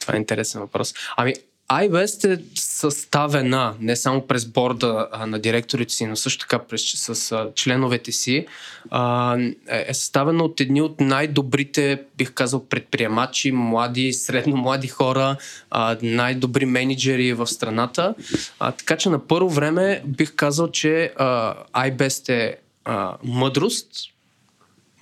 Това 0.00 0.14
е 0.14 0.16
интересен 0.16 0.60
въпрос. 0.60 0.94
Ами, 1.16 1.34
iBest 1.70 2.34
е 2.34 2.42
съставена 2.54 3.74
не 3.80 3.96
само 3.96 4.26
през 4.26 4.46
борда 4.46 5.08
а, 5.12 5.26
на 5.26 5.38
директорите 5.38 5.94
си, 5.94 6.06
но 6.06 6.16
също 6.16 6.40
така 6.40 6.58
през, 6.58 6.82
с 6.82 7.32
а, 7.32 7.50
членовете 7.54 8.12
си. 8.12 8.46
А, 8.90 9.36
е, 9.68 9.84
е 9.88 9.94
съставена 9.94 10.44
от 10.44 10.60
едни 10.60 10.82
от 10.82 11.00
най-добрите, 11.00 12.02
бих 12.16 12.32
казал, 12.32 12.66
предприемачи, 12.66 13.52
млади, 13.52 14.12
средно 14.12 14.56
млади 14.56 14.88
хора, 14.88 15.36
а, 15.70 15.96
най-добри 16.02 16.66
менеджери 16.66 17.32
в 17.32 17.46
страната. 17.46 18.14
А, 18.58 18.72
така 18.72 18.96
че 18.96 19.08
на 19.08 19.26
първо 19.26 19.50
време 19.50 20.02
бих 20.06 20.34
казал, 20.34 20.70
че 20.70 21.12
а, 21.16 21.54
iBest 21.74 22.28
е 22.28 22.56
а, 22.84 23.16
мъдрост, 23.24 23.88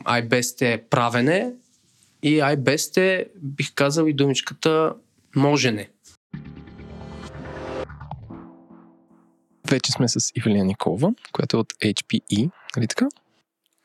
iBest 0.05 0.63
е 0.63 0.83
правене 0.91 1.51
и 2.23 2.37
iBest 2.37 2.97
е, 2.97 3.27
бих 3.43 3.75
казал 3.75 4.07
и 4.07 4.13
думичката 4.13 4.93
можене. 5.37 5.89
Вече 9.75 9.93
сме 9.93 10.09
с 10.09 10.33
Ивелина 10.35 10.65
Николова, 10.65 11.13
която 11.33 11.57
е 11.57 11.61
от 11.61 11.73
HPE, 11.73 12.51
нали 12.77 12.87
така? 12.87 13.07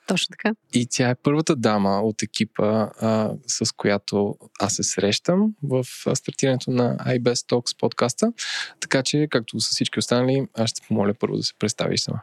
Точно 0.07 0.31
така. 0.31 0.55
И 0.73 0.87
тя 0.91 1.09
е 1.09 1.15
първата 1.15 1.55
дама 1.55 2.01
от 2.01 2.23
екипа, 2.23 2.89
а, 3.01 3.31
с 3.47 3.71
която 3.71 4.35
аз 4.59 4.73
се 4.73 4.83
срещам 4.83 5.53
в 5.63 5.85
стартирането 6.13 6.71
на 6.71 6.97
iBest 6.97 7.49
Talks 7.49 7.77
подкаста. 7.79 8.33
Така 8.79 9.03
че, 9.03 9.27
както 9.31 9.59
с 9.59 9.69
всички 9.69 9.99
останали, 9.99 10.47
аз 10.53 10.69
ще 10.69 10.81
помоля 10.87 11.13
първо 11.13 11.37
да 11.37 11.43
се 11.43 11.53
представиш 11.59 12.01
сама. 12.01 12.19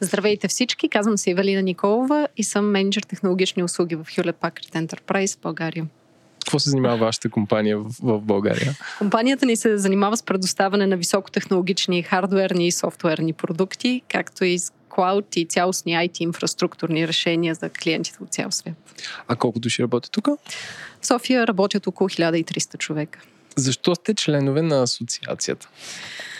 Здравейте 0.00 0.48
всички, 0.48 0.88
казвам 0.88 1.18
се 1.18 1.30
Ивелина 1.30 1.62
Николова 1.62 2.28
и 2.36 2.44
съм 2.44 2.70
менеджер 2.70 3.02
технологични 3.02 3.62
услуги 3.62 3.96
в 3.96 4.04
Hewlett 4.04 4.32
Packard 4.32 4.86
Enterprise 4.86 5.40
България 5.42 5.86
какво 6.48 6.58
се 6.58 6.70
занимава 6.70 6.96
вашата 6.96 7.30
компания 7.30 7.78
в, 7.78 7.84
в 8.02 8.20
България? 8.20 8.74
Компанията 8.98 9.46
ни 9.46 9.56
се 9.56 9.78
занимава 9.78 10.16
с 10.16 10.22
предоставяне 10.22 10.86
на 10.86 10.96
високотехнологични 10.96 12.02
хардуерни 12.02 12.66
и 12.66 12.72
софтуерни 12.72 13.32
продукти, 13.32 14.02
както 14.08 14.44
и 14.44 14.58
с 14.58 14.72
клауд 14.88 15.36
и 15.36 15.46
цялостни 15.46 15.92
IT 15.92 16.20
инфраструктурни 16.20 17.08
решения 17.08 17.54
за 17.54 17.68
клиентите 17.68 18.18
от 18.22 18.32
цял 18.32 18.50
свят. 18.50 18.74
А 19.28 19.36
колко 19.36 19.58
души 19.58 19.82
работят 19.82 20.12
тук? 20.12 20.26
В 21.00 21.06
София 21.06 21.46
работят 21.46 21.86
около 21.86 22.08
1300 22.08 22.78
човека. 22.78 23.20
Защо 23.56 23.94
сте 23.94 24.14
членове 24.14 24.62
на 24.62 24.82
асоциацията? 24.82 25.68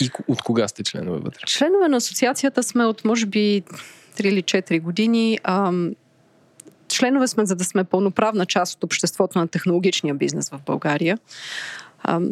И 0.01 0.09
от 0.27 0.41
кога 0.41 0.67
сте 0.67 0.83
членове 0.83 1.19
вътре? 1.19 1.39
Членове 1.47 1.87
на 1.87 1.97
асоциацията 1.97 2.63
сме 2.63 2.85
от 2.85 3.05
може 3.05 3.25
би 3.25 3.63
3 4.17 4.25
или 4.25 4.43
4 4.43 4.81
години. 4.81 5.39
Ам, 5.43 5.91
членове 6.89 7.27
сме, 7.27 7.45
за 7.45 7.55
да 7.55 7.63
сме 7.63 7.83
пълноправна 7.83 8.45
част 8.45 8.75
от 8.75 8.83
обществото 8.83 9.39
на 9.39 9.47
технологичния 9.47 10.15
бизнес 10.15 10.49
в 10.49 10.59
България. 10.65 11.17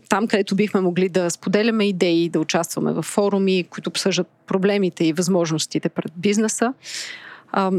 Там, 0.09 0.27
където 0.27 0.55
бихме 0.55 0.81
могли 0.81 1.09
да 1.09 1.29
споделяме 1.29 1.87
идеи, 1.87 2.29
да 2.29 2.39
участваме 2.39 2.93
в 2.93 3.01
форуми, 3.01 3.65
които 3.69 3.89
обсъждат 3.89 4.27
проблемите 4.47 5.05
и 5.05 5.13
възможностите 5.13 5.89
пред 5.89 6.11
бизнеса, 6.15 6.73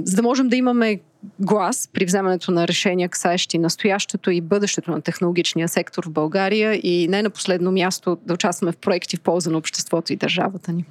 за 0.04 0.16
да 0.16 0.22
можем 0.22 0.48
да 0.48 0.56
имаме 0.56 1.00
глас 1.40 1.88
при 1.92 2.04
вземането 2.04 2.50
на 2.50 2.68
решения, 2.68 3.08
касаещи 3.08 3.58
настоящето 3.58 4.30
и 4.30 4.40
бъдещето 4.40 4.90
на 4.90 5.00
технологичния 5.00 5.68
сектор 5.68 6.06
в 6.06 6.10
България 6.10 6.80
и 6.82 7.08
не 7.08 7.22
на 7.22 7.30
последно 7.30 7.72
място 7.72 8.18
да 8.26 8.34
участваме 8.34 8.72
в 8.72 8.76
проекти 8.76 9.16
в 9.16 9.20
полза 9.20 9.50
на 9.50 9.58
обществото 9.58 10.12
и 10.12 10.16
държавата 10.16 10.72
ни. 10.72 10.84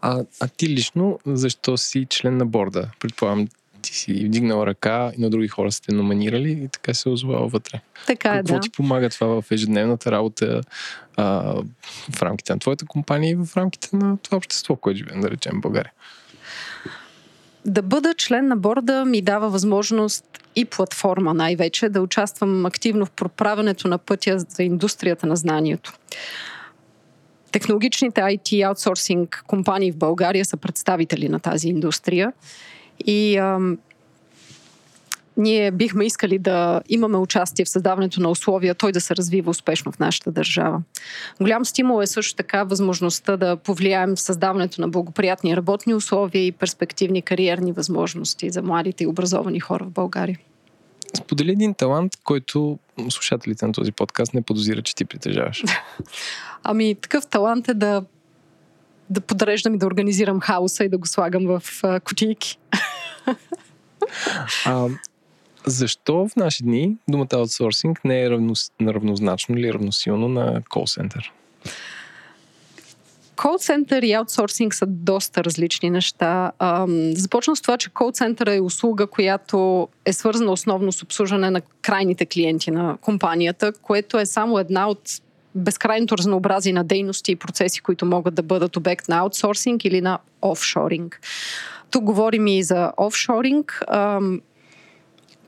А, 0.00 0.24
а 0.40 0.48
ти 0.48 0.68
лично 0.68 1.18
защо 1.26 1.76
си 1.76 2.06
член 2.10 2.36
на 2.36 2.46
борда? 2.46 2.90
Предполагам, 3.00 3.48
ти 3.86 3.94
си 3.94 4.12
вдигнала 4.12 4.66
ръка 4.66 5.12
и 5.18 5.20
на 5.20 5.30
други 5.30 5.48
хора 5.48 5.72
сте 5.72 5.94
номинирали 5.94 6.50
и 6.50 6.68
така 6.68 6.94
се 6.94 7.08
озовава 7.08 7.48
вътре. 7.48 7.80
Така 8.06 8.34
е, 8.34 8.36
Какво 8.36 8.54
да. 8.54 8.60
ти 8.60 8.70
помага 8.70 9.10
това 9.10 9.42
в 9.42 9.50
ежедневната 9.50 10.10
работа 10.10 10.60
а, 11.16 11.54
в 12.10 12.22
рамките 12.22 12.52
на 12.52 12.58
твоята 12.58 12.86
компания 12.86 13.30
и 13.30 13.34
в 13.34 13.56
рамките 13.56 13.96
на 13.96 14.16
това 14.16 14.36
общество, 14.36 14.76
което 14.76 14.98
живеем, 14.98 15.20
да 15.20 15.30
речем, 15.30 15.52
в 15.58 15.60
България? 15.60 15.92
Да 17.64 17.82
бъда 17.82 18.14
член 18.14 18.48
на 18.48 18.56
борда 18.56 19.04
ми 19.04 19.22
дава 19.22 19.50
възможност 19.50 20.24
и 20.56 20.64
платформа 20.64 21.34
най-вече 21.34 21.88
да 21.88 22.02
участвам 22.02 22.66
активно 22.66 23.06
в 23.06 23.10
проправянето 23.10 23.88
на 23.88 23.98
пътя 23.98 24.38
за 24.38 24.62
индустрията 24.62 25.26
на 25.26 25.36
знанието. 25.36 25.92
Технологичните 27.52 28.20
IT 28.20 28.68
аутсорсинг 28.68 29.44
компании 29.46 29.92
в 29.92 29.96
България 29.96 30.44
са 30.44 30.56
представители 30.56 31.28
на 31.28 31.40
тази 31.40 31.68
индустрия 31.68 32.32
и 33.06 33.36
ам, 33.36 33.78
ние 35.36 35.70
бихме 35.70 36.04
искали 36.04 36.38
да 36.38 36.82
имаме 36.88 37.16
участие 37.16 37.64
в 37.64 37.68
създаването 37.68 38.20
на 38.20 38.30
условия 38.30 38.74
той 38.74 38.92
да 38.92 39.00
се 39.00 39.16
развива 39.16 39.50
успешно 39.50 39.92
в 39.92 39.98
нашата 39.98 40.32
държава. 40.32 40.82
Голям 41.40 41.64
стимул 41.64 42.02
е 42.02 42.06
също 42.06 42.36
така 42.36 42.64
възможността 42.64 43.36
да 43.36 43.56
повлияем 43.56 44.16
в 44.16 44.20
създаването 44.20 44.80
на 44.80 44.88
благоприятни 44.88 45.56
работни 45.56 45.94
условия 45.94 46.46
и 46.46 46.52
перспективни 46.52 47.22
кариерни 47.22 47.72
възможности 47.72 48.50
за 48.50 48.62
младите 48.62 49.04
и 49.04 49.06
образовани 49.06 49.60
хора 49.60 49.84
в 49.84 49.90
България. 49.90 50.38
Сподели 51.14 51.50
един 51.50 51.74
талант, 51.74 52.12
който 52.24 52.78
слушателите 53.08 53.66
на 53.66 53.72
този 53.72 53.92
подкаст 53.92 54.34
не 54.34 54.42
подозират, 54.42 54.84
че 54.84 54.94
ти 54.94 55.04
притежаваш. 55.04 55.64
Ами, 56.62 56.94
такъв 56.94 57.26
талант 57.26 57.68
е 57.68 57.74
да, 57.74 58.02
да 59.10 59.20
подреждам 59.20 59.74
и 59.74 59.78
да 59.78 59.86
организирам 59.86 60.40
хаоса 60.40 60.84
и 60.84 60.88
да 60.88 60.98
го 60.98 61.06
слагам 61.06 61.46
в 61.46 61.62
а, 61.82 62.00
кутийки. 62.00 62.58
А, 64.64 64.88
защо 65.66 66.28
в 66.28 66.36
наши 66.36 66.62
дни 66.62 66.96
думата 67.08 67.28
аутсорсинг 67.32 68.04
не 68.04 68.22
е 68.22 68.30
равно, 68.30 68.54
равнозначно 68.82 69.58
или 69.58 69.72
равносилно 69.72 70.28
на 70.28 70.62
кол-център? 70.70 71.32
Кол-център 73.36 74.02
и 74.02 74.12
аутсорсинг 74.12 74.74
са 74.74 74.86
доста 74.86 75.44
различни 75.44 75.90
неща. 75.90 76.52
Започна 77.12 77.56
с 77.56 77.62
това, 77.62 77.76
че 77.76 77.90
кол-център 77.90 78.46
е 78.46 78.60
услуга, 78.60 79.06
която 79.06 79.88
е 80.04 80.12
свързана 80.12 80.52
основно 80.52 80.92
с 80.92 81.02
обслужване 81.02 81.50
на 81.50 81.60
крайните 81.82 82.26
клиенти 82.26 82.70
на 82.70 82.96
компанията, 83.00 83.72
което 83.82 84.18
е 84.18 84.26
само 84.26 84.58
една 84.58 84.88
от 84.88 85.00
безкрайното 85.56 86.18
разнообразие 86.18 86.72
на 86.72 86.84
дейности 86.84 87.32
и 87.32 87.36
процеси, 87.36 87.80
които 87.80 88.06
могат 88.06 88.34
да 88.34 88.42
бъдат 88.42 88.76
обект 88.76 89.08
на 89.08 89.16
аутсорсинг 89.16 89.84
или 89.84 90.00
на 90.00 90.18
офшоринг. 90.42 91.20
Тук 91.90 92.04
говорим 92.04 92.46
и 92.46 92.62
за 92.62 92.92
офшоринг. 92.96 93.84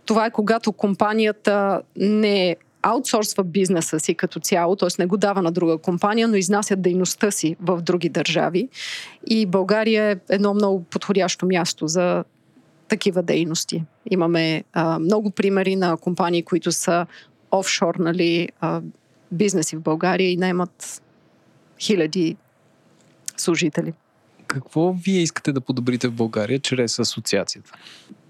Това 0.05 0.27
е 0.27 0.31
когато 0.31 0.73
компанията 0.73 1.83
не 1.97 2.57
аутсорсва 2.83 3.45
бизнеса 3.45 4.01
си 4.01 4.15
като 4.15 4.41
цяло, 4.41 4.77
т.е. 4.77 4.89
не 4.99 5.07
го 5.07 5.17
дава 5.17 5.43
на 5.43 5.53
друга 5.53 5.79
компания, 5.79 6.29
но 6.29 6.37
изнасят 6.37 6.83
дейността 6.83 7.31
си 7.31 7.57
в 7.61 7.83
други 7.83 8.09
държави. 8.09 8.69
И 9.27 9.47
България 9.47 10.11
е 10.11 10.17
едно 10.29 10.55
много 10.55 10.83
подходящо 10.83 11.47
място 11.47 11.89
за 11.89 12.25
такива 12.89 13.23
дейности. 13.23 13.85
Имаме 14.11 14.65
а, 14.73 14.99
много 14.99 15.31
примери 15.31 15.77
на 15.77 15.97
компании, 15.97 16.43
които 16.43 16.73
са 16.73 17.07
офшорнали 17.51 18.49
а, 18.61 18.81
бизнеси 19.33 19.77
в 19.77 19.81
България 19.81 20.33
и 20.33 20.37
наймат 20.37 21.03
хиляди 21.81 22.37
служители. 23.37 23.93
Какво 24.47 24.93
вие 24.93 25.21
искате 25.21 25.53
да 25.53 25.61
подобрите 25.61 26.09
в 26.09 26.13
България 26.13 26.59
чрез 26.59 26.99
асоциацията? 26.99 27.73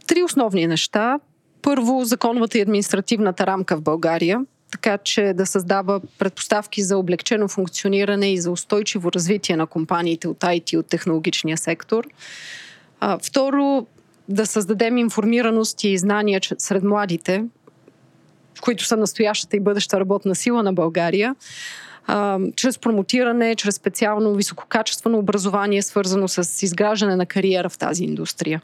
Три 0.06 0.22
основни 0.22 0.66
неща. 0.66 1.20
Първо, 1.62 2.04
законовата 2.04 2.58
и 2.58 2.60
административната 2.60 3.46
рамка 3.46 3.76
в 3.76 3.82
България, 3.82 4.40
така 4.70 4.98
че 4.98 5.32
да 5.36 5.46
създава 5.46 6.00
предпоставки 6.18 6.82
за 6.82 6.98
облегчено 6.98 7.48
функциониране 7.48 8.32
и 8.32 8.38
за 8.38 8.50
устойчиво 8.50 9.12
развитие 9.12 9.56
на 9.56 9.66
компаниите 9.66 10.28
от 10.28 10.38
IT 10.38 10.76
от 10.78 10.86
технологичния 10.86 11.58
сектор. 11.58 12.08
А, 13.00 13.18
второ, 13.22 13.86
да 14.28 14.46
създадем 14.46 14.98
информираност 14.98 15.84
и 15.84 15.98
знания 15.98 16.40
сред 16.58 16.82
младите, 16.82 17.44
които 18.60 18.84
са 18.84 18.96
настоящата 18.96 19.56
и 19.56 19.60
бъдеща 19.60 20.00
работна 20.00 20.34
сила 20.34 20.62
на 20.62 20.72
България, 20.72 21.34
чрез 22.56 22.78
промотиране, 22.78 23.54
чрез 23.54 23.74
специално 23.74 24.34
висококачествено 24.34 25.18
образование, 25.18 25.82
свързано 25.82 26.28
с 26.28 26.62
изграждане 26.62 27.16
на 27.16 27.26
кариера 27.26 27.68
в 27.68 27.78
тази 27.78 28.04
индустрия. 28.04 28.62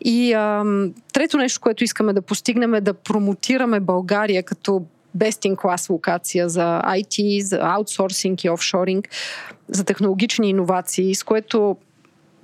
И 0.00 0.32
а, 0.32 0.64
трето 1.12 1.36
нещо, 1.36 1.60
което 1.60 1.84
искаме 1.84 2.12
да 2.12 2.22
постигнем 2.22 2.74
е 2.74 2.80
да 2.80 2.94
промотираме 2.94 3.80
България 3.80 4.42
като 4.42 4.82
best 5.16 5.48
in 5.48 5.56
class 5.56 5.90
локация 5.90 6.48
за 6.48 6.82
IT, 6.84 7.40
за 7.42 7.58
аутсорсинг 7.62 8.44
и 8.44 8.50
офшоринг, 8.50 9.08
за 9.68 9.84
технологични 9.84 10.50
иновации, 10.50 11.14
с 11.14 11.22
което 11.22 11.76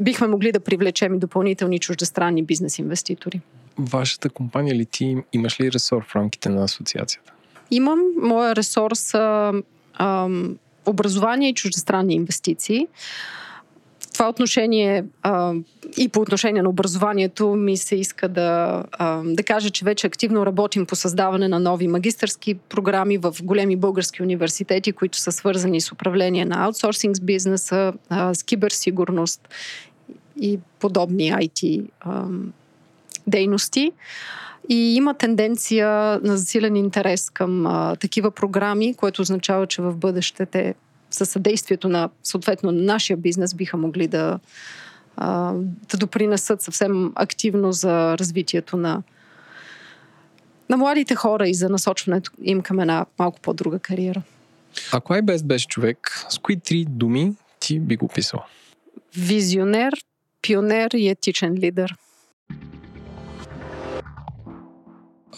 бихме 0.00 0.26
могли 0.26 0.52
да 0.52 0.60
привлечем 0.60 1.14
и 1.14 1.18
допълнителни 1.18 1.78
чуждестранни 1.78 2.42
бизнес 2.42 2.78
инвеститори. 2.78 3.40
Вашата 3.78 4.30
компания 4.30 4.74
ли 4.74 4.86
ти 4.86 5.16
имаш 5.32 5.60
ли 5.60 5.72
ресор 5.72 6.04
в 6.04 6.16
рамките 6.16 6.48
на 6.48 6.64
асоциацията? 6.64 7.32
Имам 7.70 8.00
моя 8.22 8.56
ресор 8.56 8.90
са 8.94 9.52
ам, 9.94 10.58
образование 10.86 11.48
и 11.48 11.54
чуждестранни 11.54 12.14
инвестиции. 12.14 12.86
В 14.00 14.12
това 14.12 14.28
отношение 14.28 15.04
а, 15.22 15.54
и 15.96 16.08
по 16.08 16.20
отношение 16.20 16.62
на 16.62 16.68
образованието 16.68 17.48
ми 17.48 17.76
се 17.76 17.96
иска 17.96 18.28
да, 18.28 18.82
а, 18.92 19.22
да 19.24 19.42
кажа, 19.42 19.70
че 19.70 19.84
вече 19.84 20.06
активно 20.06 20.46
работим 20.46 20.86
по 20.86 20.96
създаване 20.96 21.48
на 21.48 21.60
нови 21.60 21.88
магистърски 21.88 22.54
програми 22.54 23.18
в 23.18 23.34
големи 23.42 23.76
български 23.76 24.22
университети, 24.22 24.92
които 24.92 25.18
са 25.18 25.32
свързани 25.32 25.80
с 25.80 25.92
управление 25.92 26.44
на 26.44 26.64
аутсорсинг 26.64 27.16
с 27.16 27.20
бизнеса, 27.20 27.92
а, 28.08 28.34
с 28.34 28.42
киберсигурност 28.42 29.48
и 30.40 30.58
подобни 30.80 31.32
IT 31.32 31.86
ам, 32.00 32.52
дейности. 33.26 33.92
И 34.68 34.94
има 34.94 35.14
тенденция 35.14 35.88
на 36.22 36.36
засилен 36.36 36.76
интерес 36.76 37.30
към 37.30 37.66
а, 37.66 37.96
такива 37.96 38.30
програми, 38.30 38.94
което 38.94 39.22
означава, 39.22 39.66
че 39.66 39.82
в 39.82 39.96
бъдеще 39.96 40.46
те 40.46 40.74
със 41.10 41.30
съдействието 41.30 41.88
на 41.88 42.10
съответно 42.22 42.72
на 42.72 42.82
нашия 42.82 43.16
бизнес 43.16 43.54
биха 43.54 43.76
могли 43.76 44.08
да, 44.08 44.38
а, 45.16 45.52
да 45.90 45.96
допринесат 45.96 46.62
съвсем 46.62 47.12
активно 47.14 47.72
за 47.72 48.18
развитието 48.18 48.76
на, 48.76 49.02
на 50.70 50.76
младите 50.76 51.14
хора 51.14 51.48
и 51.48 51.54
за 51.54 51.68
насочването 51.68 52.30
им 52.42 52.62
към 52.62 52.80
една 52.80 53.06
малко 53.18 53.40
по-друга 53.40 53.78
кариера. 53.78 54.22
Ако 54.92 55.12
iBest 55.12 55.44
беше 55.44 55.66
човек, 55.66 56.26
с 56.28 56.38
кои 56.38 56.60
три 56.60 56.84
думи 56.88 57.32
ти 57.60 57.80
би 57.80 57.96
го 57.96 58.08
писал? 58.08 58.44
Визионер, 59.16 59.92
пионер 60.42 60.90
и 60.94 61.08
етичен 61.08 61.54
лидер. 61.54 61.94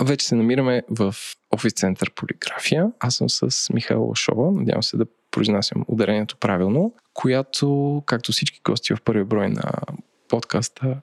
Вече 0.00 0.26
се 0.26 0.34
намираме 0.34 0.82
в 0.90 1.14
офис 1.54 1.72
център 1.72 2.10
Полиграфия. 2.10 2.86
Аз 3.00 3.14
съм 3.14 3.30
с 3.30 3.72
Михаил 3.72 4.08
Лашова, 4.08 4.52
надявам 4.52 4.82
се 4.82 4.96
да 4.96 5.06
произнасям 5.30 5.84
ударението 5.88 6.36
правилно, 6.36 6.92
която, 7.14 8.02
както 8.06 8.32
всички 8.32 8.60
гости 8.64 8.94
в 8.94 9.02
първи 9.04 9.24
брой 9.24 9.48
на 9.48 9.72
подкаста 10.28 10.96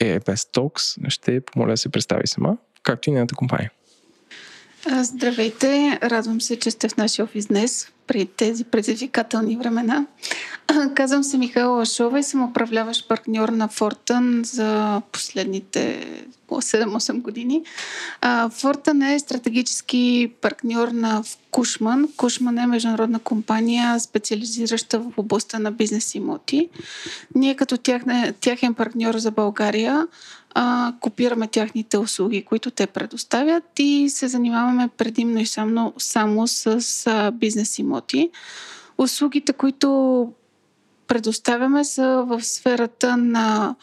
без 0.00 0.44
Talks, 0.44 1.08
ще 1.08 1.40
помоля 1.40 1.70
да 1.70 1.76
се 1.76 1.88
представи 1.88 2.26
сама, 2.26 2.56
както 2.82 3.10
и 3.10 3.12
нейната 3.12 3.34
компания. 3.34 3.70
Здравейте, 5.02 5.98
радвам 6.02 6.40
се, 6.40 6.58
че 6.58 6.70
сте 6.70 6.88
в 6.88 6.96
нашия 6.96 7.24
офис 7.24 7.46
днес 7.46 7.92
при 8.06 8.26
тези 8.26 8.64
предизвикателни 8.64 9.56
времена. 9.56 10.06
Казвам 10.94 11.24
се 11.24 11.38
Михайла 11.38 11.76
Лашова 11.76 12.18
и 12.18 12.22
съм 12.22 12.42
управляващ 12.42 13.08
партньор 13.08 13.48
на 13.48 13.68
Фортън 13.68 14.40
за 14.44 15.02
последните 15.12 16.06
7-8 16.48 17.22
години. 17.22 17.62
Фортън 18.50 19.02
е 19.02 19.18
стратегически 19.18 20.32
партньор 20.40 20.88
на 20.88 21.22
Кушман. 21.50 22.08
Кушман 22.16 22.58
е 22.58 22.66
международна 22.66 23.18
компания, 23.18 24.00
специализираща 24.00 24.98
в 24.98 25.12
областта 25.16 25.58
на 25.58 25.72
бизнес 25.72 26.14
имоти. 26.14 26.68
Ние 27.34 27.56
като 27.56 27.76
тяхен 28.40 28.74
партньор 28.74 29.14
за 29.14 29.30
България 29.30 30.06
а, 30.54 30.92
копираме 31.00 31.46
тяхните 31.46 31.98
услуги, 31.98 32.42
които 32.42 32.70
те 32.70 32.86
предоставят 32.86 33.64
и 33.78 34.08
се 34.08 34.28
занимаваме 34.28 34.88
предимно 34.96 35.40
и 35.40 35.46
само, 35.46 35.92
само 35.98 36.46
с 36.46 37.32
бизнес 37.34 37.78
имоти. 37.78 38.30
Услугите, 38.98 39.52
които 39.52 40.32
предоставяме 41.08 41.84
са 41.84 42.24
в 42.26 42.42
сферата 42.44 43.16
на 43.16 43.74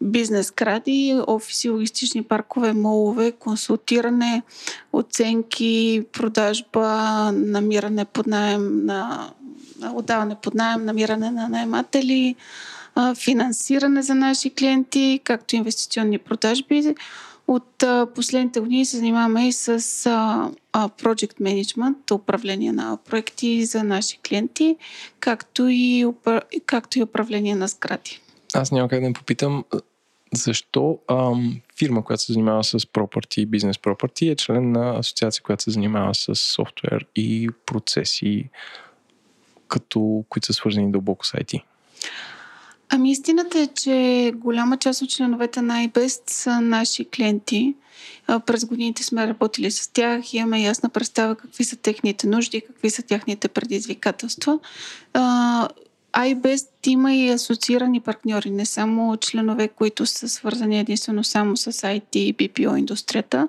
бизнес 0.00 0.50
кради, 0.50 1.20
офиси, 1.26 1.68
логистични 1.68 2.22
паркове, 2.22 2.72
молове, 2.72 3.32
консултиране, 3.32 4.42
оценки, 4.92 6.04
продажба, 6.12 6.86
намиране 7.32 8.04
под 8.04 8.26
найем 8.26 8.86
на 8.86 9.28
отдаване 9.94 10.36
под 10.42 10.54
найем, 10.54 10.84
намиране 10.84 11.30
на 11.30 11.48
наематели, 11.48 12.34
а, 12.94 13.14
финансиране 13.14 14.02
за 14.02 14.14
наши 14.14 14.50
клиенти, 14.50 15.20
както 15.24 15.56
инвестиционни 15.56 16.18
продажби. 16.18 16.94
От 17.48 17.84
последните 18.14 18.60
години 18.60 18.86
се 18.86 18.96
занимаваме 18.96 19.48
и 19.48 19.52
с 19.52 19.78
Project 20.74 21.40
Management, 21.40 22.14
управление 22.14 22.72
на 22.72 22.98
проекти 23.10 23.64
за 23.64 23.84
наши 23.84 24.18
клиенти, 24.18 24.76
както 25.20 25.68
и, 25.68 26.06
както 26.66 26.98
и 26.98 27.02
управление 27.02 27.54
на 27.54 27.68
сгради. 27.68 28.20
Аз 28.54 28.72
няма 28.72 28.88
как 28.88 29.00
да 29.00 29.06
не 29.06 29.12
попитам 29.12 29.64
защо 30.32 30.98
ам, 31.10 31.60
фирма, 31.78 32.04
която 32.04 32.22
се 32.22 32.32
занимава 32.32 32.64
с 32.64 32.78
property, 32.78 33.46
бизнес 33.46 33.76
property, 33.76 34.32
е 34.32 34.36
член 34.36 34.72
на 34.72 34.98
асоциация, 34.98 35.42
която 35.42 35.62
се 35.62 35.70
занимава 35.70 36.14
с 36.14 36.34
софтуер 36.34 37.06
и 37.16 37.50
процеси, 37.66 38.48
като, 39.68 40.24
които 40.28 40.46
са 40.46 40.52
свързани 40.52 40.92
дълбоко 40.92 41.26
с 41.26 41.32
IT? 41.32 41.62
Ами 42.94 43.10
истината 43.10 43.58
е, 43.58 43.66
че 43.66 44.32
голяма 44.36 44.76
част 44.76 45.02
от 45.02 45.10
членовете 45.10 45.62
на 45.62 45.88
iBest 45.88 46.30
са 46.30 46.60
наши 46.60 47.04
клиенти. 47.04 47.74
През 48.46 48.64
годините 48.64 49.02
сме 49.02 49.26
работили 49.26 49.70
с 49.70 49.92
тях 49.92 50.32
и 50.32 50.36
имаме 50.36 50.62
ясна 50.62 50.88
представа 50.88 51.34
какви 51.34 51.64
са 51.64 51.76
техните 51.76 52.26
нужди, 52.26 52.60
какви 52.60 52.90
са 52.90 53.02
тяхните 53.02 53.48
предизвикателства 53.48 54.58
iBest 56.16 56.68
има 56.86 57.14
и 57.14 57.30
асоциирани 57.30 58.00
партньори, 58.00 58.50
не 58.50 58.66
само 58.66 59.16
членове, 59.16 59.68
които 59.68 60.06
са 60.06 60.28
свързани 60.28 60.80
единствено 60.80 61.24
само 61.24 61.56
с 61.56 61.72
IT 61.72 62.16
и 62.16 62.34
BPO 62.34 62.76
индустрията. 62.76 63.48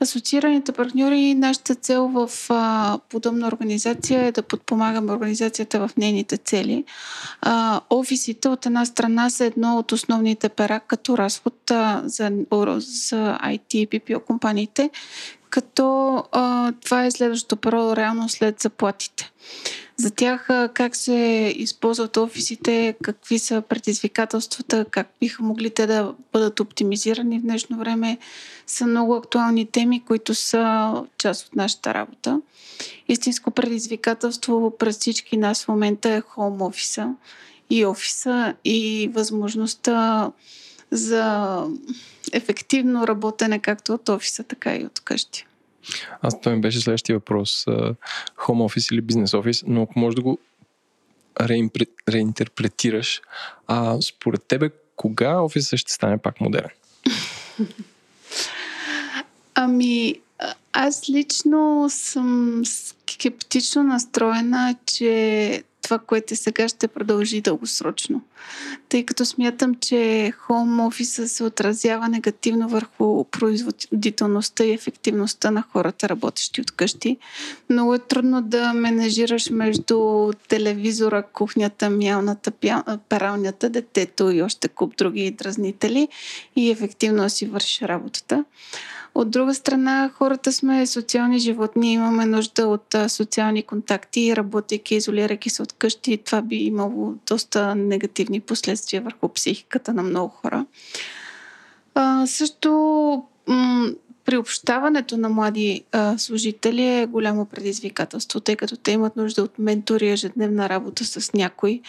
Асоциираните 0.00 0.72
партньори, 0.72 1.34
нашата 1.34 1.74
цел 1.74 2.08
в 2.08 2.30
а, 2.48 2.98
подобна 3.08 3.46
организация 3.46 4.24
е 4.24 4.32
да 4.32 4.42
подпомагаме 4.42 5.12
организацията 5.12 5.88
в 5.88 5.90
нейните 5.96 6.36
цели. 6.36 6.84
А, 7.40 7.80
офисите 7.90 8.48
от 8.48 8.66
една 8.66 8.84
страна 8.84 9.30
са 9.30 9.44
едно 9.44 9.78
от 9.78 9.92
основните 9.92 10.48
пера 10.48 10.80
като 10.80 11.18
разход 11.18 11.70
а, 11.70 12.02
за, 12.04 12.30
за 12.78 13.38
IT 13.44 13.74
и 13.74 13.88
BPO 13.88 14.24
компаниите, 14.24 14.90
като 15.50 16.16
а, 16.32 16.72
това 16.84 17.04
е 17.04 17.10
следващото 17.10 17.56
първо 17.56 17.96
реално 17.96 18.28
след 18.28 18.60
заплатите. 18.60 19.32
За 20.00 20.10
тях 20.10 20.48
как 20.74 20.96
се 20.96 21.52
използват 21.56 22.16
офисите, 22.16 22.94
какви 23.02 23.38
са 23.38 23.62
предизвикателствата, 23.68 24.84
как 24.90 25.08
биха 25.20 25.42
могли 25.42 25.70
те 25.70 25.86
да 25.86 26.14
бъдат 26.32 26.60
оптимизирани 26.60 27.38
в 27.38 27.42
днешно 27.42 27.78
време, 27.78 28.18
са 28.66 28.86
много 28.86 29.14
актуални 29.14 29.66
теми, 29.66 30.04
които 30.04 30.34
са 30.34 30.92
част 31.18 31.46
от 31.46 31.56
нашата 31.56 31.94
работа. 31.94 32.40
Истинско 33.08 33.50
предизвикателство 33.50 34.76
през 34.78 34.98
всички 34.98 35.36
нас 35.36 35.64
в 35.64 35.68
момента 35.68 36.10
е 36.10 36.20
хоум 36.20 36.62
офиса 36.62 37.14
и 37.70 37.86
офиса 37.86 38.54
и 38.64 39.10
възможността 39.14 40.30
за 40.90 41.64
ефективно 42.32 43.06
работене 43.06 43.58
както 43.58 43.94
от 43.94 44.08
офиса, 44.08 44.42
така 44.42 44.76
и 44.76 44.84
от 44.84 45.00
къщи. 45.00 45.47
Аз 46.22 46.40
това 46.40 46.54
ми 46.54 46.60
беше 46.60 46.80
следващия 46.80 47.16
въпрос. 47.16 47.64
Home 47.64 47.96
office 48.46 48.92
или 48.92 49.00
бизнес 49.00 49.34
офис, 49.34 49.64
но 49.66 49.82
ако 49.82 49.98
можеш 49.98 50.14
да 50.14 50.22
го 50.22 50.38
реинтерпретираш, 52.08 53.20
а 53.66 54.00
според 54.00 54.42
тебе 54.48 54.70
кога 54.96 55.40
офисът 55.40 55.78
ще 55.78 55.92
стане 55.92 56.18
пак 56.18 56.40
модерен? 56.40 56.70
Ами, 59.54 60.14
аз 60.72 61.08
лично 61.10 61.86
съм 61.90 62.62
скептично 62.64 63.82
настроена, 63.82 64.76
че 64.86 65.62
това, 65.88 65.98
което 65.98 66.36
сега, 66.36 66.68
ще 66.68 66.88
продължи 66.88 67.40
дългосрочно. 67.40 68.22
Тъй 68.88 69.04
като 69.04 69.24
смятам, 69.24 69.74
че 69.74 70.32
хоум 70.38 70.80
офиса 70.80 71.28
се 71.28 71.44
отразява 71.44 72.08
негативно 72.08 72.68
върху 72.68 73.24
производителността 73.24 74.64
и 74.64 74.72
ефективността 74.72 75.50
на 75.50 75.64
хората, 75.72 76.08
работещи 76.08 76.60
от 76.60 76.70
къщи. 76.70 77.16
Много 77.70 77.94
е 77.94 77.98
трудно 77.98 78.42
да 78.42 78.72
менежираш 78.72 79.50
между 79.50 80.30
телевизора, 80.48 81.22
кухнята, 81.22 81.90
мялната, 81.90 82.50
пералнята, 83.08 83.70
детето 83.70 84.30
и 84.30 84.42
още 84.42 84.68
куп 84.68 84.96
други 84.96 85.30
дразнители 85.30 86.08
и 86.56 86.70
ефективно 86.70 87.30
си 87.30 87.46
вършиш 87.46 87.82
работата. 87.82 88.44
От 89.14 89.30
друга 89.30 89.54
страна, 89.54 90.10
хората 90.14 90.52
сме 90.52 90.86
социални 90.86 91.38
животни, 91.38 91.92
имаме 91.92 92.26
нужда 92.26 92.66
от 92.66 92.96
социални 93.08 93.62
контакти, 93.62 94.36
работейки, 94.36 94.94
изолирайки 94.94 95.50
се 95.50 95.62
от 95.62 95.72
къщи. 95.72 96.16
Това 96.16 96.42
би 96.42 96.56
имало 96.56 97.14
доста 97.26 97.74
негативни 97.74 98.40
последствия 98.40 99.02
върху 99.02 99.28
психиката 99.28 99.92
на 99.92 100.02
много 100.02 100.28
хора. 100.28 100.66
А, 101.94 102.26
също 102.26 103.22
приобщаването 104.28 105.16
на 105.16 105.28
млади 105.28 105.84
а, 105.92 106.18
служители 106.18 106.84
е 106.84 107.06
голямо 107.06 107.46
предизвикателство, 107.46 108.40
тъй 108.40 108.56
като 108.56 108.76
те 108.76 108.92
имат 108.92 109.16
нужда 109.16 109.42
от 109.42 109.58
ментори, 109.58 110.10
ежедневна 110.10 110.68
работа 110.68 111.04
с 111.04 111.32
някой. 111.32 111.80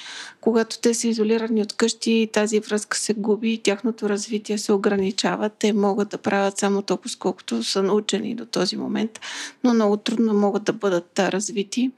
Когато 0.41 0.79
те 0.79 0.93
са 0.93 1.07
изолирани 1.07 1.61
от 1.61 1.73
къщи, 1.73 2.29
тази 2.33 2.59
връзка 2.59 2.97
се 2.97 3.13
губи, 3.13 3.61
тяхното 3.63 4.09
развитие 4.09 4.57
се 4.57 4.73
ограничава. 4.73 5.49
Те 5.49 5.73
могат 5.73 6.09
да 6.09 6.17
правят 6.17 6.57
само 6.57 6.81
толкова, 6.81 7.11
колкото 7.19 7.63
са 7.63 7.83
научени 7.83 8.35
до 8.35 8.45
този 8.45 8.77
момент, 8.77 9.19
но 9.63 9.73
много 9.73 9.97
трудно 9.97 10.33
могат 10.33 10.63
да 10.63 10.73
бъдат 10.73 11.19
развити. 11.19 11.91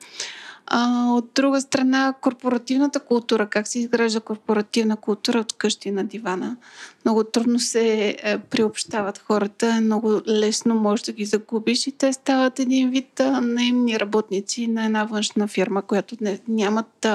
А, 0.65 1.11
от 1.11 1.29
друга 1.35 1.61
страна, 1.61 2.13
корпоративната 2.21 2.99
култура, 2.99 3.47
как 3.47 3.67
се 3.67 3.79
изгражда 3.79 4.19
корпоративна 4.19 4.97
култура 4.97 5.39
от 5.39 5.53
къщи 5.53 5.91
на 5.91 6.03
дивана. 6.03 6.57
Много 7.05 7.23
трудно 7.23 7.59
се 7.59 8.15
е, 8.23 8.37
приобщават 8.37 9.17
хората, 9.17 9.81
много 9.81 10.21
лесно 10.27 10.75
можеш 10.75 11.05
да 11.05 11.11
ги 11.11 11.25
загубиш 11.25 11.87
и 11.87 11.91
те 11.91 12.13
стават 12.13 12.59
един 12.59 12.89
вид 12.89 13.19
а, 13.19 13.41
наемни 13.41 13.99
работници 13.99 14.67
на 14.67 14.85
една 14.85 15.03
външна 15.03 15.47
фирма, 15.47 15.81
която 15.81 16.15
не, 16.21 16.39
нямат 16.47 17.07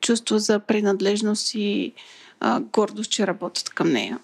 чувство 0.00 0.38
за 0.38 0.58
принадлежност 0.58 1.54
и 1.54 1.92
а, 2.40 2.60
гордост, 2.60 3.10
че 3.10 3.26
работят 3.26 3.68
към 3.68 3.92
нея. 3.92 4.18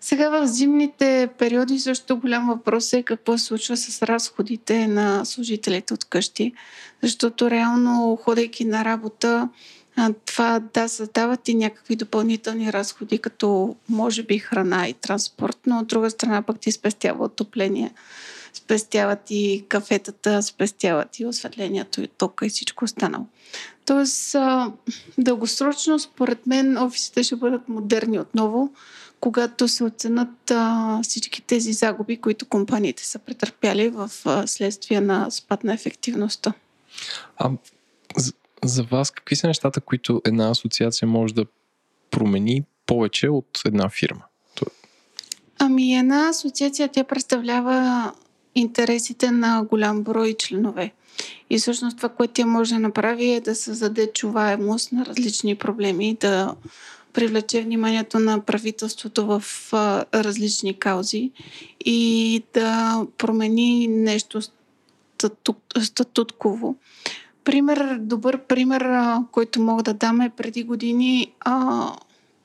Сега 0.00 0.28
в 0.28 0.46
зимните 0.46 1.28
периоди 1.38 1.78
също 1.78 2.16
голям 2.16 2.48
въпрос 2.48 2.92
е 2.92 3.02
какво 3.02 3.38
се 3.38 3.44
случва 3.44 3.76
с 3.76 4.02
разходите 4.02 4.86
на 4.86 5.24
служителите 5.24 5.94
от 5.94 6.04
къщи, 6.04 6.52
защото 7.02 7.50
реално, 7.50 8.16
ходейки 8.16 8.64
на 8.64 8.84
работа, 8.84 9.48
това 10.26 10.60
да 10.74 10.88
създават 10.88 11.48
и 11.48 11.54
някакви 11.54 11.96
допълнителни 11.96 12.72
разходи, 12.72 13.18
като 13.18 13.76
може 13.88 14.22
би 14.22 14.38
храна 14.38 14.88
и 14.88 14.94
транспорт, 14.94 15.58
но 15.66 15.78
от 15.78 15.86
друга 15.86 16.10
страна 16.10 16.42
пък 16.42 16.60
ти 16.60 16.72
спестява 16.72 17.24
отопление, 17.24 17.92
спестяват 18.52 19.20
и 19.30 19.64
кафетата, 19.68 20.42
спестяват 20.42 21.18
и 21.18 21.26
осветлението 21.26 22.00
и 22.00 22.08
тока 22.08 22.46
и 22.46 22.48
всичко 22.48 22.84
останало. 22.84 23.26
Тоест, 23.84 24.36
дългосрочно, 25.18 25.98
според 25.98 26.46
мен, 26.46 26.78
офисите 26.78 27.22
ще 27.22 27.36
бъдат 27.36 27.68
модерни 27.68 28.18
отново, 28.18 28.72
когато 29.20 29.68
се 29.68 29.84
оценят 29.84 30.50
а, 30.50 31.00
всички 31.02 31.42
тези 31.42 31.72
загуби, 31.72 32.16
които 32.16 32.46
компаниите 32.46 33.06
са 33.06 33.18
претърпяли 33.18 33.88
в 33.88 34.10
а, 34.24 34.46
следствие 34.46 35.00
на 35.00 35.30
спад 35.30 35.64
на 35.64 35.74
ефективността. 35.74 36.52
А 37.36 37.50
за, 38.16 38.32
за 38.64 38.82
вас 38.82 39.10
какви 39.10 39.36
са 39.36 39.46
нещата, 39.46 39.80
които 39.80 40.22
една 40.24 40.50
асоциация 40.50 41.08
може 41.08 41.34
да 41.34 41.44
промени 42.10 42.64
повече 42.86 43.28
от 43.28 43.60
една 43.66 43.88
фирма? 43.88 44.22
Ами 45.58 45.94
една 45.94 46.28
асоциация 46.28 46.88
тя 46.88 47.04
представлява 47.04 48.12
интересите 48.54 49.30
на 49.30 49.62
голям 49.70 50.02
брой 50.02 50.34
членове. 50.38 50.92
И 51.50 51.58
всъщност 51.58 51.96
това, 51.96 52.08
което 52.08 52.32
тя 52.32 52.46
може 52.46 52.74
да 52.74 52.80
направи 52.80 53.30
е 53.30 53.40
да 53.40 53.54
създаде 53.54 54.12
чуваемост 54.12 54.92
на 54.92 55.06
различни 55.06 55.54
проблеми, 55.54 56.16
да 56.20 56.54
привлече 57.12 57.62
вниманието 57.62 58.18
на 58.18 58.40
правителството 58.40 59.26
в 59.26 59.42
а, 59.72 60.04
различни 60.14 60.78
каузи 60.78 61.30
и 61.84 62.42
да 62.54 63.00
промени 63.18 63.88
нещо 63.88 64.40
статут, 64.42 65.58
статутково. 65.82 66.76
Пример, 67.44 67.98
добър 68.00 68.38
пример, 68.38 68.80
а, 68.80 69.24
който 69.32 69.60
мога 69.60 69.82
да 69.82 69.94
дам 69.94 70.20
е 70.20 70.30
преди 70.30 70.62
години 70.62 71.32
а, 71.40 71.92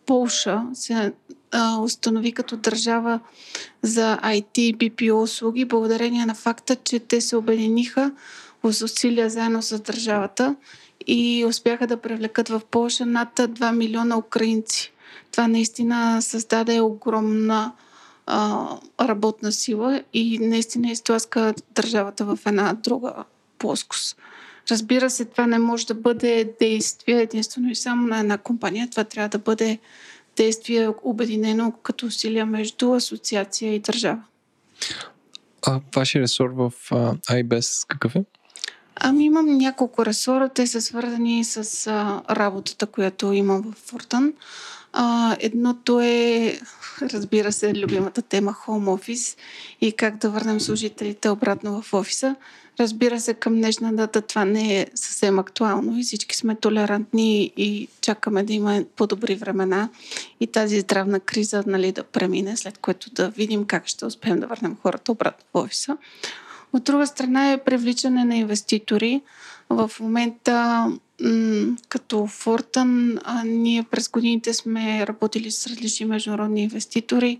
Полша 0.05 0.63
се 0.73 1.13
а, 1.51 1.79
установи 1.79 2.31
като 2.31 2.57
държава 2.57 3.19
за 3.81 4.19
IT 4.23 4.59
и 4.59 4.77
BPO 4.77 5.21
услуги, 5.21 5.65
благодарение 5.65 6.25
на 6.25 6.35
факта, 6.35 6.75
че 6.75 6.99
те 6.99 7.21
се 7.21 7.35
обединиха 7.35 8.11
в 8.63 8.67
усилия 8.67 9.29
заедно 9.29 9.61
с 9.61 9.79
държавата 9.79 10.55
и 11.07 11.45
успяха 11.47 11.87
да 11.87 11.97
привлекат 11.97 12.49
в 12.49 12.61
Польша 12.71 13.05
над 13.05 13.29
2 13.35 13.75
милиона 13.75 14.17
украинци. 14.17 14.93
Това 15.31 15.47
наистина 15.47 16.21
създаде 16.21 16.81
огромна 16.81 17.71
а, 18.25 18.67
работна 19.01 19.51
сила 19.51 20.03
и 20.13 20.39
наистина 20.39 20.91
изтласка 20.91 21.53
държавата 21.71 22.25
в 22.25 22.39
една 22.45 22.73
друга 22.73 23.13
плоскост. 23.59 24.17
Разбира 24.71 25.09
се, 25.09 25.25
това 25.25 25.47
не 25.47 25.59
може 25.59 25.87
да 25.87 25.93
бъде 25.93 26.55
действие 26.59 27.21
единствено 27.21 27.69
и 27.69 27.75
само 27.75 28.07
на 28.07 28.19
една 28.19 28.37
компания. 28.37 28.89
Това 28.89 29.03
трябва 29.03 29.29
да 29.29 29.39
бъде 29.39 29.79
действие 30.35 30.89
обединено 31.03 31.71
като 31.71 32.05
усилия 32.05 32.45
между 32.45 32.93
асоциация 32.93 33.75
и 33.75 33.79
държава. 33.79 34.23
А 35.67 35.81
вашия 35.95 36.21
ресор 36.21 36.49
в 36.49 36.73
а, 36.91 37.15
iBest 37.15 37.87
какъв 37.87 38.15
е? 38.15 38.23
Ами 38.95 39.25
имам 39.25 39.57
няколко 39.57 40.05
ресора. 40.05 40.49
Те 40.49 40.67
са 40.67 40.81
свързани 40.81 41.43
с 41.43 41.87
а, 41.87 42.21
работата, 42.35 42.85
която 42.85 43.33
имам 43.33 43.61
в 43.61 43.73
Фортън. 43.89 44.33
А, 44.93 45.35
едното 45.39 45.99
е, 45.99 46.59
разбира 47.01 47.51
се, 47.51 47.75
любимата 47.75 48.21
тема 48.21 48.55
Home 48.65 48.85
Office 48.85 49.37
и 49.81 49.91
как 49.91 50.17
да 50.17 50.29
върнем 50.29 50.59
служителите 50.59 51.29
обратно 51.29 51.81
в 51.81 51.93
офиса. 51.93 52.35
Разбира 52.79 53.19
се, 53.19 53.33
към 53.33 53.55
днешна 53.55 53.95
дата 53.95 54.21
това 54.21 54.45
не 54.45 54.79
е 54.81 54.87
съвсем 54.95 55.39
актуално 55.39 55.99
и 55.99 56.03
всички 56.03 56.35
сме 56.35 56.55
толерантни 56.55 57.51
и 57.57 57.87
чакаме 58.01 58.43
да 58.43 58.53
има 58.53 58.83
по-добри 58.95 59.35
времена 59.35 59.89
и 60.39 60.47
тази 60.47 60.79
здравна 60.79 61.19
криза 61.19 61.63
нали, 61.67 61.91
да 61.91 62.03
премине, 62.03 62.57
след 62.57 62.77
което 62.77 63.09
да 63.11 63.29
видим 63.29 63.65
как 63.65 63.87
ще 63.87 64.05
успеем 64.05 64.39
да 64.39 64.47
върнем 64.47 64.77
хората 64.81 65.11
обратно 65.11 65.45
в 65.53 65.63
офиса. 65.63 65.97
От 66.75 66.83
друга 66.83 67.07
страна 67.07 67.51
е 67.51 67.63
привличане 67.63 68.25
на 68.25 68.35
инвеститори. 68.35 69.21
В 69.69 69.91
момента 69.99 70.87
като 71.89 72.27
Фортън, 72.27 73.19
ние 73.45 73.83
през 73.83 74.09
годините 74.09 74.53
сме 74.53 75.07
работили 75.07 75.51
с 75.51 75.67
различни 75.67 76.05
международни 76.05 76.63
инвеститори, 76.63 77.39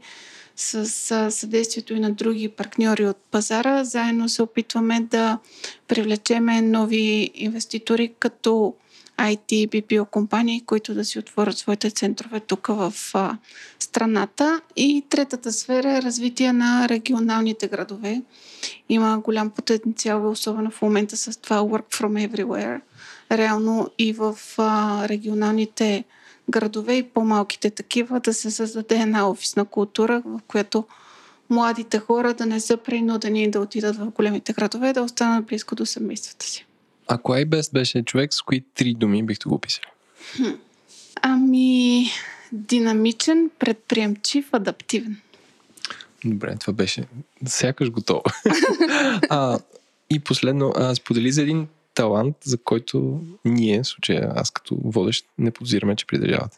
с 0.55 0.86
съдействието 1.31 1.93
и 1.93 1.99
на 1.99 2.11
други 2.11 2.49
партньори 2.49 3.07
от 3.07 3.17
пазара. 3.31 3.83
Заедно 3.83 4.29
се 4.29 4.41
опитваме 4.41 4.99
да 4.99 5.39
привлечеме 5.88 6.61
нови 6.61 7.31
инвеститори 7.36 8.13
като 8.19 8.73
IT 9.18 9.70
BPO 9.70 10.05
компании, 10.09 10.61
които 10.66 10.93
да 10.93 11.05
си 11.05 11.20
отворят 11.20 11.57
своите 11.57 11.91
центрове 11.91 12.39
тук 12.39 12.68
в 12.68 12.93
а, 13.13 13.38
страната. 13.80 14.61
И 14.76 15.05
третата 15.09 15.51
сфера 15.51 15.97
е 15.97 16.01
развитие 16.01 16.53
на 16.53 16.89
регионалните 16.89 17.68
градове. 17.68 18.22
Има 18.89 19.20
голям 19.24 19.49
потенциал, 19.49 20.32
особено 20.32 20.72
в 20.72 20.82
момента 20.82 21.18
с 21.18 21.41
това 21.41 21.57
Work 21.57 21.95
from 21.95 22.30
Everywhere. 22.30 22.82
Реално 23.32 23.89
и 23.97 24.13
в 24.13 24.38
а, 24.57 25.07
регионалните 25.09 26.03
градове 26.49 26.93
и 26.93 27.03
по-малките 27.03 27.70
такива 27.70 28.20
да 28.20 28.34
се 28.34 28.51
създаде 28.51 28.95
една 28.95 29.30
офисна 29.30 29.66
култура, 29.66 30.22
в 30.26 30.39
която 30.47 30.86
младите 31.49 31.99
хора 31.99 32.34
да 32.34 32.45
не 32.45 32.59
са 32.59 32.78
принудени 32.78 33.51
да 33.51 33.59
отидат 33.59 33.95
в 33.95 34.05
големите 34.05 34.53
градове, 34.53 34.93
да 34.93 35.01
останат 35.01 35.45
близко 35.45 35.76
до 35.76 35.86
семействата 35.86 36.45
си. 36.45 36.66
Ако 37.08 37.32
iBest 37.32 37.74
беше 37.74 38.03
човек, 38.03 38.34
с 38.34 38.41
кои 38.41 38.64
три 38.74 38.93
думи 38.93 39.24
бихте 39.24 39.49
го 39.49 39.56
описали? 39.56 39.86
Ами, 41.22 42.06
динамичен, 42.51 43.49
предприемчив, 43.60 44.49
адаптивен. 44.51 45.18
Добре, 46.26 46.56
това 46.60 46.74
беше 46.74 47.03
сякаш 47.45 47.89
готово. 47.89 48.24
а, 49.30 49.60
и 50.10 50.20
последно, 50.20 50.74
а, 50.76 50.95
сподели 50.95 51.32
за 51.32 51.41
един 51.41 51.68
талант, 51.93 52.36
за 52.43 52.58
който 52.58 53.22
ние, 53.45 53.84
в 53.84 53.88
случая 53.88 54.32
аз 54.36 54.51
като 54.51 54.78
водещ, 54.84 55.26
не 55.38 55.51
подозираме, 55.51 55.95
че 55.95 56.08
придържавате. 56.08 56.58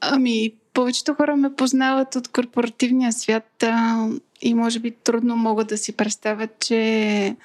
Ами, 0.00 0.52
повечето 0.72 1.14
хора 1.14 1.36
ме 1.36 1.54
познават 1.54 2.16
от 2.16 2.28
корпоративния 2.28 3.12
свят 3.12 3.62
а, 3.62 4.08
и 4.40 4.54
може 4.54 4.78
би 4.78 4.90
трудно 4.90 5.36
могат 5.36 5.68
да 5.68 5.78
си 5.78 5.92
представят, 5.92 6.50
че 6.60 7.36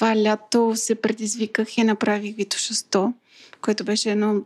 това 0.00 0.16
лято 0.16 0.72
се 0.76 0.94
предизвиках 0.94 1.78
и 1.78 1.84
направих 1.84 2.36
Витоша 2.36 2.74
100, 2.74 3.12
което 3.60 3.84
беше 3.84 4.10
едно 4.10 4.42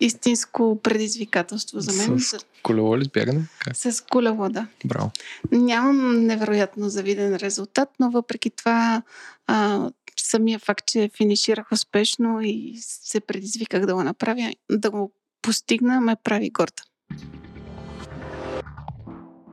истинско 0.00 0.80
предизвикателство 0.82 1.80
за 1.80 1.92
мен. 1.92 2.20
С 2.20 2.38
колело 2.62 2.98
ли 2.98 3.08
бягане? 3.14 3.42
Как? 3.58 3.76
С 3.76 4.04
колело, 4.10 4.48
да. 4.48 4.66
Браво. 4.84 5.10
Нямам 5.52 6.26
невероятно 6.26 6.88
завиден 6.88 7.36
резултат, 7.36 7.88
но 8.00 8.10
въпреки 8.10 8.50
това 8.50 9.02
а, 9.46 9.90
самия 10.16 10.58
факт, 10.58 10.86
че 10.86 11.10
финиширах 11.16 11.72
успешно 11.72 12.40
и 12.42 12.74
се 12.80 13.20
предизвиках 13.20 13.86
да 13.86 13.94
го 13.94 14.02
направя, 14.02 14.52
да 14.70 14.90
го 14.90 15.12
постигна, 15.42 16.00
ме 16.00 16.16
прави 16.24 16.50
горда. 16.50 16.82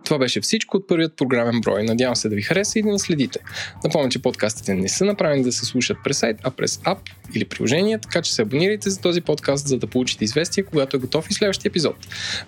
Това 0.07 0.17
беше 0.17 0.41
всичко 0.41 0.77
от 0.77 0.87
първият 0.87 1.17
програмен 1.17 1.61
брой. 1.61 1.83
Надявам 1.83 2.15
се 2.15 2.29
да 2.29 2.35
ви 2.35 2.41
хареса 2.41 2.79
и 2.79 2.81
да 2.81 2.91
ни 2.91 2.99
следите. 2.99 3.39
Напомням, 3.83 4.11
че 4.11 4.21
подкастите 4.21 4.73
не 4.73 4.89
са 4.89 5.05
направени 5.05 5.43
да 5.43 5.51
се 5.51 5.65
слушат 5.65 5.97
през 6.03 6.17
сайт, 6.17 6.37
а 6.43 6.51
през 6.51 6.79
ап 6.83 6.97
или 7.35 7.45
приложение, 7.45 7.99
така 7.99 8.21
че 8.21 8.33
се 8.33 8.41
абонирайте 8.41 8.89
за 8.89 9.01
този 9.01 9.21
подкаст, 9.21 9.67
за 9.67 9.77
да 9.77 9.87
получите 9.87 10.23
известие, 10.23 10.63
когато 10.63 10.97
е 10.97 10.99
готов 10.99 11.29
и 11.29 11.33
следващия 11.33 11.69
епизод. 11.69 11.95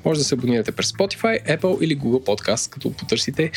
Може 0.06 0.20
да 0.20 0.24
се 0.24 0.36
абонирате 0.36 0.72
през 0.72 0.92
Spotify, 0.92 1.60
Apple 1.60 1.82
или 1.82 1.98
Google 1.98 2.26
Podcast, 2.26 2.70
като 2.70 2.94
потърсите 2.94 3.52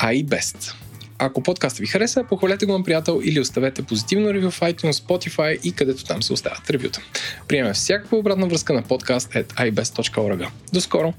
iBest. 0.00 0.74
Ако 1.18 1.42
подкастът 1.42 1.78
ви 1.78 1.86
хареса, 1.86 2.24
похвалете 2.28 2.66
го 2.66 2.78
на 2.78 2.84
приятел 2.84 3.20
или 3.24 3.40
оставете 3.40 3.82
позитивно 3.82 4.34
ревю 4.34 4.50
в 4.50 4.60
iTunes, 4.60 4.92
Spotify 4.92 5.60
и 5.60 5.72
където 5.72 6.04
там 6.04 6.22
се 6.22 6.32
оставят 6.32 6.70
ревюта. 6.70 7.00
Приемем 7.48 7.74
всякаква 7.74 8.18
обратна 8.18 8.46
връзка 8.46 8.72
на 8.72 8.82
подкаст 8.82 9.32
at 9.32 9.70
ibest.org. 9.70 10.48
До 10.72 10.80
скоро! 10.80 11.14